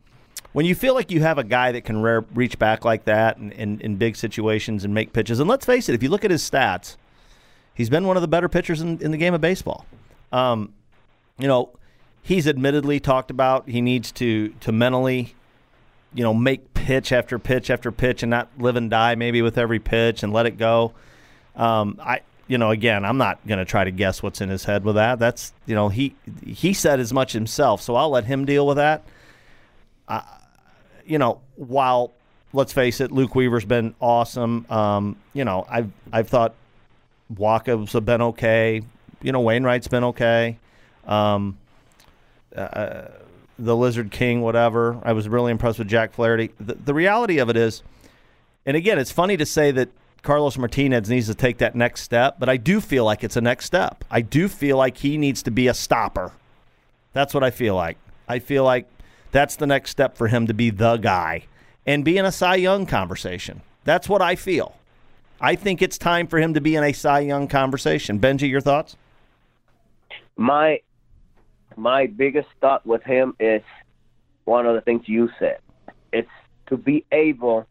when 0.54 0.66
you 0.66 0.76
feel 0.76 0.94
like 0.94 1.12
you 1.12 1.22
have 1.22 1.38
a 1.38 1.44
guy 1.44 1.72
that 1.72 1.84
can 1.84 2.02
rare, 2.02 2.22
reach 2.34 2.58
back 2.58 2.84
like 2.84 3.06
that 3.06 3.38
in, 3.38 3.52
in, 3.52 3.80
in 3.82 3.96
big 3.98 4.16
situations 4.16 4.84
and 4.84 4.94
make 4.94 5.14
pitches, 5.14 5.40
and 5.40 5.50
let's 5.50 5.66
face 5.66 5.90
it, 5.90 5.96
if 5.96 6.04
you 6.04 6.10
look 6.10 6.26
at 6.26 6.32
his 6.32 6.48
stats, 6.48 6.98
he's 7.74 7.90
been 7.90 8.08
one 8.08 8.18
of 8.18 8.22
the 8.22 8.28
better 8.28 8.50
pitchers 8.50 8.82
in, 8.82 9.00
in 9.02 9.12
the 9.12 9.18
game 9.18 9.34
of 9.34 9.42
baseball. 9.42 9.86
Um, 10.32 10.74
you 11.38 11.48
know, 11.48 11.70
he's 12.22 12.48
admittedly 12.48 13.00
talked 13.00 13.32
about 13.32 13.70
he 13.70 13.82
needs 13.82 14.12
to 14.14 14.50
to 14.60 14.72
mentally, 14.72 15.36
you 16.14 16.24
know, 16.24 16.34
make 16.34 16.74
pitch 16.74 17.12
after 17.12 17.40
pitch 17.40 17.70
after 17.70 17.92
pitch 17.92 18.24
and 18.24 18.30
not 18.30 18.50
live 18.58 18.76
and 18.76 18.90
die 18.90 19.16
maybe 19.16 19.42
with 19.42 19.58
every 19.58 19.80
pitch 19.80 20.24
and 20.24 20.34
let 20.34 20.46
it 20.46 20.58
go. 20.58 20.94
Um, 21.56 22.00
I, 22.04 22.22
you 22.48 22.58
know, 22.58 22.72
again, 22.72 23.06
I'm 23.06 23.18
not 23.18 23.46
going 23.48 23.60
to 23.60 23.66
try 23.66 23.84
to 23.84 23.92
guess 23.92 24.24
what's 24.24 24.42
in 24.42 24.50
his 24.50 24.66
head 24.66 24.84
with 24.84 24.96
that. 24.96 25.20
That's, 25.20 25.54
you 25.66 25.76
know, 25.76 25.90
he 25.90 26.16
he 26.46 26.74
said 26.74 27.00
as 27.00 27.14
much 27.14 27.34
himself, 27.34 27.82
so 27.82 27.96
I'll 27.96 28.10
let 28.10 28.26
him 28.26 28.46
deal 28.46 28.66
with 28.66 28.78
that. 28.78 29.04
Uh, 30.08 30.22
you 31.10 31.18
know, 31.18 31.42
while 31.56 32.14
let's 32.54 32.72
face 32.72 33.02
it, 33.02 33.12
Luke 33.12 33.36
Weaver's 33.36 33.66
been 33.66 33.96
awesome. 34.00 34.66
Um, 34.70 35.18
you 35.34 35.44
know, 35.44 35.66
I've 35.70 35.92
I've 36.14 36.30
thought 36.30 36.54
have 37.38 38.06
been 38.06 38.22
okay. 38.22 38.82
You 39.22 39.32
know, 39.32 39.42
Wainwright's 39.42 39.88
been 39.88 40.06
okay. 40.06 40.58
Um, 41.06 41.58
uh, 42.56 43.06
the 43.58 43.76
Lizard 43.76 44.12
King, 44.12 44.42
whatever. 44.42 45.00
I 45.04 45.14
was 45.14 45.28
really 45.28 45.52
impressed 45.52 45.80
with 45.80 45.90
Jack 45.90 46.14
Flaherty. 46.14 46.52
The, 46.60 46.76
the 46.76 46.94
reality 46.94 47.40
of 47.40 47.50
it 47.50 47.58
is, 47.58 47.84
and 48.66 48.78
again, 48.78 48.98
it's 48.98 49.12
funny 49.12 49.36
to 49.38 49.46
say 49.46 49.72
that 49.72 49.90
Carlos 50.22 50.58
Martinez 50.58 51.10
needs 51.10 51.28
to 51.28 51.36
take 51.36 51.58
that 51.58 51.76
next 51.76 52.04
step, 52.04 52.38
but 52.40 52.50
I 52.50 52.58
do 52.58 52.80
feel 52.80 53.04
like 53.04 53.24
it's 53.24 53.36
a 53.36 53.42
next 53.42 53.66
step. 53.66 54.06
I 54.10 54.22
do 54.22 54.48
feel 54.48 54.78
like 54.78 54.98
he 54.98 55.18
needs 55.18 55.44
to 55.44 55.52
be 55.52 55.68
a 55.68 55.74
stopper. 55.74 56.32
That's 57.14 57.34
what 57.34 57.44
I 57.44 57.52
feel 57.52 57.76
like. 57.76 57.98
I 58.28 58.40
feel 58.40 58.64
like 58.64 58.88
that's 59.32 59.56
the 59.56 59.68
next 59.68 59.92
step 59.92 60.18
for 60.18 60.28
him 60.28 60.48
to 60.48 60.54
be 60.54 60.70
the 60.70 60.98
guy 60.98 61.46
and 61.86 62.04
be 62.06 62.18
in 62.18 62.26
a 62.26 62.32
Cy 62.32 62.56
Young 62.56 62.86
conversation. 62.86 63.62
That's 63.84 64.10
what 64.10 64.22
I 64.22 64.36
feel. 64.36 64.76
I 65.42 65.56
think 65.56 65.82
it's 65.82 65.98
time 65.98 66.28
for 66.28 66.40
him 66.40 66.54
to 66.54 66.62
be 66.62 66.76
in 66.76 66.84
a 66.84 66.94
Cy 66.94 67.20
Young 67.22 67.48
conversation. 67.48 68.20
Bengie, 68.20 68.50
your 68.50 68.62
thoughts? 68.62 68.96
my 70.40 70.80
my 71.76 72.08
biggest 72.08 72.48
thought 72.62 72.86
with 72.86 73.04
him 73.04 73.36
is 73.40 73.62
one 74.46 74.66
of 74.66 74.74
the 74.74 74.82
things 74.82 75.04
you 75.08 75.30
said. 75.38 75.60
It's 76.12 76.30
to 76.68 76.78
be 76.78 77.06
able 77.12 77.68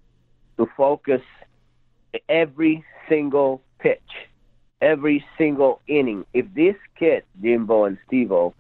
to 0.59 0.69
focus 0.77 1.23
every 2.29 2.85
single 3.09 3.63
pitch, 3.79 4.11
every 4.81 5.25
single 5.37 5.81
inning. 5.89 6.27
If 6.35 6.47
this 6.55 6.77
kid, 6.99 7.25
Jimbo 7.43 7.85
and 7.85 7.99
Stevo, 8.07 8.53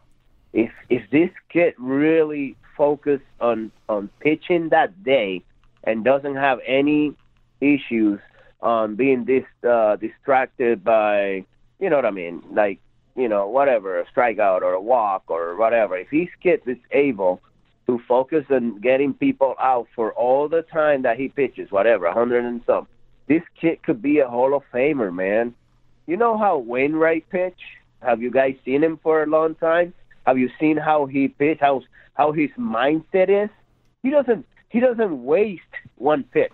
if 0.52 0.70
if 0.88 1.08
this 1.10 1.30
kid 1.50 1.74
really 1.78 2.56
focus 2.76 3.20
on 3.40 3.70
on 3.88 4.08
pitching 4.20 4.70
that 4.70 5.02
day 5.04 5.42
and 5.84 6.04
doesn't 6.04 6.36
have 6.36 6.58
any 6.66 7.14
issues 7.60 8.20
on 8.60 8.96
being 8.96 9.24
dis, 9.24 9.44
uh, 9.68 9.96
distracted 9.96 10.82
by 10.84 11.44
you 11.78 11.90
know 11.90 11.96
what 11.96 12.06
I 12.06 12.10
mean, 12.10 12.42
like 12.52 12.78
you 13.16 13.28
know 13.28 13.48
whatever 13.48 14.00
a 14.00 14.06
strikeout 14.06 14.62
or 14.62 14.72
a 14.72 14.80
walk 14.80 15.24
or 15.28 15.56
whatever. 15.56 15.96
If 15.96 16.10
this 16.10 16.28
kid 16.42 16.62
is 16.66 16.78
able 16.90 17.40
to 17.86 18.00
focus 18.06 18.44
on 18.50 18.80
getting 18.80 19.14
people 19.14 19.54
out 19.60 19.88
for 19.94 20.12
all 20.12 20.48
the 20.48 20.62
time 20.62 21.02
that 21.02 21.18
he 21.18 21.28
pitches, 21.28 21.70
whatever, 21.70 22.06
a 22.06 22.14
hundred 22.14 22.44
and 22.44 22.62
some, 22.66 22.86
this 23.28 23.42
kid 23.60 23.82
could 23.82 24.02
be 24.02 24.18
a 24.18 24.28
Hall 24.28 24.54
of 24.54 24.62
Famer, 24.72 25.14
man. 25.14 25.54
You 26.06 26.16
know 26.16 26.38
how 26.38 26.58
Wainwright 26.58 27.28
pitch? 27.28 27.58
Have 28.02 28.22
you 28.22 28.30
guys 28.30 28.54
seen 28.64 28.82
him 28.82 28.98
for 29.02 29.22
a 29.22 29.26
long 29.26 29.54
time? 29.56 29.92
Have 30.28 30.36
you 30.36 30.50
seen 30.60 30.76
how 30.76 31.06
he 31.06 31.28
pitch? 31.28 31.56
How 31.58 31.80
how 32.12 32.32
his 32.32 32.50
mindset 32.58 33.44
is? 33.44 33.48
He 34.02 34.10
doesn't 34.10 34.44
he 34.68 34.78
doesn't 34.78 35.24
waste 35.24 35.62
one 35.96 36.22
pitch. 36.22 36.52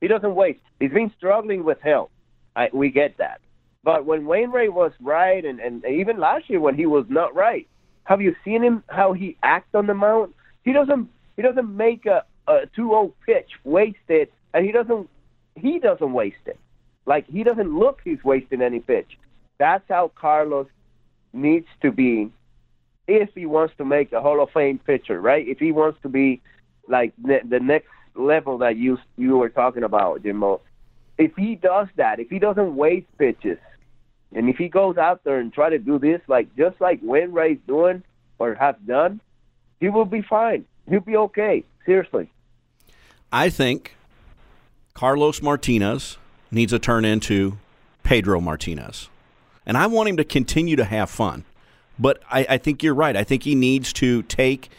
He 0.00 0.08
doesn't 0.08 0.34
waste. 0.34 0.60
He's 0.80 0.92
been 0.92 1.12
struggling 1.18 1.62
with 1.62 1.78
health. 1.82 2.08
I, 2.56 2.70
we 2.72 2.90
get 2.90 3.18
that. 3.18 3.42
But 3.84 4.06
when 4.06 4.24
Wainwright 4.24 4.72
was 4.72 4.92
right, 4.98 5.44
and, 5.44 5.60
and 5.60 5.84
even 5.84 6.18
last 6.18 6.48
year 6.48 6.58
when 6.58 6.74
he 6.74 6.86
was 6.86 7.04
not 7.10 7.34
right, 7.34 7.68
have 8.04 8.22
you 8.22 8.34
seen 8.42 8.62
him 8.62 8.82
how 8.88 9.12
he 9.12 9.36
acts 9.42 9.74
on 9.74 9.86
the 9.86 9.92
mound? 9.92 10.32
He 10.64 10.72
doesn't 10.72 11.10
he 11.36 11.42
doesn't 11.42 11.76
make 11.76 12.06
a, 12.06 12.24
a 12.48 12.60
2-0 12.78 13.12
pitch 13.26 13.50
wasted, 13.64 14.28
and 14.54 14.64
he 14.64 14.72
doesn't 14.72 15.10
he 15.54 15.80
doesn't 15.80 16.14
waste 16.14 16.46
it. 16.46 16.58
Like 17.04 17.26
he 17.26 17.44
doesn't 17.44 17.78
look 17.78 18.00
he's 18.04 18.24
wasting 18.24 18.62
any 18.62 18.80
pitch. 18.80 19.18
That's 19.58 19.84
how 19.86 20.12
Carlos 20.18 20.68
needs 21.34 21.66
to 21.82 21.92
be 21.92 22.32
if 23.06 23.30
he 23.34 23.46
wants 23.46 23.74
to 23.78 23.84
make 23.84 24.12
a 24.12 24.20
Hall 24.20 24.42
of 24.42 24.50
Fame 24.50 24.78
pitcher, 24.78 25.20
right? 25.20 25.46
If 25.46 25.58
he 25.58 25.72
wants 25.72 26.00
to 26.02 26.08
be 26.08 26.40
like 26.88 27.12
the, 27.22 27.40
the 27.48 27.60
next 27.60 27.88
level 28.14 28.58
that 28.58 28.76
you 28.76 28.98
you 29.16 29.36
were 29.36 29.48
talking 29.48 29.82
about, 29.82 30.22
Jimbo. 30.22 30.60
If 31.18 31.34
he 31.36 31.54
does 31.54 31.88
that, 31.96 32.20
if 32.20 32.28
he 32.28 32.38
doesn't 32.38 32.76
waste 32.76 33.06
pitches, 33.18 33.58
and 34.32 34.48
if 34.48 34.56
he 34.56 34.68
goes 34.68 34.96
out 34.96 35.24
there 35.24 35.38
and 35.38 35.52
try 35.52 35.70
to 35.70 35.78
do 35.78 35.98
this 35.98 36.20
like 36.28 36.54
just 36.56 36.80
like 36.80 37.00
Wainwright's 37.02 37.66
doing 37.66 38.02
or 38.38 38.54
has 38.54 38.74
done, 38.86 39.20
he 39.80 39.88
will 39.88 40.04
be 40.04 40.22
fine. 40.22 40.66
He'll 40.88 41.00
be 41.00 41.16
okay. 41.16 41.64
Seriously. 41.84 42.30
I 43.32 43.48
think 43.48 43.96
Carlos 44.94 45.42
Martinez 45.42 46.18
needs 46.50 46.72
to 46.72 46.78
turn 46.78 47.04
into 47.04 47.58
Pedro 48.02 48.40
Martinez. 48.40 49.08
And 49.64 49.76
I 49.76 49.86
want 49.86 50.08
him 50.08 50.16
to 50.16 50.24
continue 50.24 50.76
to 50.76 50.84
have 50.84 51.10
fun. 51.10 51.44
But 51.98 52.22
I, 52.30 52.46
I 52.50 52.58
think 52.58 52.82
you're 52.82 52.94
right. 52.94 53.16
I 53.16 53.24
think 53.24 53.44
he 53.44 53.54
needs 53.54 53.92
to 53.94 54.22
take 54.22 54.70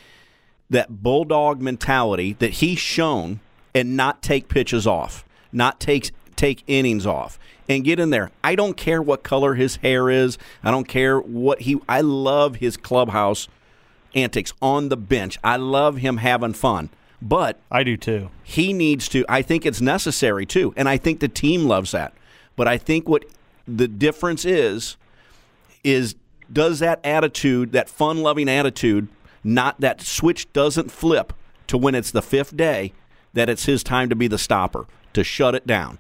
that 0.70 1.02
bulldog 1.02 1.62
mentality 1.62 2.34
that 2.40 2.54
he's 2.56 2.80
shown 2.80 3.40
and 3.74 3.96
not 3.96 4.22
take 4.22 4.50
pitches 4.50 4.86
off, 4.86 5.26
not 5.52 5.80
take 5.80 6.12
take 6.36 6.64
innings 6.68 7.06
off, 7.08 7.40
and 7.68 7.84
get 7.84 8.00
in 8.00 8.12
there. 8.12 8.32
I 8.44 8.54
don't 8.56 8.78
care 8.78 9.02
what 9.02 9.24
color 9.24 9.56
his 9.56 9.78
hair 9.78 10.10
is. 10.10 10.38
I 10.64 10.70
don't 10.72 10.88
care 10.88 11.20
what 11.20 11.62
he. 11.62 11.78
I 11.90 12.02
love 12.02 12.58
his 12.58 12.78
clubhouse 12.78 13.48
antics 14.14 14.54
on 14.62 14.90
the 14.90 14.98
bench. 14.98 15.38
I 15.44 15.58
love 15.58 15.98
him 15.98 16.18
having 16.18 16.54
fun. 16.54 16.90
But 17.22 17.60
I 17.72 17.84
do 17.84 17.98
too. 17.98 18.30
he 18.44 18.74
needs 18.74 19.10
to 19.10 19.26
i 19.28 19.42
think 19.42 19.66
it's 19.66 19.82
necessary 19.82 20.46
too 20.46 20.72
and 20.78 20.88
i 20.88 20.98
think 20.98 21.20
the 21.20 21.28
team 21.28 21.66
loves 21.66 21.92
that 21.92 22.14
but 22.56 22.68
i 22.68 22.78
think 22.78 23.10
what 23.10 23.26
the 23.68 23.88
difference 23.88 24.46
is 24.46 24.98
is 25.84 26.14
does 26.52 26.80
that 26.80 27.00
attitude 27.04 27.72
that 27.72 27.90
fun 27.90 28.22
loving 28.22 28.50
attitude 28.50 29.08
not 29.44 29.80
that 29.80 30.02
switch 30.02 30.52
doesn't 30.54 30.92
flip 30.92 31.34
to 31.68 31.78
when 31.78 31.96
it's 31.96 32.12
the 32.12 32.22
fifth 32.22 32.56
day 32.56 32.94
that 33.34 33.50
it's 33.50 33.66
his 33.66 33.84
time 33.84 34.10
to 34.10 34.16
be 34.16 34.28
the 34.28 34.38
stopper 34.38 34.86
to 35.14 35.24
shut 35.24 35.56
it 35.56 35.68
down 35.68 35.98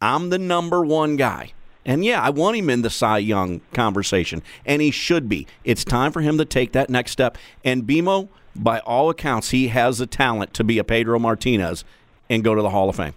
i'm 0.00 0.30
the 0.30 0.38
number 0.38 0.84
one 0.84 1.16
guy 1.16 1.52
and 1.86 2.04
yeah, 2.04 2.20
I 2.20 2.30
want 2.30 2.56
him 2.56 2.68
in 2.68 2.82
the 2.82 2.90
Cy 2.90 3.18
Young 3.18 3.60
conversation, 3.72 4.42
and 4.66 4.82
he 4.82 4.90
should 4.90 5.28
be. 5.28 5.46
It's 5.62 5.84
time 5.84 6.10
for 6.10 6.20
him 6.20 6.36
to 6.36 6.44
take 6.44 6.72
that 6.72 6.90
next 6.90 7.12
step. 7.12 7.38
And 7.64 7.84
BMO, 7.84 8.28
by 8.56 8.80
all 8.80 9.08
accounts, 9.08 9.50
he 9.50 9.68
has 9.68 9.98
the 9.98 10.06
talent 10.06 10.52
to 10.54 10.64
be 10.64 10.78
a 10.78 10.84
Pedro 10.84 11.20
Martinez 11.20 11.84
and 12.28 12.42
go 12.42 12.56
to 12.56 12.62
the 12.62 12.70
Hall 12.70 12.88
of 12.88 12.96
Fame. 12.96 13.14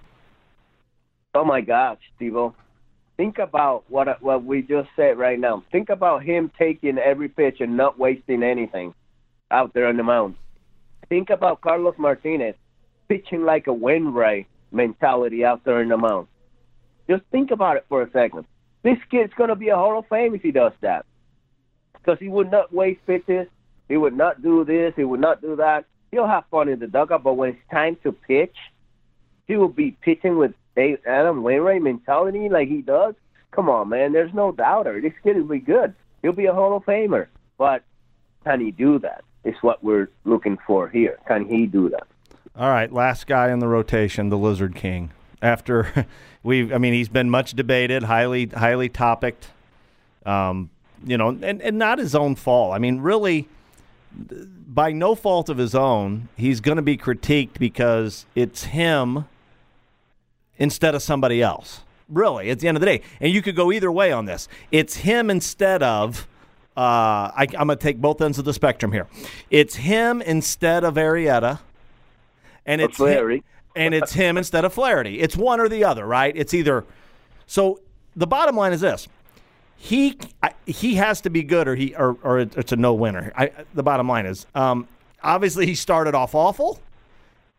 Oh 1.33 1.43
my 1.43 1.61
gosh, 1.61 1.97
Stevo. 2.19 2.53
Think 3.19 3.37
about 3.37 3.83
what 3.89 4.07
what 4.23 4.45
we 4.45 4.61
just 4.61 4.87
said 4.95 5.17
right 5.17 5.37
now. 5.37 5.61
Think 5.73 5.89
about 5.89 6.23
him 6.23 6.49
taking 6.57 6.97
every 6.97 7.27
pitch 7.27 7.57
and 7.59 7.75
not 7.75 7.99
wasting 7.99 8.43
anything 8.43 8.93
out 9.51 9.73
there 9.73 9.87
on 9.87 9.97
the 9.97 10.03
mound. 10.03 10.35
Think 11.09 11.29
about 11.29 11.59
Carlos 11.59 11.95
Martinez 11.97 12.55
pitching 13.09 13.43
like 13.43 13.67
a 13.67 13.73
Wainwright 13.73 14.47
mentality 14.71 15.43
out 15.43 15.65
there 15.65 15.81
in 15.81 15.89
the 15.89 15.97
mound. 15.97 16.27
Just 17.09 17.23
think 17.29 17.51
about 17.51 17.75
it 17.75 17.85
for 17.89 18.03
a 18.03 18.11
second. 18.11 18.45
This 18.83 18.99
kid's 19.11 19.33
going 19.33 19.49
to 19.49 19.55
be 19.57 19.67
a 19.67 19.75
Hall 19.75 19.99
of 19.99 20.05
Fame 20.07 20.33
if 20.33 20.41
he 20.41 20.51
does 20.51 20.71
that. 20.79 21.05
Because 21.91 22.19
he 22.19 22.29
would 22.29 22.49
not 22.49 22.73
waste 22.73 23.05
pitches. 23.05 23.47
He 23.89 23.97
would 23.97 24.15
not 24.15 24.41
do 24.41 24.63
this. 24.63 24.93
He 24.95 25.03
would 25.03 25.19
not 25.19 25.41
do 25.41 25.57
that. 25.57 25.83
He'll 26.11 26.25
have 26.25 26.45
fun 26.49 26.69
in 26.69 26.79
the 26.79 26.87
dugout, 26.87 27.23
but 27.23 27.33
when 27.33 27.49
it's 27.49 27.59
time 27.69 27.97
to 28.03 28.13
pitch, 28.13 28.55
he 29.45 29.57
will 29.57 29.67
be 29.67 29.91
pitching 29.91 30.37
with 30.37 30.53
Adam 30.77 31.43
Wainwright 31.43 31.81
mentality 31.81 32.49
like 32.49 32.67
he 32.67 32.81
does. 32.81 33.15
Come 33.51 33.69
on, 33.69 33.89
man. 33.89 34.13
There's 34.13 34.33
no 34.33 34.51
doubter. 34.51 35.01
This 35.01 35.13
kid 35.23 35.35
will 35.37 35.43
be 35.43 35.59
good. 35.59 35.93
He'll 36.21 36.33
be 36.33 36.45
a 36.45 36.53
Hall 36.53 36.75
of 36.75 36.83
Famer. 36.85 37.27
But 37.57 37.83
can 38.43 38.59
he 38.59 38.71
do 38.71 38.99
that? 38.99 39.23
Is 39.43 39.55
what 39.61 39.83
we're 39.83 40.09
looking 40.25 40.57
for 40.67 40.89
here. 40.89 41.17
Can 41.27 41.47
he 41.47 41.65
do 41.65 41.89
that? 41.89 42.07
All 42.55 42.69
right, 42.69 42.91
last 42.91 43.25
guy 43.25 43.51
in 43.51 43.59
the 43.59 43.67
rotation, 43.67 44.29
the 44.29 44.37
Lizard 44.37 44.75
King. 44.75 45.11
After 45.41 46.07
we've, 46.43 46.73
I 46.73 46.77
mean, 46.77 46.93
he's 46.93 47.09
been 47.09 47.29
much 47.29 47.53
debated, 47.53 48.03
highly, 48.03 48.47
highly 48.47 48.89
topicked. 48.89 49.47
Um, 50.25 50.69
you 51.05 51.17
know, 51.17 51.29
and, 51.29 51.61
and 51.61 51.77
not 51.77 51.99
his 51.99 52.13
own 52.13 52.35
fault. 52.35 52.73
I 52.73 52.79
mean, 52.79 52.99
really, 52.99 53.47
by 54.11 54.91
no 54.91 55.15
fault 55.15 55.49
of 55.49 55.57
his 55.57 55.73
own, 55.73 56.27
he's 56.35 56.59
going 56.59 56.75
to 56.75 56.81
be 56.81 56.97
critiqued 56.97 57.57
because 57.57 58.25
it's 58.35 58.65
him 58.65 59.25
instead 60.59 60.93
of 60.93 61.01
somebody 61.01 61.41
else. 61.41 61.81
Really, 62.07 62.49
at 62.49 62.59
the 62.59 62.67
end 62.67 62.75
of 62.75 62.81
the 62.81 62.87
day, 62.87 63.01
and 63.21 63.31
you 63.31 63.41
could 63.41 63.55
go 63.55 63.71
either 63.71 63.91
way 63.91 64.11
on 64.11 64.25
this. 64.25 64.47
It's 64.71 64.97
him 64.97 65.29
instead 65.29 65.81
of. 65.83 66.27
Uh, 66.75 67.29
I, 67.35 67.47
I'm 67.57 67.67
going 67.67 67.69
to 67.69 67.75
take 67.75 67.99
both 67.99 68.21
ends 68.21 68.39
of 68.39 68.45
the 68.45 68.53
spectrum 68.53 68.91
here. 68.91 69.07
It's 69.51 69.75
him 69.75 70.21
instead 70.21 70.83
of 70.83 70.95
Arrieta, 70.95 71.59
and 72.65 72.81
it's 72.81 72.97
him, 72.97 73.43
and 73.75 73.93
it's 73.93 74.13
him 74.13 74.37
instead 74.37 74.65
of 74.65 74.73
Flaherty. 74.73 75.19
It's 75.19 75.35
one 75.35 75.59
or 75.59 75.67
the 75.69 75.83
other, 75.83 76.05
right? 76.05 76.33
It's 76.35 76.53
either. 76.53 76.85
So 77.45 77.81
the 78.15 78.27
bottom 78.27 78.55
line 78.55 78.73
is 78.73 78.81
this: 78.81 79.07
he 79.75 80.17
I, 80.41 80.51
he 80.65 80.95
has 80.95 81.21
to 81.21 81.29
be 81.29 81.43
good, 81.43 81.67
or 81.67 81.75
he 81.75 81.95
or, 81.95 82.17
or 82.23 82.39
it's 82.39 82.71
a 82.71 82.75
no 82.75 82.93
winner. 82.93 83.31
I, 83.35 83.51
the 83.73 83.83
bottom 83.83 84.07
line 84.07 84.25
is, 84.25 84.47
um, 84.55 84.87
obviously 85.21 85.65
he 85.65 85.75
started 85.75 86.15
off 86.15 86.33
awful, 86.33 86.79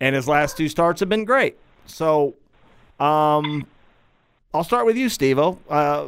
and 0.01 0.17
his 0.17 0.27
last 0.27 0.57
two 0.57 0.69
starts 0.69 1.01
have 1.01 1.09
been 1.09 1.25
great. 1.25 1.57
So, 1.87 2.35
um, 3.01 3.67
I'll 4.53 4.65
start 4.65 4.87
with 4.87 4.97
you, 4.97 5.07
Stevo. 5.07 5.59
Uh, 5.69 6.05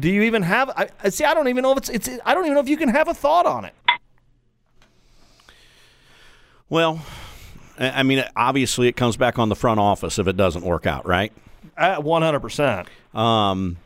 do 0.00 0.08
you 0.10 0.22
even 0.22 0.42
have? 0.42 0.70
I, 0.70 1.08
see. 1.10 1.24
I 1.24 1.32
don't 1.34 1.48
even 1.48 1.62
know 1.62 1.72
if 1.72 1.78
it's. 1.78 1.88
It's. 1.88 2.08
I 2.24 2.34
don't 2.34 2.44
even 2.44 2.54
know 2.54 2.60
if 2.60 2.68
you 2.68 2.76
can 2.76 2.88
have 2.88 3.08
a 3.08 3.14
thought 3.14 3.46
on 3.46 3.64
it. 3.64 3.74
Well, 6.68 7.00
I 7.78 8.02
mean, 8.02 8.24
obviously, 8.34 8.88
it 8.88 8.96
comes 8.96 9.16
back 9.16 9.38
on 9.38 9.48
the 9.48 9.54
front 9.56 9.78
office 9.78 10.18
if 10.18 10.26
it 10.26 10.36
doesn't 10.36 10.64
work 10.64 10.86
out, 10.86 11.06
right? 11.06 11.32
One 11.76 12.22
hundred 12.22 12.40
percent. 12.40 12.88
Um, 13.14 13.76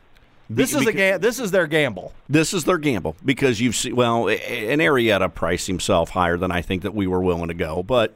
This 0.49 0.75
is 0.75 0.87
a 0.87 0.93
ga- 0.93 1.19
This 1.19 1.39
is 1.39 1.51
their 1.51 1.67
gamble. 1.67 2.13
this 2.29 2.55
is 2.55 2.65
their 2.65 2.79
gamble 2.79 3.17
because 3.25 3.61
you've 3.61 3.77
seen. 3.77 3.95
Well, 3.97 4.29
an 4.29 4.79
Arrieta 4.79 5.33
priced 5.35 5.67
himself 5.67 6.11
higher 6.11 6.37
than 6.39 6.51
I 6.51 6.63
think 6.63 6.83
that 6.83 6.95
we 6.95 7.07
were 7.07 7.21
willing 7.21 7.49
to 7.49 7.55
go, 7.55 7.83
but 7.83 8.15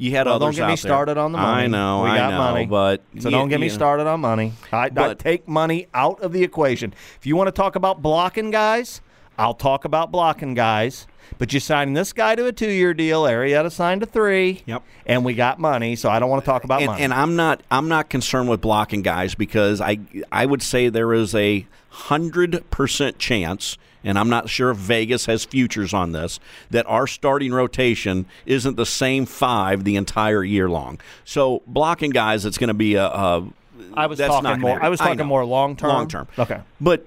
you 0.00 0.10
had 0.12 0.26
Well, 0.26 0.36
others 0.36 0.56
don't 0.56 0.66
get 0.66 0.66
me 0.66 0.70
there. 0.70 0.76
started 0.76 1.18
on 1.18 1.32
the 1.32 1.38
money. 1.38 1.64
I 1.64 1.66
know, 1.66 2.02
we 2.04 2.10
I 2.10 2.16
got 2.16 2.30
know, 2.30 2.38
money, 2.38 2.66
but 2.66 3.02
so 3.18 3.28
you- 3.28 3.36
don't 3.36 3.48
get 3.48 3.60
me 3.60 3.68
know. 3.68 3.74
started 3.74 4.06
on 4.06 4.20
money. 4.20 4.52
I, 4.72 4.76
I 4.86 4.88
But- 4.88 5.18
take 5.18 5.46
money 5.46 5.86
out 5.94 6.20
of 6.20 6.32
the 6.32 6.42
equation. 6.42 6.94
If 7.18 7.26
you 7.26 7.36
want 7.36 7.48
to 7.48 7.52
talk 7.52 7.76
about 7.76 8.00
blocking 8.02 8.50
guys, 8.50 9.00
I'll 9.40 9.54
talk 9.54 9.86
about 9.86 10.12
blocking 10.12 10.52
guys. 10.54 11.06
But 11.38 11.52
you 11.54 11.60
signed 11.60 11.96
this 11.96 12.12
guy 12.12 12.34
to 12.34 12.46
a 12.46 12.52
two-year 12.52 12.92
deal. 12.92 13.22
Arrieta 13.22 13.72
signed 13.72 14.02
a 14.02 14.06
three. 14.06 14.62
Yep. 14.66 14.82
And 15.06 15.24
we 15.24 15.34
got 15.34 15.58
money, 15.58 15.96
so 15.96 16.10
I 16.10 16.18
don't 16.18 16.28
want 16.28 16.44
to 16.44 16.46
talk 16.46 16.64
about 16.64 16.82
and, 16.82 16.90
money. 16.90 17.02
and 17.02 17.14
I'm 17.14 17.36
not 17.36 17.62
I'm 17.70 17.88
not 17.88 18.10
concerned 18.10 18.50
with 18.50 18.60
blocking 18.60 19.00
guys 19.00 19.34
because 19.34 19.80
I 19.80 19.98
I 20.30 20.44
would 20.44 20.62
say 20.62 20.88
there 20.90 21.14
is 21.14 21.34
a 21.34 21.66
hundred 21.88 22.68
percent 22.70 23.18
chance, 23.18 23.78
and 24.04 24.18
I'm 24.18 24.28
not 24.28 24.50
sure 24.50 24.70
if 24.70 24.76
Vegas 24.76 25.26
has 25.26 25.44
futures 25.44 25.94
on 25.94 26.12
this, 26.12 26.40
that 26.70 26.84
our 26.86 27.06
starting 27.06 27.52
rotation 27.52 28.26
isn't 28.44 28.76
the 28.76 28.86
same 28.86 29.24
five 29.24 29.84
the 29.84 29.96
entire 29.96 30.44
year 30.44 30.68
long. 30.68 31.00
So 31.24 31.62
blocking 31.66 32.10
guys, 32.10 32.44
it's 32.44 32.58
going 32.58 32.68
to 32.68 32.74
be 32.74 32.96
a. 32.96 33.06
a 33.06 33.48
I 33.94 34.06
was 34.08 34.18
talking 34.18 34.60
more. 34.60 34.82
I 34.82 34.90
was 34.90 35.00
talking 35.00 35.26
more 35.26 35.44
long 35.44 35.76
term. 35.76 35.88
Long 35.88 36.08
term. 36.08 36.28
Okay. 36.38 36.60
But 36.80 37.06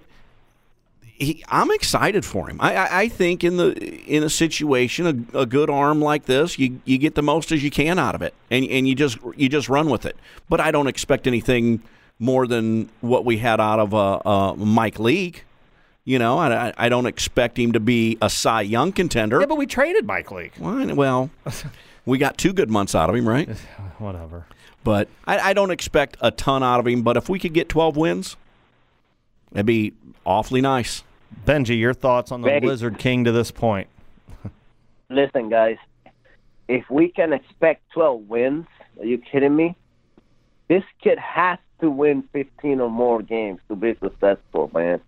he, 1.24 1.44
I'm 1.48 1.72
excited 1.72 2.24
for 2.26 2.48
him. 2.50 2.58
I, 2.60 2.76
I, 2.76 3.00
I 3.02 3.08
think 3.08 3.44
in 3.44 3.58
the 3.58 3.74
in 4.06 4.24
a 4.24 4.30
situation, 4.30 5.28
a, 5.34 5.40
a 5.40 5.46
good 5.46 5.70
arm 5.70 6.02
like 6.02 6.26
this, 6.26 6.58
you 6.60 6.80
you 6.86 6.98
get 6.98 7.16
the 7.16 7.22
most 7.24 7.52
as 7.52 7.64
you 7.64 7.72
can 7.72 7.98
out 8.00 8.16
of 8.16 8.22
it, 8.22 8.34
and 8.52 8.66
and 8.66 8.88
you 8.88 8.96
just 8.96 9.18
you 9.36 9.50
just 9.50 9.70
run 9.70 9.90
with 9.90 10.06
it. 10.06 10.16
But 10.50 10.60
I 10.60 10.72
don't 10.72 10.88
expect 10.88 11.28
anything 11.28 11.82
more 12.20 12.48
than 12.48 12.90
what 13.02 13.26
we 13.26 13.38
had 13.38 13.60
out 13.60 13.80
of 13.80 13.94
uh, 13.94 14.16
uh, 14.26 14.54
Mike 14.56 15.00
Leake. 15.00 15.46
You 16.06 16.20
know, 16.20 16.38
I, 16.38 16.74
I- 16.78 16.90
don't 16.90 17.06
expect 17.06 17.58
him 17.58 17.72
to 17.72 17.80
be 17.80 18.18
a 18.22 18.30
Cy 18.30 18.62
Young 18.62 18.92
contender. 18.92 19.40
Yeah, 19.40 19.46
but 19.46 19.58
we 19.58 19.66
traded 19.66 20.06
Mike 20.06 20.32
Leake. 20.32 20.52
Well, 20.60 20.96
well, 20.96 21.30
we 22.06 22.18
got 22.18 22.38
two 22.38 22.52
good 22.54 22.70
months 22.70 22.94
out 22.94 23.10
of 23.10 23.16
him, 23.16 23.28
right? 23.28 23.50
Whatever. 24.00 24.46
But 24.84 25.08
I, 25.26 25.40
I 25.40 25.54
don't 25.54 25.72
expect 25.72 26.18
a 26.20 26.30
ton 26.30 26.62
out 26.62 26.82
of 26.82 26.88
him. 26.88 27.04
But 27.04 27.16
if 27.16 27.30
we 27.30 27.40
could 27.40 27.54
get 27.54 27.70
12 27.70 27.96
wins, 27.96 28.36
that'd 29.54 29.66
be 29.66 29.94
awfully 30.26 30.60
nice. 30.60 31.04
Bengie, 31.46 31.78
your 31.78 31.94
thoughts 31.94 32.32
on 32.32 32.42
the 32.42 32.48
Benny. 32.48 32.68
Lizard 32.68 32.98
King 32.98 33.24
to 33.26 33.32
this 33.32 33.52
point? 33.52 33.88
Listen, 35.10 35.50
guys, 35.50 35.78
if 36.68 36.90
we 36.90 37.10
can 37.10 37.34
expect 37.34 37.84
12 37.92 38.28
wins, 38.28 38.66
are 39.00 39.06
you 39.06 39.18
kidding 39.18 39.56
me? 39.56 39.76
This 40.68 40.84
kid 41.02 41.20
has 41.20 41.60
to 41.82 41.90
win 41.90 42.24
15 42.32 42.80
or 42.80 42.90
more 42.90 43.22
games 43.22 43.60
to 43.68 43.76
be 43.76 43.96
successful, 44.02 44.72
man. 44.74 45.02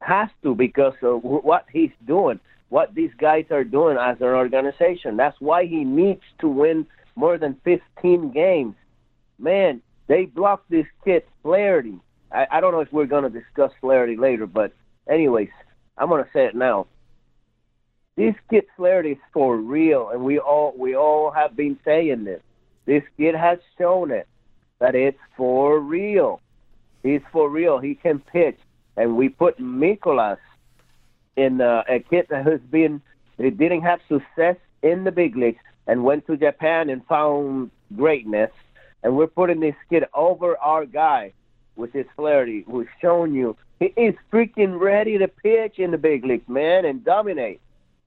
Has 0.00 0.28
to 0.42 0.54
because 0.54 0.94
of 1.02 1.22
what 1.22 1.64
he's 1.72 1.92
doing, 2.06 2.40
what 2.68 2.94
these 2.94 3.12
guys 3.16 3.46
are 3.50 3.64
doing 3.64 3.96
as 3.96 4.18
an 4.20 4.26
organization. 4.26 5.16
That's 5.16 5.40
why 5.40 5.64
he 5.64 5.84
needs 5.84 6.22
to 6.40 6.48
win 6.48 6.86
more 7.16 7.38
than 7.38 7.56
15 7.64 8.32
games. 8.32 8.74
Man, 9.38 9.80
they 10.08 10.26
blocked 10.26 10.70
this 10.70 10.86
kid, 11.04 11.24
Flaherty. 11.42 11.98
I, 12.30 12.46
I 12.50 12.60
don't 12.60 12.72
know 12.72 12.80
if 12.80 12.92
we're 12.92 13.06
going 13.06 13.24
to 13.24 13.30
discuss 13.30 13.72
Flaherty 13.80 14.16
later, 14.16 14.46
but 14.46 14.72
anyways, 15.08 15.50
I'm 15.98 16.08
to 16.08 16.28
say 16.32 16.46
it 16.46 16.54
now 16.54 16.86
this 18.16 18.34
kid 18.50 18.64
Flaherty 18.76 19.12
is 19.12 19.18
for 19.32 19.56
real, 19.56 20.10
and 20.10 20.22
we 20.22 20.38
all 20.38 20.74
we 20.76 20.94
all 20.94 21.30
have 21.30 21.56
been 21.56 21.78
saying 21.84 22.24
this. 22.24 22.42
This 22.84 23.02
kid 23.16 23.34
has 23.34 23.58
shown 23.78 24.10
it 24.10 24.28
that 24.80 24.94
it's 24.94 25.18
for 25.36 25.80
real. 25.80 26.40
He's 27.02 27.22
for 27.32 27.48
real. 27.48 27.78
He 27.78 27.94
can 27.94 28.18
pitch, 28.18 28.58
and 28.96 29.16
we 29.16 29.28
put 29.28 29.58
Mikolas 29.58 30.38
in 31.36 31.60
uh, 31.60 31.84
a 31.88 32.00
kid 32.00 32.26
that 32.28 32.46
has 32.46 32.60
been 32.70 33.00
he 33.38 33.50
didn't 33.50 33.82
have 33.82 34.00
success 34.08 34.56
in 34.82 35.04
the 35.04 35.10
big 35.10 35.36
leagues 35.36 35.60
and 35.86 36.04
went 36.04 36.26
to 36.26 36.36
Japan 36.36 36.90
and 36.90 37.04
found 37.06 37.70
greatness, 37.96 38.50
and 39.02 39.16
we're 39.16 39.26
putting 39.26 39.60
this 39.60 39.74
kid 39.88 40.04
over 40.12 40.58
our 40.58 40.84
guy, 40.84 41.32
which 41.76 41.94
is 41.94 42.06
Flaherty, 42.14 42.64
who's 42.70 42.88
shown 43.00 43.34
you 43.34 43.56
he 43.82 44.00
is 44.00 44.14
freaking 44.32 44.78
ready 44.78 45.18
to 45.18 45.26
pitch 45.26 45.78
in 45.78 45.90
the 45.90 45.98
big 45.98 46.24
leagues, 46.24 46.48
man, 46.48 46.84
and 46.84 47.04
dominate. 47.04 47.60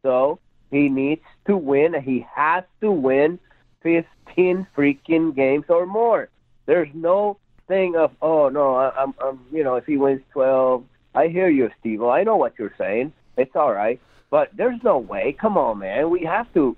So 0.03 0.39
he 0.71 0.87
needs 0.87 1.21
to 1.47 1.57
win. 1.57 1.93
He 2.01 2.25
has 2.33 2.63
to 2.79 2.91
win 2.91 3.39
15 3.83 4.67
freaking 4.75 5.35
games 5.35 5.65
or 5.67 5.85
more. 5.85 6.29
There's 6.65 6.87
no 6.93 7.37
thing 7.67 7.95
of 7.95 8.11
oh 8.21 8.47
no, 8.47 8.75
I, 8.75 8.91
I'm, 8.95 9.13
I'm 9.19 9.39
you 9.51 9.63
know 9.63 9.75
if 9.75 9.85
he 9.85 9.97
wins 9.97 10.21
12, 10.31 10.83
I 11.13 11.27
hear 11.27 11.49
you, 11.49 11.69
Steve. 11.79 12.03
I 12.03 12.23
know 12.23 12.37
what 12.37 12.53
you're 12.57 12.73
saying. 12.77 13.11
It's 13.37 13.55
all 13.55 13.73
right, 13.73 13.99
but 14.29 14.51
there's 14.55 14.81
no 14.81 14.97
way. 14.97 15.35
Come 15.39 15.57
on, 15.57 15.79
man. 15.79 16.09
We 16.09 16.23
have 16.23 16.51
to, 16.53 16.77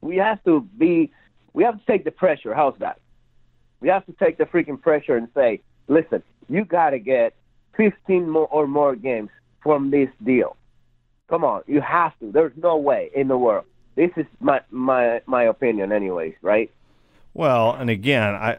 we 0.00 0.16
have 0.16 0.42
to 0.44 0.62
be, 0.78 1.12
we 1.52 1.64
have 1.64 1.78
to 1.78 1.86
take 1.86 2.04
the 2.04 2.10
pressure. 2.10 2.54
How's 2.54 2.78
that? 2.78 3.00
We 3.80 3.88
have 3.88 4.06
to 4.06 4.12
take 4.12 4.38
the 4.38 4.44
freaking 4.44 4.80
pressure 4.80 5.16
and 5.16 5.28
say, 5.34 5.60
listen, 5.88 6.22
you 6.48 6.64
got 6.64 6.90
to 6.90 6.98
get 6.98 7.34
15 7.76 8.28
more 8.28 8.46
or 8.48 8.66
more 8.66 8.94
games 8.96 9.30
from 9.62 9.90
this 9.90 10.08
deal. 10.24 10.56
Come 11.28 11.44
on, 11.44 11.62
you 11.66 11.80
have 11.80 12.18
to. 12.20 12.30
There's 12.32 12.52
no 12.56 12.76
way 12.76 13.10
in 13.14 13.28
the 13.28 13.38
world. 13.38 13.64
This 13.96 14.10
is 14.16 14.26
my 14.40 14.60
my 14.70 15.20
my 15.26 15.44
opinion, 15.44 15.92
anyways. 15.92 16.34
Right? 16.42 16.70
Well, 17.32 17.72
and 17.74 17.88
again, 17.88 18.34
I 18.34 18.58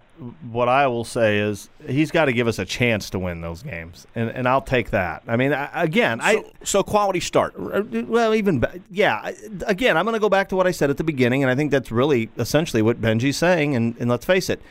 what 0.50 0.70
I 0.70 0.88
will 0.88 1.04
say 1.04 1.40
is 1.40 1.70
he's 1.86 2.10
got 2.10 2.26
to 2.26 2.34
give 2.34 2.48
us 2.48 2.58
a 2.58 2.64
chance 2.64 3.10
to 3.10 3.20
win 3.20 3.42
those 3.42 3.62
games, 3.64 4.08
and 4.16 4.30
and 4.30 4.48
I'll 4.48 4.62
take 4.62 4.92
that. 4.92 5.24
I 5.28 5.36
mean, 5.36 5.52
I, 5.52 5.70
again, 5.84 6.22
I 6.22 6.36
So, 6.36 6.52
so 6.64 6.84
quality 6.84 7.20
start. 7.20 7.54
Uh, 7.58 7.84
Well, 8.08 8.34
even 8.34 8.62
be- 8.62 8.68
yeah. 8.90 9.32
Again, 9.68 9.98
I'm 9.98 10.06
going 10.06 10.14
to 10.14 10.22
go 10.22 10.30
back 10.30 10.48
to 10.50 10.56
what 10.56 10.68
I 10.68 10.72
said 10.72 10.90
at 10.90 10.96
the 10.96 11.04
beginning, 11.04 11.44
and 11.44 11.52
I 11.52 11.56
think 11.56 11.72
that's 11.72 11.92
really 11.92 12.30
essentially 12.38 12.82
what 12.82 13.02
Bengie's 13.02 13.36
saying. 13.36 13.76
And, 13.76 13.96
and 14.00 14.10
let's 14.10 14.26
face 14.26 14.50
it, 14.50 14.62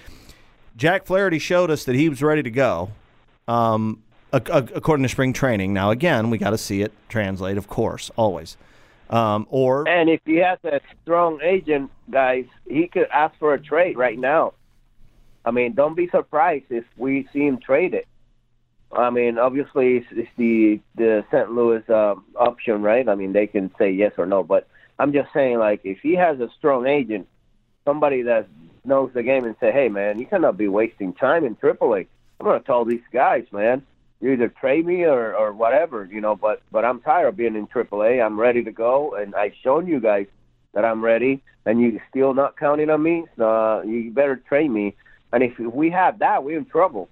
Jack 0.79 1.05
Flaherty 1.05 1.39
showed 1.39 1.71
us 1.71 1.85
that 1.85 1.95
he 1.95 2.09
was 2.09 2.23
ready 2.23 2.43
to 2.43 2.51
go, 2.51 2.93
um, 3.49 4.03
ac- 4.10 4.10
ac- 4.10 4.10
according 4.33 5.03
to 5.03 5.09
spring 5.09 5.33
training. 5.33 5.73
Now, 5.73 5.91
again, 5.91 6.31
we 6.31 6.39
got 6.39 6.51
to 6.51 6.59
see 6.59 6.83
it 6.83 6.93
translate, 7.09 7.57
of 7.57 7.69
course, 7.69 8.11
always. 8.17 8.57
Um, 9.09 9.47
or 9.51 9.89
And 9.89 10.09
if 10.09 10.21
he 10.25 10.37
has 10.37 10.59
a 10.65 10.81
strong 11.03 11.41
agent, 11.43 11.91
guys, 12.11 12.45
he 12.69 12.87
could 12.87 13.09
ask 13.13 13.37
for 13.39 13.55
a 13.55 13.61
trade 13.61 13.99
right 13.99 14.19
now. 14.19 14.55
I 15.45 15.51
mean, 15.51 15.75
don't 15.75 15.95
be 15.95 16.09
surprised 16.09 16.67
if 16.71 16.85
we 16.97 17.29
see 17.33 17.47
him 17.47 17.59
traded. 17.59 18.05
I 18.93 19.11
mean, 19.11 19.39
obviously, 19.39 19.99
it's, 19.99 20.07
it's 20.11 20.31
the 20.37 20.81
the 20.97 21.25
St. 21.31 21.51
Louis 21.51 21.89
um, 21.91 22.25
option, 22.37 22.83
right? 22.83 23.09
I 23.09 23.15
mean, 23.15 23.33
they 23.33 23.47
can 23.47 23.71
say 23.79 23.91
yes 23.91 24.13
or 24.19 24.27
no, 24.27 24.43
but 24.43 24.69
I'm 24.99 25.13
just 25.13 25.33
saying, 25.33 25.59
like, 25.59 25.81
if 25.85 26.01
he 26.01 26.15
has 26.15 26.41
a 26.41 26.49
strong 26.59 26.87
agent, 26.87 27.29
somebody 27.85 28.23
that 28.23 28.49
knows 28.85 29.13
the 29.15 29.23
game, 29.23 29.45
and 29.45 29.55
say, 29.61 29.71
"Hey, 29.71 29.89
man, 29.89 30.19
you 30.19 30.27
cannot 30.27 30.57
be 30.57 30.67
wasting 30.67 31.13
time 31.13 31.45
in 31.45 31.55
AAA." 31.55 32.07
I'm 32.41 32.47
gonna 32.47 32.61
tell 32.61 32.85
these 32.85 33.03
guys, 33.13 33.47
man, 33.53 33.87
you 34.21 34.33
either 34.33 34.49
trade 34.49 34.87
me 34.87 35.05
or 35.05 35.35
or 35.35 35.53
whatever, 35.53 36.05
you 36.11 36.21
know. 36.21 36.37
But 36.37 36.63
but 36.71 36.85
I'm 36.85 37.01
tired 37.01 37.29
of 37.29 37.37
being 37.37 37.57
in 37.57 37.67
AAA. 37.67 38.25
I'm 38.25 38.39
ready 38.39 38.63
to 38.65 38.73
go, 38.73 39.15
and 39.15 39.35
I've 39.35 39.55
shown 39.63 39.87
you 39.87 40.01
guys 40.01 40.27
that 40.75 40.85
I'm 40.85 41.03
ready, 41.05 41.43
and 41.67 41.81
you 41.81 42.01
still 42.11 42.35
not 42.35 42.57
counting 42.57 42.91
on 42.91 43.03
me. 43.03 43.25
Uh, 43.39 43.83
you 43.85 44.11
better 44.13 44.37
trade 44.37 44.71
me. 44.71 44.95
And 45.33 45.43
if 45.45 45.59
we 45.59 45.91
have 45.91 46.19
that, 46.21 46.43
we're 46.45 46.59
in 46.59 46.65
trouble. 46.65 47.09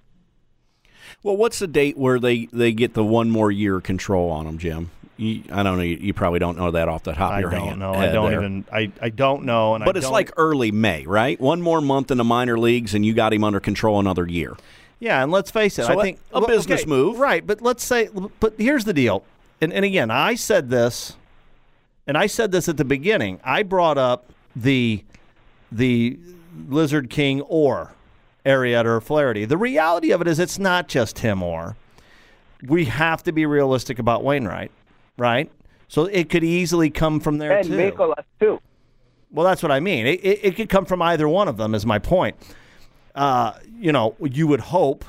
Well, 1.22 1.36
what's 1.36 1.59
the 1.59 1.66
date 1.66 1.96
where 1.96 2.18
they, 2.18 2.46
they 2.46 2.72
get 2.72 2.94
the 2.94 3.04
one 3.04 3.30
more 3.30 3.50
year 3.50 3.80
control 3.80 4.30
on 4.30 4.44
them, 4.46 4.59
Jim? 4.59 4.90
You, 5.16 5.42
I 5.50 5.62
don't 5.62 5.76
know. 5.78 5.82
You, 5.82 5.96
you 5.96 6.14
probably 6.14 6.38
don't 6.38 6.56
know 6.59 6.70
that 6.72 6.88
off 6.88 7.02
the 7.02 7.12
top 7.12 7.32
I 7.32 7.36
of 7.36 7.40
your 7.40 7.50
head. 7.50 7.61
I 7.62 7.66
don't 7.70 7.78
know. 7.78 7.92
I 7.94 8.06
don't 8.12 8.32
even. 8.32 8.64
I, 8.72 8.92
I 9.00 9.09
don't 9.09 9.44
know. 9.44 9.74
And 9.74 9.84
But 9.84 9.96
I 9.96 9.98
it's 9.98 10.06
don't- 10.06 10.12
like 10.12 10.32
early 10.36 10.70
May, 10.70 11.06
right? 11.06 11.40
One 11.40 11.62
more 11.62 11.80
month 11.80 12.11
in 12.11 12.18
the 12.18 12.24
minor 12.24 12.59
leagues, 12.59 12.94
and 12.94 13.04
you 13.04 13.14
got 13.14 13.32
him 13.32 13.42
under 13.42 13.59
control 13.61 13.98
another 13.98 14.28
year. 14.28 14.56
Yeah, 15.01 15.22
and 15.22 15.30
let's 15.30 15.51
face 15.51 15.78
it. 15.78 15.84
So 15.84 15.92
I 15.92 15.94
a- 15.94 16.03
think 16.03 16.18
a 16.32 16.40
business 16.46 16.86
move. 16.86 17.18
right? 17.18 17.46
But 17.46 17.62
let's 17.62 17.84
say, 17.84 18.09
but 18.40 18.55
here's 18.59 18.84
the 18.84 18.92
deal. 18.92 19.24
And, 19.61 19.72
and 19.72 19.84
again, 19.84 20.11
I 20.11 20.34
said 20.34 20.70
this, 20.70 21.16
and 22.07 22.16
I 22.16 22.26
said 22.26 22.53
this 22.53 22.68
at 22.68 22.76
the 22.76 22.84
beginning. 22.84 23.40
I 23.44 23.62
brought 23.62 23.99
up 23.99 24.32
the 24.57 25.05
the 25.70 26.18
Lizard 26.68 27.11
King 27.11 27.42
or 27.42 27.92
Arrieta 28.46 28.86
or 28.86 29.01
Flaherty. 29.01 29.44
The 29.44 29.57
reality 29.59 30.11
of 30.11 30.20
it 30.20 30.26
is, 30.26 30.38
it's 30.38 30.59
not 30.59 30.88
just 30.88 31.18
him 31.20 31.42
or. 31.42 31.76
We 32.66 32.86
have 32.86 33.22
to 33.24 33.32
be 33.32 33.46
realistic 33.46 33.99
about 34.01 34.24
Wainwright, 34.24 34.72
right? 35.16 35.51
So 35.86 36.07
it 36.07 36.28
could 36.28 36.42
easily 36.42 36.90
come 36.90 37.20
from 37.20 37.38
there 37.38 37.59
and 37.59 37.68
too. 37.68 37.76
Mikolas 37.76 38.24
too. 38.40 38.61
Well, 39.30 39.46
that's 39.46 39.62
what 39.62 39.70
I 39.70 39.78
mean. 39.80 40.07
It, 40.07 40.20
it, 40.24 40.40
it 40.42 40.57
could 40.57 40.68
come 40.68 40.84
from 40.86 41.03
either 41.03 41.28
one 41.28 41.46
of 41.49 41.57
them, 41.57 41.74
is 41.74 41.84
my 41.86 41.99
point. 41.99 42.34
Uh, 43.18 43.58
you 43.80 43.90
know, 43.90 44.14
you 44.20 44.46
would 44.46 44.60
hope. 44.60 45.04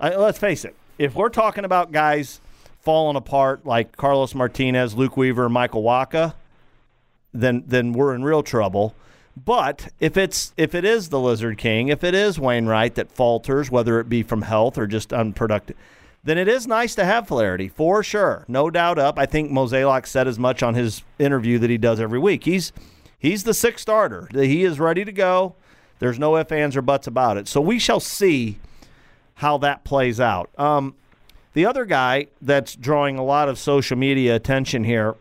I, 0.00 0.16
let's 0.16 0.38
face 0.38 0.64
it. 0.64 0.74
If 0.98 1.14
we're 1.14 1.28
talking 1.28 1.66
about 1.66 1.92
guys 1.92 2.40
falling 2.80 3.16
apart 3.16 3.66
like 3.66 3.98
Carlos 3.98 4.34
Martinez, 4.34 4.94
Luke 4.94 5.14
Weaver, 5.14 5.50
Michael 5.50 5.82
Wacha, 5.82 6.32
then 7.34 7.64
then 7.66 7.92
we're 7.92 8.14
in 8.14 8.24
real 8.24 8.42
trouble. 8.42 8.94
But 9.36 9.88
if 10.00 10.16
it's 10.16 10.54
if 10.56 10.74
it 10.74 10.86
is 10.86 11.10
the 11.10 11.20
Lizard 11.20 11.58
King, 11.58 11.88
if 11.88 12.02
it 12.02 12.14
is 12.14 12.40
Wainwright 12.40 12.94
that 12.94 13.12
falters, 13.12 13.70
whether 13.70 14.00
it 14.00 14.08
be 14.08 14.22
from 14.22 14.40
health 14.40 14.78
or 14.78 14.86
just 14.86 15.12
unproductive, 15.12 15.76
then 16.24 16.38
it 16.38 16.48
is 16.48 16.66
nice 16.66 16.94
to 16.94 17.04
have 17.04 17.28
Flaherty 17.28 17.68
for 17.68 18.02
sure, 18.02 18.46
no 18.48 18.70
doubt. 18.70 18.98
Up, 18.98 19.18
I 19.18 19.26
think 19.26 19.50
Mozeliak 19.50 20.06
said 20.06 20.26
as 20.26 20.38
much 20.38 20.62
on 20.62 20.74
his 20.74 21.02
interview 21.18 21.58
that 21.58 21.68
he 21.68 21.76
does 21.76 22.00
every 22.00 22.18
week. 22.18 22.44
He's 22.44 22.72
he's 23.18 23.44
the 23.44 23.52
sixth 23.52 23.82
starter. 23.82 24.30
He 24.32 24.64
is 24.64 24.80
ready 24.80 25.04
to 25.04 25.12
go. 25.12 25.54
There's 25.98 26.18
no 26.18 26.36
ifs, 26.36 26.52
ands, 26.52 26.76
or 26.76 26.82
buts 26.82 27.06
about 27.06 27.36
it. 27.36 27.48
So 27.48 27.60
we 27.60 27.78
shall 27.78 28.00
see 28.00 28.58
how 29.34 29.58
that 29.58 29.84
plays 29.84 30.20
out. 30.20 30.50
Um, 30.58 30.94
the 31.54 31.66
other 31.66 31.84
guy 31.84 32.26
that's 32.40 32.74
drawing 32.76 33.18
a 33.18 33.24
lot 33.24 33.48
of 33.48 33.58
social 33.58 33.96
media 33.96 34.36
attention 34.36 34.84
here 34.84 35.16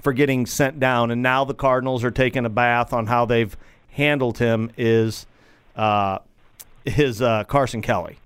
for 0.00 0.12
getting 0.12 0.44
sent 0.46 0.78
down, 0.78 1.10
and 1.10 1.22
now 1.22 1.44
the 1.44 1.54
Cardinals 1.54 2.04
are 2.04 2.10
taking 2.10 2.44
a 2.44 2.50
bath 2.50 2.92
on 2.92 3.06
how 3.06 3.24
they've 3.24 3.56
handled 3.90 4.38
him 4.38 4.70
is 4.76 5.26
uh, 5.76 6.18
his 6.84 7.22
uh, 7.22 7.44
Carson 7.44 7.80
Kelly. 7.80 8.18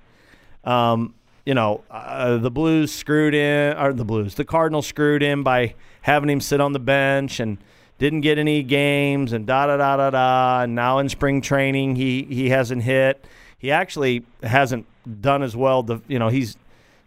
Um, 0.65 1.15
you 1.47 1.55
know, 1.55 1.85
uh, 1.91 2.37
the 2.37 2.51
Blues 2.51 2.93
screwed 2.93 3.35
in, 3.35 3.77
or 3.77 3.93
the 3.93 4.05
Blues, 4.05 4.35
the 4.35 4.45
Cardinals 4.45 4.87
screwed 4.87 5.23
in 5.23 5.43
by 5.43 5.75
having 6.03 6.29
him 6.29 6.41
sit 6.41 6.61
on 6.61 6.73
the 6.73 6.79
bench 6.79 7.41
and 7.41 7.59
didn't 7.99 8.21
get 8.21 8.39
any 8.39 8.63
games 8.63 9.33
and 9.33 9.47
da 9.47 9.67
da 9.67 9.77
da 9.77 9.97
da 9.97 10.11
da. 10.11 10.63
And 10.63 10.75
now 10.75 10.99
in 10.99 11.09
spring 11.09 11.41
training, 11.41 11.97
he 11.97 12.23
he 12.23 12.49
hasn't 12.49 12.83
hit. 12.83 13.25
He 13.59 13.71
actually 13.71 14.25
hasn't 14.43 14.87
done 15.21 15.43
as 15.43 15.57
well. 15.57 15.83
The 15.83 16.01
you 16.09 16.19
know 16.19 16.29
he's 16.29 16.57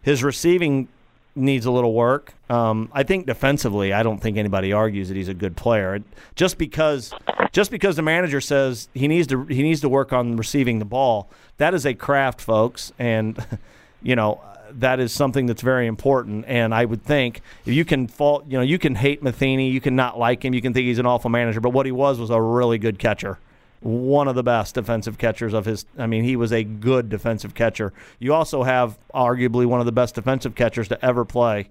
his 0.02 0.22
receiving 0.22 0.88
needs 1.34 1.64
a 1.66 1.70
little 1.70 1.94
work. 1.94 2.34
Um, 2.50 2.90
I 2.92 3.02
think 3.02 3.26
defensively, 3.26 3.92
I 3.92 4.02
don't 4.02 4.18
think 4.18 4.36
anybody 4.36 4.72
argues 4.72 5.08
that 5.08 5.16
he's 5.16 5.28
a 5.28 5.34
good 5.34 5.56
player. 5.56 6.00
Just 6.34 6.58
because, 6.58 7.14
just 7.52 7.70
because 7.70 7.96
the 7.96 8.02
manager 8.02 8.40
says 8.40 8.88
he 8.92 9.08
needs 9.08 9.26
to, 9.28 9.44
he 9.46 9.62
needs 9.62 9.80
to 9.80 9.88
work 9.88 10.12
on 10.12 10.36
receiving 10.36 10.78
the 10.78 10.84
ball. 10.84 11.30
That 11.56 11.72
is 11.74 11.86
a 11.86 11.94
craft, 11.94 12.40
folks, 12.40 12.92
and 12.98 13.42
you 14.02 14.16
know 14.16 14.40
that 14.80 15.00
is 15.00 15.12
something 15.12 15.46
that's 15.46 15.62
very 15.62 15.86
important. 15.86 16.44
And 16.46 16.74
I 16.74 16.84
would 16.84 17.02
think 17.02 17.40
if 17.64 17.72
you 17.72 17.84
can 17.84 18.06
fault, 18.06 18.44
you 18.48 18.56
know, 18.56 18.62
you 18.62 18.78
can 18.78 18.94
hate 18.94 19.22
Matheny, 19.22 19.70
you 19.70 19.80
can 19.80 19.96
not 19.96 20.18
like 20.18 20.44
him, 20.44 20.54
you 20.54 20.62
can 20.62 20.72
think 20.72 20.86
he's 20.86 20.98
an 20.98 21.06
awful 21.06 21.30
manager, 21.30 21.60
but 21.60 21.70
what 21.70 21.86
he 21.86 21.92
was 21.92 22.18
was 22.18 22.30
a 22.30 22.40
really 22.40 22.78
good 22.78 22.98
catcher 22.98 23.38
one 23.82 24.28
of 24.28 24.36
the 24.36 24.42
best 24.44 24.76
defensive 24.76 25.18
catchers 25.18 25.52
of 25.52 25.64
his. 25.64 25.84
I 25.98 26.06
mean, 26.06 26.22
he 26.22 26.36
was 26.36 26.52
a 26.52 26.62
good 26.62 27.08
defensive 27.08 27.54
catcher. 27.54 27.92
You 28.20 28.32
also 28.32 28.62
have 28.62 28.96
arguably 29.12 29.66
one 29.66 29.80
of 29.80 29.86
the 29.86 29.92
best 29.92 30.14
defensive 30.14 30.54
catchers 30.54 30.88
to 30.88 31.04
ever 31.04 31.24
play 31.24 31.68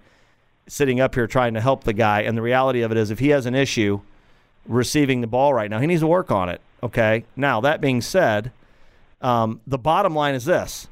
sitting 0.66 1.00
up 1.00 1.14
here 1.14 1.26
trying 1.26 1.54
to 1.54 1.60
help 1.60 1.84
the 1.84 1.92
guy. 1.92 2.22
And 2.22 2.36
the 2.36 2.42
reality 2.42 2.82
of 2.82 2.92
it 2.92 2.98
is, 2.98 3.10
if 3.10 3.18
he 3.18 3.30
has 3.30 3.46
an 3.46 3.54
issue 3.54 4.00
receiving 4.66 5.20
the 5.20 5.26
ball 5.26 5.54
right 5.54 5.70
now, 5.70 5.80
he 5.80 5.86
needs 5.86 6.02
to 6.02 6.06
work 6.06 6.30
on 6.30 6.48
it. 6.48 6.60
Okay. 6.82 7.24
Now, 7.34 7.60
that 7.62 7.80
being 7.80 8.00
said, 8.00 8.52
um, 9.20 9.60
the 9.66 9.78
bottom 9.78 10.14
line 10.14 10.34
is 10.34 10.44
this. 10.44 10.88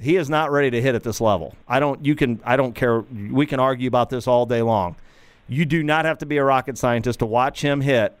He 0.00 0.16
is 0.16 0.30
not 0.30 0.52
ready 0.52 0.70
to 0.70 0.80
hit 0.80 0.94
at 0.94 1.02
this 1.02 1.20
level. 1.20 1.54
I 1.66 1.80
don't. 1.80 2.04
You 2.04 2.14
can. 2.14 2.40
I 2.44 2.56
don't 2.56 2.74
care. 2.74 3.00
We 3.00 3.46
can 3.46 3.58
argue 3.58 3.88
about 3.88 4.10
this 4.10 4.26
all 4.26 4.46
day 4.46 4.62
long. 4.62 4.96
You 5.48 5.64
do 5.64 5.82
not 5.82 6.04
have 6.04 6.18
to 6.18 6.26
be 6.26 6.36
a 6.36 6.44
rocket 6.44 6.78
scientist 6.78 7.18
to 7.20 7.26
watch 7.26 7.62
him 7.62 7.80
hit 7.80 8.16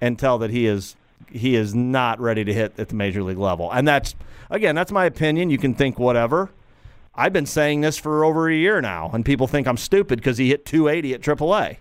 and 0.00 0.18
tell 0.18 0.38
that 0.38 0.50
he 0.50 0.66
is 0.66 0.96
he 1.30 1.56
is 1.56 1.74
not 1.74 2.20
ready 2.20 2.44
to 2.44 2.52
hit 2.52 2.78
at 2.78 2.88
the 2.88 2.94
major 2.94 3.22
league 3.22 3.38
level. 3.38 3.70
And 3.70 3.88
that's 3.88 4.14
again, 4.50 4.74
that's 4.74 4.92
my 4.92 5.06
opinion. 5.06 5.48
You 5.48 5.58
can 5.58 5.74
think 5.74 5.98
whatever. 5.98 6.50
I've 7.14 7.32
been 7.32 7.46
saying 7.46 7.82
this 7.82 7.98
for 7.98 8.24
over 8.24 8.48
a 8.48 8.54
year 8.54 8.80
now, 8.80 9.10
and 9.12 9.24
people 9.24 9.46
think 9.46 9.66
I'm 9.66 9.76
stupid 9.76 10.18
because 10.18 10.38
he 10.38 10.48
hit 10.48 10.64
280 10.64 11.14
at 11.14 11.20
AAA. 11.20 11.76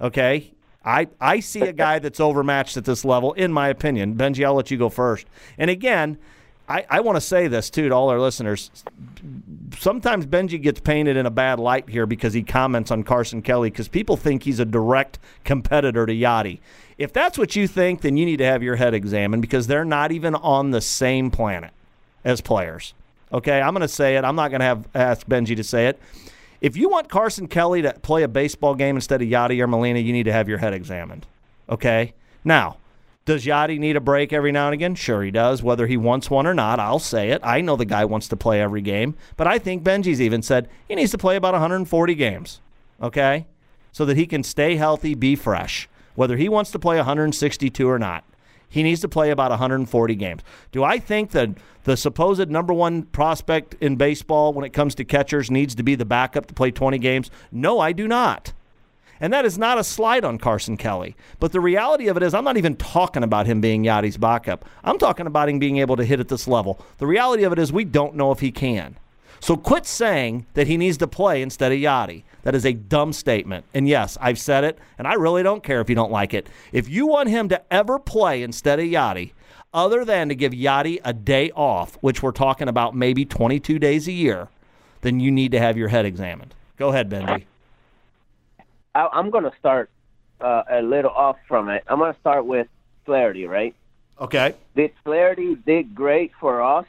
Okay, 0.00 0.52
I 0.84 1.08
I 1.20 1.40
see 1.40 1.60
a 1.60 1.72
guy 1.72 1.98
that's 1.98 2.20
overmatched 2.20 2.76
at 2.76 2.84
this 2.84 3.04
level, 3.04 3.32
in 3.34 3.52
my 3.52 3.68
opinion. 3.68 4.16
Bengie, 4.16 4.44
I'll 4.44 4.54
let 4.54 4.70
you 4.70 4.78
go 4.78 4.88
first. 4.88 5.26
And 5.58 5.70
again, 5.70 6.18
I, 6.70 6.86
I 6.88 7.00
want 7.00 7.16
to 7.16 7.20
say 7.20 7.48
this 7.48 7.68
too 7.68 7.88
to 7.88 7.94
all 7.94 8.10
our 8.10 8.20
listeners. 8.20 8.70
Sometimes 9.76 10.24
Bengie 10.24 10.62
gets 10.62 10.78
painted 10.78 11.16
in 11.16 11.26
a 11.26 11.30
bad 11.30 11.58
light 11.58 11.88
here 11.88 12.06
because 12.06 12.32
he 12.32 12.44
comments 12.44 12.92
on 12.92 13.02
Carson 13.02 13.42
Kelly 13.42 13.70
because 13.70 13.88
people 13.88 14.16
think 14.16 14.44
he's 14.44 14.60
a 14.60 14.64
direct 14.64 15.18
competitor 15.44 16.06
to 16.06 16.12
Yadi. 16.12 16.60
If 16.96 17.12
that's 17.12 17.36
what 17.36 17.56
you 17.56 17.66
think, 17.66 18.02
then 18.02 18.16
you 18.16 18.24
need 18.24 18.36
to 18.36 18.44
have 18.44 18.62
your 18.62 18.76
head 18.76 18.94
examined 18.94 19.42
because 19.42 19.66
they're 19.66 19.84
not 19.84 20.12
even 20.12 20.36
on 20.36 20.70
the 20.70 20.80
same 20.80 21.32
planet 21.32 21.72
as 22.24 22.40
players. 22.40 22.94
Okay, 23.32 23.60
I'm 23.60 23.74
going 23.74 23.82
to 23.82 23.88
say 23.88 24.16
it. 24.16 24.24
I'm 24.24 24.36
not 24.36 24.50
going 24.50 24.60
to 24.60 24.66
have 24.66 24.88
ask 24.94 25.26
Bengie 25.26 25.56
to 25.56 25.64
say 25.64 25.88
it. 25.88 26.00
If 26.60 26.76
you 26.76 26.88
want 26.88 27.08
Carson 27.08 27.48
Kelly 27.48 27.82
to 27.82 27.94
play 27.94 28.22
a 28.22 28.28
baseball 28.28 28.76
game 28.76 28.96
instead 28.96 29.22
of 29.22 29.28
Yadi 29.28 29.60
or 29.60 29.66
Molina, 29.66 29.98
you 29.98 30.12
need 30.12 30.24
to 30.24 30.32
have 30.32 30.48
your 30.48 30.58
head 30.58 30.74
examined. 30.74 31.26
Okay? 31.68 32.12
Now, 32.44 32.76
does 33.30 33.44
Yadi 33.44 33.78
need 33.78 33.94
a 33.94 34.00
break 34.00 34.32
every 34.32 34.50
now 34.50 34.66
and 34.66 34.74
again? 34.74 34.96
Sure, 34.96 35.22
he 35.22 35.30
does. 35.30 35.62
Whether 35.62 35.86
he 35.86 35.96
wants 35.96 36.28
one 36.28 36.48
or 36.48 36.54
not, 36.54 36.80
I'll 36.80 36.98
say 36.98 37.30
it. 37.30 37.40
I 37.44 37.60
know 37.60 37.76
the 37.76 37.84
guy 37.84 38.04
wants 38.04 38.26
to 38.26 38.36
play 38.36 38.60
every 38.60 38.82
game, 38.82 39.14
but 39.36 39.46
I 39.46 39.56
think 39.56 39.84
Bengie's 39.84 40.20
even 40.20 40.42
said 40.42 40.68
he 40.88 40.96
needs 40.96 41.12
to 41.12 41.18
play 41.18 41.36
about 41.36 41.52
140 41.52 42.14
games. 42.16 42.60
Okay? 43.00 43.46
So 43.92 44.04
that 44.04 44.16
he 44.16 44.26
can 44.26 44.42
stay 44.42 44.74
healthy, 44.74 45.14
be 45.14 45.36
fresh. 45.36 45.88
Whether 46.16 46.38
he 46.38 46.48
wants 46.48 46.72
to 46.72 46.80
play 46.80 46.96
162 46.96 47.88
or 47.88 48.00
not, 48.00 48.24
he 48.68 48.82
needs 48.82 49.00
to 49.02 49.08
play 49.08 49.30
about 49.30 49.50
140 49.50 50.14
games. 50.16 50.42
Do 50.72 50.82
I 50.82 50.98
think 50.98 51.30
that 51.30 51.50
the 51.84 51.96
supposed 51.96 52.50
number 52.50 52.72
one 52.72 53.04
prospect 53.04 53.76
in 53.80 53.94
baseball 53.94 54.52
when 54.52 54.64
it 54.64 54.72
comes 54.72 54.96
to 54.96 55.04
catchers 55.04 55.52
needs 55.52 55.76
to 55.76 55.84
be 55.84 55.94
the 55.94 56.04
backup 56.04 56.46
to 56.46 56.54
play 56.54 56.72
20 56.72 56.98
games? 56.98 57.30
No, 57.52 57.78
I 57.78 57.92
do 57.92 58.08
not. 58.08 58.52
And 59.20 59.32
that 59.32 59.44
is 59.44 59.58
not 59.58 59.78
a 59.78 59.84
slight 59.84 60.24
on 60.24 60.38
Carson 60.38 60.76
Kelly. 60.76 61.14
But 61.38 61.52
the 61.52 61.60
reality 61.60 62.08
of 62.08 62.16
it 62.16 62.22
is, 62.22 62.32
I'm 62.32 62.44
not 62.44 62.56
even 62.56 62.76
talking 62.76 63.22
about 63.22 63.46
him 63.46 63.60
being 63.60 63.84
Yadi's 63.84 64.16
backup. 64.16 64.64
I'm 64.82 64.98
talking 64.98 65.26
about 65.26 65.48
him 65.48 65.58
being 65.58 65.76
able 65.76 65.96
to 65.96 66.04
hit 66.04 66.20
at 66.20 66.28
this 66.28 66.48
level. 66.48 66.80
The 66.98 67.06
reality 67.06 67.44
of 67.44 67.52
it 67.52 67.58
is, 67.58 67.72
we 67.72 67.84
don't 67.84 68.14
know 68.14 68.32
if 68.32 68.40
he 68.40 68.50
can. 68.50 68.96
So 69.40 69.56
quit 69.56 69.86
saying 69.86 70.46
that 70.54 70.66
he 70.66 70.76
needs 70.76 70.98
to 70.98 71.06
play 71.06 71.40
instead 71.42 71.72
of 71.72 71.78
Yadi. 71.78 72.24
That 72.42 72.54
is 72.54 72.64
a 72.64 72.72
dumb 72.72 73.12
statement. 73.12 73.64
And 73.74 73.88
yes, 73.88 74.16
I've 74.20 74.38
said 74.38 74.64
it, 74.64 74.78
and 74.98 75.06
I 75.06 75.14
really 75.14 75.42
don't 75.42 75.62
care 75.62 75.80
if 75.80 75.88
you 75.88 75.94
don't 75.94 76.12
like 76.12 76.34
it. 76.34 76.48
If 76.72 76.88
you 76.88 77.06
want 77.06 77.28
him 77.28 77.48
to 77.48 77.62
ever 77.72 77.98
play 77.98 78.42
instead 78.42 78.78
of 78.78 78.86
Yadi, 78.86 79.32
other 79.72 80.04
than 80.04 80.28
to 80.28 80.34
give 80.34 80.52
Yadi 80.52 80.98
a 81.04 81.12
day 81.12 81.50
off, 81.52 81.96
which 82.00 82.22
we're 82.22 82.32
talking 82.32 82.68
about 82.68 82.94
maybe 82.94 83.24
22 83.24 83.78
days 83.78 84.08
a 84.08 84.12
year, 84.12 84.48
then 85.02 85.20
you 85.20 85.30
need 85.30 85.52
to 85.52 85.58
have 85.58 85.76
your 85.76 85.88
head 85.88 86.04
examined. 86.04 86.54
Go 86.76 86.88
ahead, 86.88 87.08
Bengie. 87.08 87.44
I, 88.94 89.08
I'm 89.12 89.30
going 89.30 89.44
to 89.44 89.52
start 89.58 89.90
uh, 90.40 90.62
a 90.70 90.82
little 90.82 91.10
off 91.10 91.36
from 91.46 91.68
it. 91.68 91.84
I'm 91.86 91.98
going 91.98 92.12
to 92.12 92.20
start 92.20 92.46
with 92.46 92.66
Flaherty, 93.04 93.46
right? 93.46 93.74
Okay. 94.20 94.54
Did 94.76 94.92
Flaherty 95.04 95.54
did 95.54 95.94
great 95.94 96.32
for 96.38 96.62
us 96.62 96.86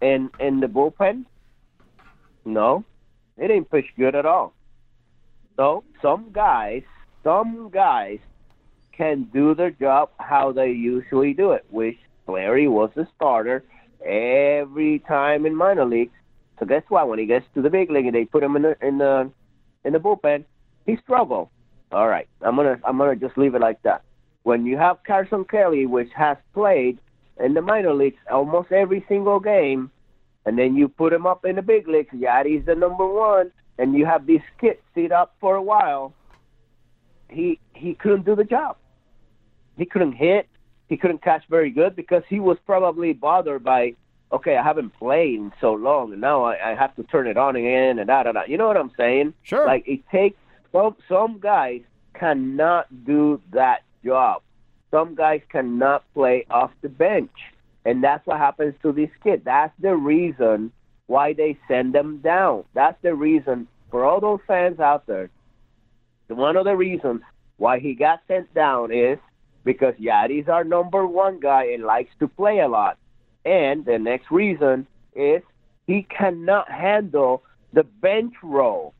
in 0.00 0.30
in 0.40 0.60
the 0.60 0.66
bullpen? 0.66 1.24
No, 2.44 2.84
it 3.36 3.48
didn't 3.48 3.70
push 3.70 3.84
good 3.96 4.14
at 4.14 4.26
all. 4.26 4.52
So 5.56 5.84
some 6.02 6.30
guys, 6.32 6.82
some 7.22 7.70
guys 7.70 8.18
can 8.92 9.24
do 9.32 9.54
their 9.54 9.70
job 9.70 10.10
how 10.18 10.52
they 10.52 10.70
usually 10.70 11.34
do 11.34 11.52
it, 11.52 11.64
which 11.70 11.98
Flaherty 12.26 12.66
was 12.66 12.90
the 12.96 13.06
starter 13.14 13.62
every 14.04 14.98
time 15.00 15.46
in 15.46 15.54
minor 15.54 15.84
leagues. 15.84 16.12
So 16.58 16.66
guess 16.66 16.82
what? 16.88 17.08
When 17.08 17.18
he 17.18 17.26
gets 17.26 17.46
to 17.54 17.62
the 17.62 17.70
big 17.70 17.90
league 17.90 18.06
and 18.06 18.14
they 18.14 18.24
put 18.24 18.42
him 18.42 18.56
in 18.56 18.62
the 18.62 18.76
in 18.82 18.98
the 18.98 19.30
in 19.84 19.92
the 19.92 20.00
bullpen, 20.00 20.44
he 20.86 20.96
struggled. 21.02 21.48
All 21.92 22.08
right, 22.08 22.28
I'm 22.40 22.56
gonna 22.56 22.78
I'm 22.84 22.98
gonna 22.98 23.16
just 23.16 23.36
leave 23.36 23.54
it 23.54 23.60
like 23.60 23.82
that. 23.82 24.02
When 24.42 24.64
you 24.64 24.76
have 24.78 25.02
Carson 25.04 25.44
Kelly, 25.44 25.86
which 25.86 26.10
has 26.16 26.36
played 26.54 26.98
in 27.38 27.54
the 27.54 27.62
minor 27.62 27.94
leagues 27.94 28.18
almost 28.30 28.72
every 28.72 29.04
single 29.08 29.40
game, 29.40 29.90
and 30.46 30.58
then 30.58 30.76
you 30.76 30.88
put 30.88 31.12
him 31.12 31.26
up 31.26 31.44
in 31.44 31.56
the 31.56 31.62
big 31.62 31.88
leagues, 31.88 32.14
Yadi's 32.14 32.64
the 32.66 32.74
number 32.74 33.06
one, 33.06 33.50
and 33.78 33.94
you 33.94 34.06
have 34.06 34.26
this 34.26 34.42
kid 34.60 34.78
sit 34.94 35.12
up 35.12 35.34
for 35.40 35.56
a 35.56 35.62
while, 35.62 36.14
he 37.28 37.58
he 37.74 37.94
couldn't 37.94 38.24
do 38.24 38.36
the 38.36 38.44
job. 38.44 38.76
He 39.76 39.84
couldn't 39.84 40.12
hit. 40.12 40.46
He 40.88 40.96
couldn't 40.96 41.22
catch 41.22 41.44
very 41.48 41.70
good 41.70 41.96
because 41.96 42.22
he 42.28 42.40
was 42.40 42.58
probably 42.66 43.12
bothered 43.12 43.62
by, 43.62 43.94
okay, 44.32 44.56
I 44.56 44.62
haven't 44.62 44.90
played 44.98 45.36
in 45.36 45.52
so 45.60 45.72
long, 45.72 46.12
and 46.12 46.20
now 46.20 46.42
I, 46.44 46.72
I 46.72 46.74
have 46.74 46.94
to 46.96 47.04
turn 47.04 47.28
it 47.28 47.36
on 47.36 47.56
again, 47.56 47.98
and 47.98 48.08
da 48.08 48.24
da 48.24 48.32
da. 48.32 48.42
You 48.46 48.58
know 48.58 48.66
what 48.66 48.76
I'm 48.76 48.90
saying? 48.96 49.34
Sure. 49.42 49.66
Like 49.66 49.86
it 49.86 50.00
takes 50.10 50.36
some 50.72 50.96
some 51.08 51.38
guys 51.40 51.82
cannot 52.14 53.04
do 53.04 53.40
that 53.52 53.82
job. 54.04 54.42
Some 54.90 55.14
guys 55.14 55.40
cannot 55.50 56.04
play 56.14 56.46
off 56.50 56.70
the 56.82 56.88
bench, 56.88 57.30
and 57.84 58.02
that's 58.02 58.26
what 58.26 58.38
happens 58.38 58.74
to 58.82 58.92
this 58.92 59.10
kid. 59.22 59.42
That's 59.44 59.72
the 59.80 59.94
reason 59.94 60.72
why 61.06 61.32
they 61.32 61.58
send 61.68 61.94
them 61.94 62.18
down. 62.18 62.64
That's 62.74 63.00
the 63.02 63.14
reason 63.14 63.68
for 63.90 64.04
all 64.04 64.20
those 64.20 64.40
fans 64.46 64.80
out 64.80 65.06
there. 65.06 65.30
One 66.28 66.56
of 66.56 66.64
the 66.64 66.76
reasons 66.76 67.22
why 67.56 67.80
he 67.80 67.94
got 67.94 68.20
sent 68.28 68.52
down 68.54 68.92
is 68.92 69.18
because 69.64 69.94
Yadi's 69.94 70.48
our 70.48 70.64
number 70.64 71.06
one 71.06 71.40
guy 71.40 71.64
and 71.66 71.84
likes 71.84 72.10
to 72.20 72.28
play 72.28 72.60
a 72.60 72.68
lot. 72.68 72.96
And 73.44 73.84
the 73.84 73.98
next 73.98 74.30
reason 74.30 74.86
is 75.14 75.42
he 75.86 76.06
cannot 76.16 76.70
handle 76.70 77.42
the 77.72 77.82
bench 77.82 78.34
role. 78.42 78.94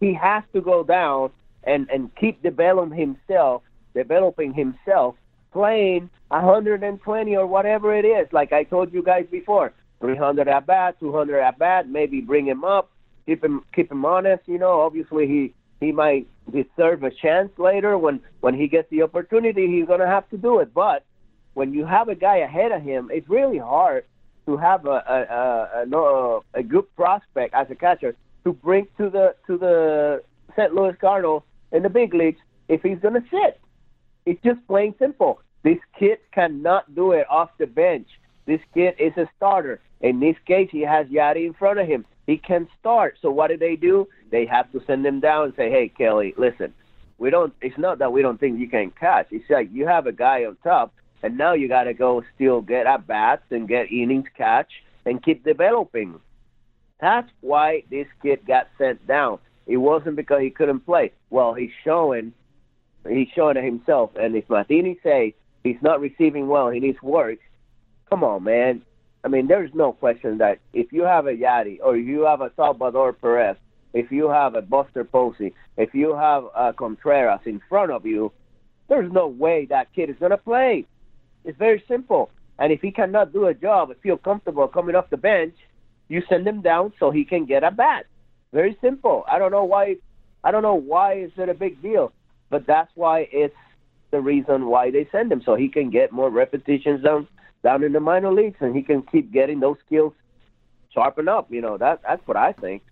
He 0.00 0.14
has 0.14 0.42
to 0.52 0.60
go 0.60 0.84
down 0.84 1.30
and, 1.64 1.88
and 1.90 2.14
keep 2.16 2.42
developing 2.42 2.96
himself, 2.96 3.62
developing 3.94 4.54
himself, 4.54 5.16
playing 5.52 6.10
120 6.28 7.36
or 7.36 7.46
whatever 7.46 7.94
it 7.94 8.04
is. 8.04 8.28
Like 8.32 8.52
I 8.52 8.64
told 8.64 8.92
you 8.92 9.02
guys 9.02 9.26
before, 9.30 9.72
300 10.00 10.48
at 10.48 10.66
bat, 10.66 11.00
200 11.00 11.40
at 11.40 11.58
bat, 11.58 11.88
maybe 11.88 12.20
bring 12.20 12.46
him 12.46 12.64
up, 12.64 12.90
keep 13.26 13.42
him 13.42 13.64
keep 13.74 13.90
him 13.90 14.04
honest. 14.04 14.42
You 14.46 14.58
know, 14.58 14.80
obviously 14.80 15.26
he 15.26 15.54
he 15.80 15.92
might 15.92 16.26
deserve 16.52 17.02
a 17.02 17.10
chance 17.10 17.50
later 17.58 17.96
when 17.96 18.20
when 18.40 18.54
he 18.54 18.68
gets 18.68 18.90
the 18.90 19.02
opportunity. 19.02 19.66
He's 19.66 19.86
gonna 19.86 20.06
have 20.06 20.28
to 20.30 20.36
do 20.36 20.60
it. 20.60 20.74
But 20.74 21.04
when 21.54 21.72
you 21.72 21.86
have 21.86 22.08
a 22.08 22.14
guy 22.14 22.38
ahead 22.38 22.72
of 22.72 22.82
him, 22.82 23.10
it's 23.12 23.28
really 23.28 23.58
hard 23.58 24.04
to 24.44 24.56
have 24.56 24.86
a 24.86 24.90
a, 24.90 25.86
a, 25.90 25.96
a, 25.96 26.40
a 26.54 26.62
good 26.62 26.94
prospect 26.96 27.54
as 27.54 27.66
a 27.70 27.74
catcher 27.74 28.14
to 28.46 28.52
bring 28.52 28.86
to 28.96 29.10
the 29.10 29.34
to 29.44 29.58
the 29.58 30.22
St. 30.56 30.72
Louis 30.72 30.94
Cardinals 31.00 31.42
in 31.72 31.82
the 31.82 31.88
big 31.88 32.14
leagues 32.14 32.38
if 32.68 32.80
he's 32.80 32.98
gonna 33.00 33.24
sit. 33.28 33.60
It's 34.24 34.40
just 34.44 34.64
plain 34.68 34.94
simple. 35.00 35.40
This 35.64 35.78
kid 35.98 36.18
cannot 36.30 36.94
do 36.94 37.10
it 37.10 37.26
off 37.28 37.50
the 37.58 37.66
bench. 37.66 38.06
This 38.46 38.60
kid 38.72 38.94
is 39.00 39.12
a 39.16 39.28
starter. 39.36 39.80
In 40.00 40.20
this 40.20 40.36
case, 40.46 40.68
he 40.70 40.82
has 40.82 41.08
Yadi 41.08 41.44
in 41.44 41.54
front 41.54 41.80
of 41.80 41.88
him. 41.88 42.06
He 42.28 42.36
can 42.36 42.68
start. 42.78 43.18
So 43.20 43.32
what 43.32 43.48
do 43.48 43.56
they 43.56 43.74
do? 43.74 44.06
They 44.30 44.46
have 44.46 44.70
to 44.70 44.80
send 44.86 45.04
him 45.04 45.18
down 45.18 45.46
and 45.46 45.54
say, 45.56 45.68
"Hey, 45.68 45.88
Kelly, 45.88 46.32
listen, 46.36 46.72
we 47.18 47.30
don't. 47.30 47.52
It's 47.60 47.78
not 47.78 47.98
that 47.98 48.12
we 48.12 48.22
don't 48.22 48.38
think 48.38 48.60
you 48.60 48.68
can 48.68 48.92
catch. 48.92 49.26
It's 49.32 49.50
like 49.50 49.70
you 49.72 49.88
have 49.88 50.06
a 50.06 50.12
guy 50.12 50.44
on 50.44 50.56
top, 50.62 50.94
and 51.24 51.36
now 51.36 51.54
you 51.54 51.66
got 51.66 51.84
to 51.84 51.94
go 51.94 52.22
still 52.36 52.60
get 52.60 52.86
at 52.86 53.08
bats 53.08 53.50
and 53.50 53.66
get 53.66 53.90
innings 53.90 54.28
catch 54.36 54.70
and 55.04 55.20
keep 55.20 55.42
developing." 55.42 56.20
That's 57.00 57.30
why 57.40 57.84
this 57.90 58.06
kid 58.22 58.46
got 58.46 58.68
sent 58.78 59.06
down. 59.06 59.38
It 59.66 59.76
wasn't 59.76 60.16
because 60.16 60.40
he 60.40 60.50
couldn't 60.50 60.80
play. 60.80 61.12
Well, 61.30 61.54
he's 61.54 61.70
showing, 61.84 62.32
he's 63.08 63.28
showing 63.34 63.56
it 63.56 63.64
himself. 63.64 64.10
And 64.16 64.34
if 64.34 64.48
Matheny 64.48 64.98
say 65.02 65.34
he's 65.64 65.80
not 65.82 66.00
receiving 66.00 66.48
well, 66.48 66.70
he 66.70 66.80
needs 66.80 67.02
work. 67.02 67.38
Come 68.08 68.24
on, 68.24 68.44
man. 68.44 68.82
I 69.24 69.28
mean, 69.28 69.48
there's 69.48 69.74
no 69.74 69.92
question 69.92 70.38
that 70.38 70.60
if 70.72 70.92
you 70.92 71.02
have 71.02 71.26
a 71.26 71.32
Yadi 71.32 71.78
or 71.82 71.96
you 71.96 72.22
have 72.22 72.40
a 72.40 72.52
Salvador 72.54 73.12
Perez, 73.12 73.56
if 73.92 74.12
you 74.12 74.28
have 74.28 74.54
a 74.54 74.62
Buster 74.62 75.04
Posey, 75.04 75.52
if 75.76 75.94
you 75.94 76.14
have 76.14 76.44
a 76.54 76.72
Contreras 76.72 77.40
in 77.44 77.60
front 77.68 77.90
of 77.90 78.06
you, 78.06 78.30
there's 78.88 79.10
no 79.10 79.26
way 79.26 79.66
that 79.66 79.92
kid 79.94 80.10
is 80.10 80.16
going 80.20 80.30
to 80.30 80.36
play. 80.36 80.86
It's 81.44 81.58
very 81.58 81.82
simple. 81.88 82.30
And 82.58 82.72
if 82.72 82.80
he 82.80 82.90
cannot 82.92 83.32
do 83.32 83.46
a 83.46 83.54
job 83.54 83.90
and 83.90 84.00
feel 84.00 84.16
comfortable 84.16 84.68
coming 84.68 84.94
off 84.94 85.10
the 85.10 85.16
bench, 85.16 85.54
you 86.08 86.22
send 86.28 86.46
him 86.46 86.62
down 86.62 86.92
so 86.98 87.10
he 87.10 87.24
can 87.24 87.46
get 87.46 87.64
a 87.64 87.70
bat. 87.70 88.06
Very 88.52 88.76
simple. 88.80 89.24
I 89.30 89.38
don't 89.38 89.50
know 89.50 89.64
why. 89.64 89.96
I 90.44 90.50
don't 90.50 90.62
know 90.62 90.74
why 90.74 91.14
is 91.14 91.32
it 91.36 91.48
a 91.48 91.54
big 91.54 91.82
deal, 91.82 92.12
but 92.50 92.66
that's 92.66 92.90
why 92.94 93.28
it's 93.32 93.56
the 94.12 94.20
reason 94.20 94.66
why 94.66 94.90
they 94.90 95.08
send 95.10 95.32
him 95.32 95.42
so 95.44 95.56
he 95.56 95.68
can 95.68 95.90
get 95.90 96.12
more 96.12 96.30
repetitions 96.30 97.02
down 97.02 97.26
down 97.62 97.82
in 97.82 97.92
the 97.92 98.00
minor 98.00 98.32
leagues 98.32 98.56
and 98.60 98.76
he 98.76 98.82
can 98.82 99.02
keep 99.02 99.32
getting 99.32 99.58
those 99.58 99.76
skills 99.84 100.12
sharpened 100.94 101.28
up. 101.28 101.50
You 101.50 101.60
know 101.60 101.76
that 101.76 102.02
that's 102.02 102.26
what 102.26 102.36
I 102.36 102.52
think. 102.52 102.82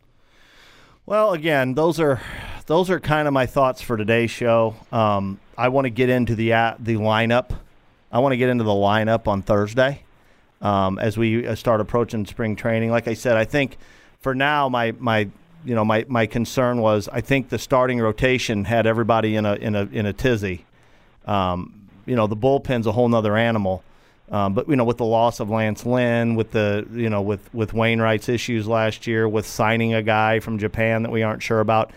Well, 1.07 1.33
again, 1.33 1.75
those 1.75 2.01
are 2.01 2.21
those 2.67 2.91
are 2.91 2.99
kind 2.99 3.29
of 3.29 3.35
my 3.35 3.47
thoughts 3.47 3.81
for 3.81 3.97
today's 3.97 4.31
show. 4.31 4.75
Um, 4.91 5.39
I 5.57 5.69
want 5.69 5.85
to 5.85 5.91
get 5.91 6.09
into 6.09 6.35
the 6.35 6.53
uh, 6.53 6.75
the 6.79 6.97
lineup. 6.97 7.57
I 8.11 8.19
want 8.19 8.33
to 8.33 8.37
get 8.37 8.49
into 8.49 8.65
the 8.65 8.71
lineup 8.71 9.29
on 9.29 9.43
Thursday 9.43 10.04
um, 10.65 10.99
as 10.99 11.17
we 11.17 11.47
uh, 11.47 11.55
start 11.55 11.81
approaching 11.81 12.27
spring 12.27 12.57
training. 12.57 12.91
Like 12.91 13.07
I 13.07 13.15
said, 13.15 13.37
I 13.37 13.45
think 13.45 13.77
for 14.21 14.35
now 14.35 14.69
my 14.69 14.93
my 14.99 15.29
you 15.65 15.75
know 15.75 15.85
my, 15.85 16.05
my 16.09 16.27
concern 16.27 16.81
was 16.81 17.09
I 17.13 17.21
think 17.21 17.51
the 17.51 17.59
starting 17.59 18.01
rotation 18.01 18.65
had 18.65 18.87
everybody 18.87 19.37
in 19.37 19.47
a 19.47 19.55
in 19.55 19.77
a 19.77 19.85
in 19.93 20.07
a 20.07 20.13
tizzy. 20.13 20.65
Um, 21.27 21.89
you 22.07 22.17
know 22.17 22.27
the 22.27 22.37
bullpen's 22.37 22.87
a 22.87 22.93
whole 22.93 23.09
nother 23.09 23.37
animal. 23.37 23.85
Um, 24.31 24.55
but 24.55 24.69
you 24.71 24.77
know, 24.77 24.85
with 24.85 24.97
the 24.97 25.05
loss 25.05 25.39
of 25.39 25.51
Lance 25.51 25.85
Lynn, 25.85 26.35
with 26.35 26.51
the 26.51 26.87
you 26.93 27.11
know 27.11 27.21
with 27.21 27.53
with 27.53 27.75
Wainwright's 27.75 28.29
issues 28.31 28.67
last 28.67 29.07
year, 29.07 29.29
with 29.29 29.47
signing 29.47 29.93
a 29.93 30.03
guy 30.03 30.41
from 30.41 30.59
Japan 30.59 31.03
that 31.03 31.13
we 31.13 31.23
aren't 31.23 31.43
sure 31.43 31.61
about, 31.61 31.93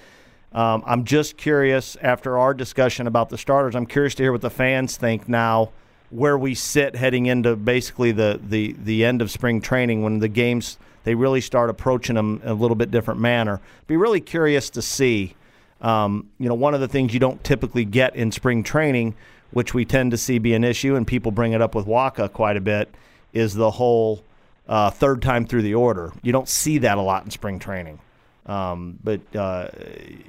um, 0.51 0.83
I'm 0.85 1.05
just 1.05 1.37
curious. 1.37 1.95
After 2.01 2.37
our 2.37 2.53
discussion 2.53 3.07
about 3.07 3.29
the 3.29 3.37
starters, 3.37 3.75
I'm 3.75 3.85
curious 3.85 4.13
to 4.15 4.23
hear 4.23 4.33
what 4.33 4.41
the 4.41 4.49
fans 4.49 4.97
think 4.97 5.29
now, 5.29 5.71
where 6.09 6.37
we 6.37 6.55
sit 6.55 6.95
heading 6.95 7.25
into 7.25 7.55
basically 7.55 8.11
the 8.11 8.39
the 8.41 8.75
the 8.83 9.03
end 9.03 9.21
of 9.21 9.29
spring 9.31 9.61
training 9.61 10.03
when 10.03 10.19
the 10.19 10.27
games 10.27 10.77
they 11.03 11.15
really 11.15 11.41
start 11.41 11.69
approaching 11.69 12.15
them 12.15 12.41
in 12.43 12.49
a 12.49 12.53
little 12.53 12.75
bit 12.75 12.91
different 12.91 13.19
manner. 13.19 13.61
Be 13.87 13.97
really 13.97 14.21
curious 14.21 14.69
to 14.71 14.81
see. 14.81 15.35
Um, 15.79 16.29
you 16.39 16.49
know, 16.49 16.55
one 16.55 16.73
of 16.73 16.79
the 16.79 16.87
things 16.87 17.13
you 17.13 17.19
don't 17.19 17.43
typically 17.43 17.85
get 17.85 18.15
in 18.15 18.31
spring 18.31 18.63
training 18.63 19.15
which 19.51 19.73
we 19.73 19.85
tend 19.85 20.11
to 20.11 20.17
see 20.17 20.39
be 20.39 20.53
an 20.53 20.63
issue, 20.63 20.95
and 20.95 21.07
people 21.07 21.31
bring 21.31 21.53
it 21.53 21.61
up 21.61 21.75
with 21.75 21.85
Wacha 21.85 22.31
quite 22.31 22.57
a 22.57 22.61
bit, 22.61 22.93
is 23.33 23.53
the 23.53 23.71
whole 23.71 24.23
uh, 24.67 24.89
third 24.89 25.21
time 25.21 25.45
through 25.45 25.61
the 25.61 25.75
order. 25.75 26.11
You 26.21 26.31
don't 26.31 26.49
see 26.49 26.79
that 26.79 26.97
a 26.97 27.01
lot 27.01 27.23
in 27.23 27.31
spring 27.31 27.59
training, 27.59 27.99
um, 28.45 28.99
but 29.03 29.21
uh, 29.35 29.69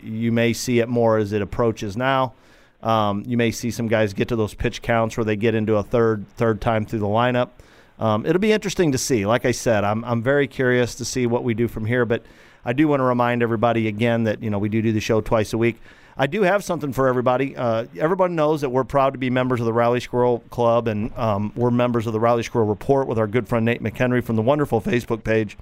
you 0.03 0.33
may 0.33 0.53
see 0.53 0.79
it 0.81 0.89
more 0.89 1.19
as 1.19 1.33
it 1.33 1.43
approaches 1.43 1.97
now. 1.97 2.35
Um, 2.83 3.25
you 3.27 3.37
may 3.37 3.51
see 3.51 3.71
some 3.71 3.89
guys 3.89 4.13
get 4.13 4.29
to 4.29 4.37
those 4.37 4.55
pitch 4.55 4.83
counts 4.83 5.17
where 5.17 5.25
they 5.25 5.37
get 5.37 5.55
into 5.55 5.77
a 5.77 5.83
third 5.83 6.29
third 6.37 6.61
time 6.61 6.87
through 6.87 7.01
the 7.01 7.07
lineup. 7.07 7.51
Um, 7.99 8.25
it'll 8.25 8.39
be 8.39 8.53
interesting 8.53 8.93
to 8.93 8.99
see. 8.99 9.27
Like 9.27 9.45
I 9.45 9.51
said, 9.51 9.85
I'm 9.85 10.05
I'm 10.05 10.23
very 10.23 10.47
curious 10.47 10.95
to 10.97 11.05
see 11.05 11.27
what 11.27 11.43
we 11.43 11.55
do 11.55 11.67
from 11.67 11.87
here. 11.87 12.05
But 12.05 12.23
I 12.65 12.73
do 12.73 12.87
want 12.87 13.01
to 13.01 13.05
remind 13.05 13.43
everybody 13.43 13.89
again 13.89 14.25
that 14.25 14.43
you 14.43 14.51
know 14.51 14.59
we 14.59 14.69
do 14.69 14.81
do 14.81 14.93
the 14.93 15.01
show 15.01 15.21
twice 15.21 15.53
a 15.53 15.59
week. 15.59 15.81
I 16.21 16.27
do 16.27 16.43
have 16.43 16.65
something 16.65 16.93
for 16.93 17.07
everybody. 17.07 17.57
Uh, 17.57 17.87
everybody 17.97 18.35
knows 18.35 18.61
that 18.63 18.71
we're 18.71 18.85
proud 18.85 19.13
to 19.13 19.19
be 19.19 19.31
members 19.31 19.61
of 19.61 19.67
the 19.67 19.73
Rally 19.73 20.01
Squirrel 20.01 20.41
Club, 20.51 20.89
and 20.89 21.17
um, 21.17 21.53
we're 21.55 21.71
members 21.71 22.09
of 22.09 22.13
the 22.13 22.19
Rally 22.19 22.43
Squirrel 22.43 22.67
Report 22.67 23.07
with 23.07 23.19
our 23.19 23.29
good 23.29 23.49
friend 23.49 23.65
Nate 23.65 23.83
McHenry 23.83 24.23
from 24.23 24.35
the 24.35 24.43
wonderful 24.43 24.81
Facebook 24.81 25.23
page, 25.23 25.57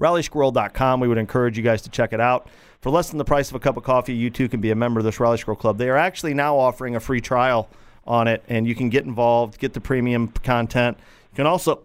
rallysquirrel.com. 0.00 0.98
We 0.98 1.06
would 1.06 1.18
encourage 1.18 1.56
you 1.56 1.62
guys 1.62 1.82
to 1.82 1.88
check 1.88 2.12
it 2.12 2.20
out. 2.20 2.48
For 2.84 2.90
less 2.90 3.08
than 3.08 3.16
the 3.16 3.24
price 3.24 3.48
of 3.48 3.54
a 3.54 3.60
cup 3.60 3.78
of 3.78 3.82
coffee, 3.82 4.12
you 4.12 4.28
too 4.28 4.46
can 4.46 4.60
be 4.60 4.70
a 4.70 4.74
member 4.74 5.00
of 5.00 5.04
this 5.04 5.18
Rally 5.18 5.38
Squirrel 5.38 5.56
Club. 5.56 5.78
They 5.78 5.88
are 5.88 5.96
actually 5.96 6.34
now 6.34 6.58
offering 6.58 6.96
a 6.96 7.00
free 7.00 7.22
trial 7.22 7.70
on 8.06 8.28
it, 8.28 8.44
and 8.46 8.66
you 8.66 8.74
can 8.74 8.90
get 8.90 9.06
involved, 9.06 9.58
get 9.58 9.72
the 9.72 9.80
premium 9.80 10.28
content. 10.28 10.98
You 11.32 11.36
can 11.36 11.46
also 11.46 11.80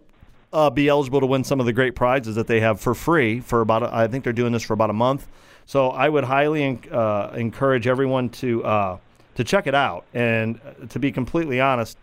uh, 0.52 0.68
be 0.68 0.88
eligible 0.88 1.20
to 1.20 1.24
win 1.24 1.42
some 1.42 1.58
of 1.58 1.64
the 1.64 1.72
great 1.72 1.94
prizes 1.94 2.34
that 2.34 2.46
they 2.46 2.60
have 2.60 2.82
for 2.82 2.94
free 2.94 3.40
for 3.40 3.62
about, 3.62 3.82
a, 3.82 3.88
I 3.90 4.08
think 4.08 4.24
they're 4.24 4.34
doing 4.34 4.52
this 4.52 4.62
for 4.62 4.74
about 4.74 4.90
a 4.90 4.92
month. 4.92 5.26
So 5.64 5.88
I 5.88 6.06
would 6.06 6.24
highly 6.24 6.78
uh, 6.92 7.30
encourage 7.30 7.86
everyone 7.86 8.28
to 8.28 8.62
uh, 8.62 8.98
to 9.36 9.42
check 9.42 9.66
it 9.66 9.74
out. 9.74 10.04
And 10.12 10.60
uh, 10.62 10.86
to 10.88 10.98
be 10.98 11.10
completely 11.12 11.62
honest, 11.62 11.96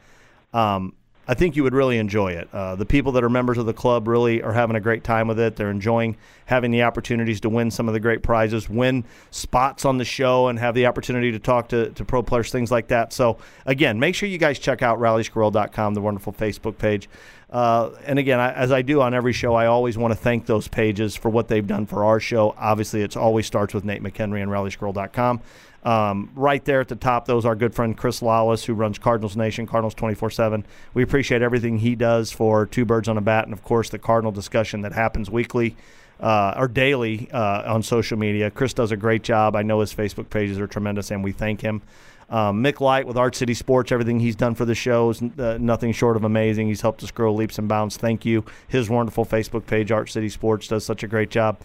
um, 0.56 0.96
I 1.28 1.34
think 1.34 1.56
you 1.56 1.64
would 1.64 1.74
really 1.74 1.98
enjoy 1.98 2.32
it. 2.32 2.48
Uh, 2.54 2.76
the 2.76 2.86
people 2.86 3.12
that 3.14 3.24
are 3.24 3.30
members 3.30 3.58
of 3.58 3.66
the 3.66 3.74
club 3.74 4.08
really 4.08 4.42
are 4.42 4.54
having 4.54 4.76
a 4.76 4.80
great 4.80 5.04
time 5.04 5.28
with 5.28 5.40
it. 5.40 5.58
They're 5.58 5.70
enjoying 5.70 6.16
having 6.46 6.72
the 6.72 6.84
opportunities 6.84 7.42
to 7.42 7.50
win 7.50 7.70
some 7.70 7.90
of 7.90 7.94
the 7.94 8.00
great 8.00 8.24
prizes, 8.24 8.70
win 8.70 9.04
spots 9.32 9.84
on 9.84 9.98
the 9.98 10.06
show, 10.06 10.48
and 10.48 10.58
have 10.58 10.74
the 10.74 10.86
opportunity 10.86 11.32
to 11.34 11.40
talk 11.40 11.68
to, 11.70 11.90
to 11.92 12.06
pro 12.06 12.24
players, 12.24 12.52
things 12.52 12.72
like 12.72 12.88
that. 12.88 13.12
So, 13.12 13.38
again, 13.66 14.00
make 14.00 14.16
sure 14.16 14.30
you 14.30 14.38
guys 14.38 14.58
check 14.58 14.82
out 14.82 15.00
rallysquirrel.com, 15.00 15.94
the 15.94 16.02
wonderful 16.02 16.32
Facebook 16.32 16.78
page. 16.78 17.10
Uh, 17.50 17.92
and 18.06 18.20
again, 18.20 18.40
I, 18.40 18.52
as 18.54 18.72
I 18.72 18.82
do 18.82 19.02
on 19.02 19.14
every 19.14 19.34
show, 19.34 19.54
I 19.54 19.68
always 19.68 19.98
want 19.98 20.12
to 20.14 20.20
thank 20.20 20.46
those 20.46 20.68
pages 20.68 21.16
for 21.16 21.30
what 21.30 21.48
they've 21.48 21.66
done 21.66 21.86
for 21.86 22.04
our 22.04 22.20
show. 22.20 22.54
Obviously, 22.58 23.02
it 23.02 23.16
always 23.16 23.46
starts 23.46 23.74
with 23.74 23.86
Nate 23.86 24.04
McHenry 24.04 24.42
and 24.42 24.52
rallysquirrel.com. 24.52 25.42
Um, 25.88 26.32
right 26.36 26.64
there 26.66 26.82
at 26.82 26.90
the 26.90 26.98
top, 26.98 27.28
those 27.28 27.46
our 27.46 27.56
good 27.56 27.74
friend 27.74 27.96
Chris 27.96 28.22
Lawless, 28.22 28.66
who 28.66 28.74
runs 28.74 29.00
Cardinals 29.00 29.38
Nation, 29.38 29.66
Cardinals 29.66 29.94
24 29.94 30.30
7. 30.32 30.66
We 30.94 31.02
appreciate 31.02 31.42
everything 31.42 31.78
he 31.78 31.96
does 31.96 32.30
for 32.32 32.66
Two 32.66 32.84
Birds 32.84 33.08
on 33.08 33.18
a 33.18 33.22
Bat, 33.22 33.46
and 33.46 33.54
of 33.54 33.64
course, 33.64 33.90
the 33.90 33.98
Cardinal 33.98 34.34
discussion 34.34 34.82
that 34.82 34.92
happens 34.92 35.30
weekly. 35.30 35.78
uh, 36.20 36.54
or 36.58 36.68
daily 36.68 37.30
uh, 37.32 37.74
on 37.74 37.84
social 37.84 38.18
media. 38.18 38.50
Chris 38.50 38.74
does 38.74 38.92
a 38.92 38.98
great 38.98 39.24
job. 39.24 39.56
I 39.56 39.62
know 39.62 39.80
his 39.82 39.94
Facebook 39.94 40.30
pages 40.30 40.60
are 40.60 40.68
tremendous, 40.68 41.12
and 41.12 41.24
we 41.24 41.32
thank 41.32 41.62
him. 41.62 41.82
Um, 42.30 42.62
Mick 42.62 42.82
Light 42.82 43.08
with 43.08 43.16
Art 43.16 43.36
City 43.36 43.54
Sports, 43.54 43.92
everything 43.92 44.20
he's 44.20 44.36
done 44.36 44.54
for 44.54 44.66
the 44.66 44.76
show 44.76 45.12
is 45.12 45.22
uh, 45.22 45.58
nothing 45.62 45.94
short 45.94 46.18
of 46.18 46.24
amazing. 46.26 46.68
He's 46.68 46.82
helped 46.82 47.02
us 47.04 47.12
grow 47.12 47.34
leaps 47.34 47.58
and 47.58 47.70
bounds. 47.70 47.96
Thank 47.96 48.26
you. 48.26 48.44
His 48.68 48.90
wonderful 48.90 49.26
Facebook 49.26 49.66
page, 49.66 49.92
Art 49.92 50.10
City 50.10 50.28
Sports, 50.28 50.68
does 50.68 50.84
such 50.84 51.04
a 51.04 51.08
great 51.08 51.30
job. 51.30 51.60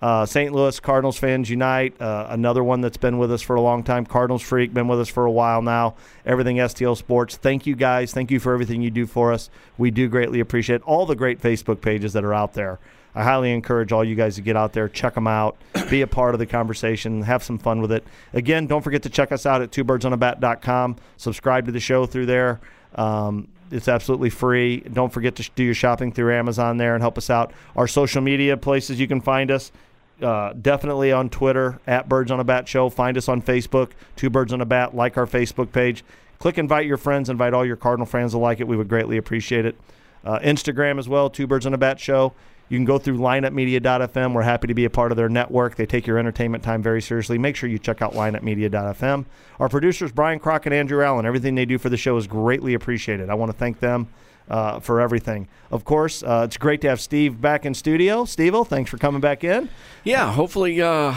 Uh, 0.00 0.24
St. 0.24 0.52
Louis 0.52 0.78
Cardinals 0.78 1.18
fans 1.18 1.50
unite. 1.50 2.00
Uh, 2.00 2.26
another 2.30 2.62
one 2.62 2.80
that's 2.80 2.96
been 2.96 3.18
with 3.18 3.32
us 3.32 3.42
for 3.42 3.56
a 3.56 3.60
long 3.60 3.82
time. 3.82 4.06
Cardinals 4.06 4.42
freak, 4.42 4.72
been 4.72 4.86
with 4.86 5.00
us 5.00 5.08
for 5.08 5.24
a 5.24 5.30
while 5.30 5.60
now. 5.60 5.96
Everything 6.24 6.56
STL 6.56 6.96
Sports. 6.96 7.36
Thank 7.36 7.66
you 7.66 7.74
guys. 7.74 8.12
Thank 8.12 8.30
you 8.30 8.38
for 8.38 8.52
everything 8.52 8.80
you 8.80 8.90
do 8.90 9.06
for 9.06 9.32
us. 9.32 9.50
We 9.76 9.90
do 9.90 10.08
greatly 10.08 10.38
appreciate 10.38 10.82
all 10.82 11.04
the 11.04 11.16
great 11.16 11.40
Facebook 11.40 11.80
pages 11.80 12.12
that 12.12 12.24
are 12.24 12.34
out 12.34 12.54
there. 12.54 12.78
I 13.14 13.24
highly 13.24 13.52
encourage 13.52 13.90
all 13.90 14.04
you 14.04 14.14
guys 14.14 14.36
to 14.36 14.42
get 14.42 14.56
out 14.56 14.72
there, 14.72 14.88
check 14.88 15.14
them 15.14 15.26
out, 15.26 15.56
be 15.90 16.02
a 16.02 16.06
part 16.06 16.34
of 16.34 16.38
the 16.38 16.46
conversation, 16.46 17.22
have 17.22 17.42
some 17.42 17.58
fun 17.58 17.80
with 17.80 17.90
it. 17.90 18.04
Again, 18.32 18.68
don't 18.68 18.82
forget 18.82 19.02
to 19.04 19.08
check 19.08 19.32
us 19.32 19.44
out 19.44 19.60
at 19.60 19.72
twobirdsOnabat.com. 19.72 20.96
Subscribe 21.16 21.66
to 21.66 21.72
the 21.72 21.80
show 21.80 22.06
through 22.06 22.26
there. 22.26 22.60
Um, 22.94 23.48
it's 23.70 23.88
absolutely 23.88 24.30
free. 24.30 24.80
Don't 24.80 25.12
forget 25.12 25.34
to 25.36 25.50
do 25.56 25.64
your 25.64 25.74
shopping 25.74 26.12
through 26.12 26.32
Amazon 26.32 26.76
there 26.76 26.94
and 26.94 27.02
help 27.02 27.18
us 27.18 27.28
out. 27.28 27.52
Our 27.76 27.88
social 27.88 28.22
media 28.22 28.56
places 28.56 29.00
you 29.00 29.08
can 29.08 29.20
find 29.20 29.50
us. 29.50 29.72
Uh, 30.20 30.52
definitely 30.52 31.12
on 31.12 31.30
Twitter 31.30 31.78
at 31.86 32.08
Birds 32.08 32.30
on 32.30 32.40
a 32.40 32.44
Bat 32.44 32.66
Show. 32.66 32.88
Find 32.88 33.16
us 33.16 33.28
on 33.28 33.40
Facebook, 33.40 33.90
Two 34.16 34.30
Birds 34.30 34.52
on 34.52 34.60
a 34.60 34.66
Bat. 34.66 34.94
Like 34.94 35.16
our 35.16 35.26
Facebook 35.26 35.70
page. 35.70 36.04
Click 36.38 36.58
invite 36.58 36.86
your 36.86 36.96
friends. 36.96 37.30
Invite 37.30 37.54
all 37.54 37.64
your 37.64 37.76
Cardinal 37.76 38.06
fans 38.06 38.32
to 38.32 38.38
like 38.38 38.60
it. 38.60 38.66
We 38.66 38.76
would 38.76 38.88
greatly 38.88 39.16
appreciate 39.16 39.64
it. 39.64 39.76
Uh, 40.24 40.38
Instagram 40.40 40.98
as 40.98 41.08
well, 41.08 41.30
Two 41.30 41.46
Birds 41.46 41.66
on 41.66 41.74
a 41.74 41.78
Bat 41.78 42.00
Show. 42.00 42.32
You 42.68 42.76
can 42.76 42.84
go 42.84 42.98
through 42.98 43.18
lineupmedia.fm. 43.18 44.34
We're 44.34 44.42
happy 44.42 44.66
to 44.66 44.74
be 44.74 44.84
a 44.84 44.90
part 44.90 45.10
of 45.10 45.16
their 45.16 45.28
network. 45.28 45.76
They 45.76 45.86
take 45.86 46.06
your 46.06 46.18
entertainment 46.18 46.62
time 46.62 46.82
very 46.82 47.00
seriously. 47.00 47.38
Make 47.38 47.56
sure 47.56 47.68
you 47.68 47.78
check 47.78 48.02
out 48.02 48.12
lineupmedia.fm. 48.12 49.24
Our 49.58 49.68
producers, 49.68 50.12
Brian 50.12 50.38
Crock 50.38 50.66
and 50.66 50.74
Andrew 50.74 51.02
Allen, 51.02 51.24
everything 51.24 51.54
they 51.54 51.64
do 51.64 51.78
for 51.78 51.88
the 51.88 51.96
show 51.96 52.16
is 52.18 52.26
greatly 52.26 52.74
appreciated. 52.74 53.30
I 53.30 53.34
want 53.34 53.50
to 53.50 53.56
thank 53.56 53.80
them 53.80 54.08
uh, 54.48 54.80
for 54.80 55.00
everything. 55.00 55.48
Of 55.70 55.84
course, 55.84 56.22
uh, 56.22 56.42
it's 56.44 56.56
great 56.56 56.80
to 56.82 56.88
have 56.88 57.00
Steve 57.00 57.40
back 57.40 57.66
in 57.66 57.74
studio. 57.74 58.24
Steve, 58.24 58.54
thanks 58.66 58.90
for 58.90 58.98
coming 58.98 59.20
back 59.20 59.44
in. 59.44 59.68
Yeah, 60.04 60.32
hopefully. 60.32 60.80
Uh, 60.80 61.14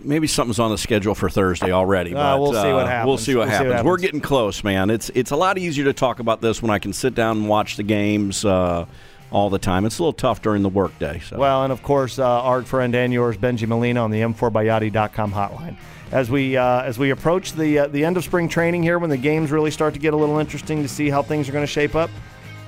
maybe 0.00 0.26
something's 0.26 0.58
on 0.58 0.70
the 0.70 0.78
schedule 0.78 1.14
for 1.14 1.28
Thursday 1.28 1.72
already. 1.72 2.14
Uh, 2.14 2.36
But, 2.36 2.40
we'll 2.40 2.52
see 2.52 2.72
what 2.72 2.84
uh, 2.84 2.86
happens. 2.86 3.06
We'll 3.06 3.18
see 3.18 3.34
what, 3.34 3.48
We'll 3.48 3.58
see 3.58 3.64
what 3.64 3.74
happens. 3.74 3.86
We're 3.86 3.98
getting 3.98 4.20
close, 4.20 4.64
man. 4.64 4.90
It's 4.90 5.10
it's 5.14 5.30
a 5.30 5.36
lot 5.36 5.58
easier 5.58 5.84
to 5.84 5.92
talk 5.92 6.20
about 6.20 6.40
this 6.40 6.62
when 6.62 6.70
I 6.70 6.78
can 6.78 6.92
sit 6.92 7.14
down 7.14 7.38
and 7.38 7.48
watch 7.48 7.76
the 7.76 7.82
games 7.82 8.44
uh, 8.44 8.86
all 9.30 9.50
the 9.50 9.58
time. 9.58 9.84
It's 9.84 9.98
a 9.98 10.02
little 10.02 10.12
tough 10.12 10.42
during 10.42 10.62
the 10.62 10.68
workday. 10.68 11.20
So 11.20 11.38
Well, 11.38 11.64
and 11.64 11.72
of 11.72 11.82
course, 11.82 12.18
uh, 12.18 12.24
our 12.42 12.62
friend 12.62 12.94
and 12.94 13.12
yours, 13.12 13.36
Bengie 13.36 13.66
Molina, 13.66 14.02
on 14.02 14.10
the 14.10 14.20
M4Bayati.com 14.20 15.32
hotline. 15.32 15.76
As 16.12 16.30
we 16.30 16.58
uh, 16.58 16.82
as 16.82 16.98
we 16.98 17.08
approach 17.08 17.54
the 17.54 17.80
uh, 17.80 17.86
the 17.86 18.04
end 18.04 18.18
of 18.18 18.24
spring 18.24 18.46
training 18.46 18.82
here, 18.82 18.98
when 18.98 19.08
the 19.08 19.16
games 19.16 19.50
really 19.50 19.70
start 19.70 19.94
to 19.94 20.00
get 20.00 20.12
a 20.12 20.16
little 20.16 20.38
interesting 20.38 20.82
to 20.82 20.88
see 20.88 21.08
how 21.08 21.22
things 21.22 21.48
are 21.48 21.52
going 21.52 21.64
to 21.64 21.72
shape 21.72 21.94
up, 21.94 22.10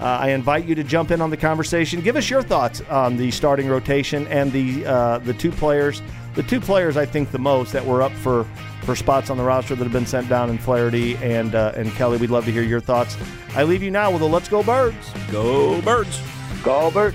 uh, 0.00 0.04
I 0.04 0.30
invite 0.30 0.64
you 0.64 0.74
to 0.74 0.82
jump 0.82 1.10
in 1.10 1.20
on 1.20 1.28
the 1.28 1.36
conversation. 1.36 2.00
Give 2.00 2.16
us 2.16 2.30
your 2.30 2.42
thoughts 2.42 2.80
on 2.88 3.18
the 3.18 3.30
starting 3.30 3.68
rotation 3.68 4.26
and 4.28 4.50
the 4.50 4.86
uh, 4.86 5.18
the 5.18 5.34
two 5.34 5.52
players, 5.52 6.00
the 6.34 6.42
two 6.42 6.58
players 6.58 6.96
I 6.96 7.04
think 7.04 7.32
the 7.32 7.38
most 7.38 7.72
that 7.74 7.84
were 7.84 8.00
up 8.00 8.12
for 8.12 8.44
for 8.82 8.96
spots 8.96 9.28
on 9.28 9.36
the 9.36 9.44
roster 9.44 9.74
that 9.74 9.84
have 9.84 9.92
been 9.92 10.06
sent 10.06 10.26
down 10.30 10.48
in 10.48 10.56
Flaherty 10.56 11.16
and 11.16 11.54
uh, 11.54 11.72
and 11.76 11.92
Kelly. 11.92 12.16
We'd 12.16 12.30
love 12.30 12.46
to 12.46 12.52
hear 12.52 12.62
your 12.62 12.80
thoughts. 12.80 13.14
I 13.54 13.64
leave 13.64 13.82
you 13.82 13.90
now 13.90 14.10
with 14.10 14.22
a 14.22 14.26
Let's 14.26 14.48
Go 14.48 14.62
Birds. 14.62 15.12
go 15.30 15.82
birds. 15.82 16.18
Go, 16.62 16.90
Bert. 16.90 17.14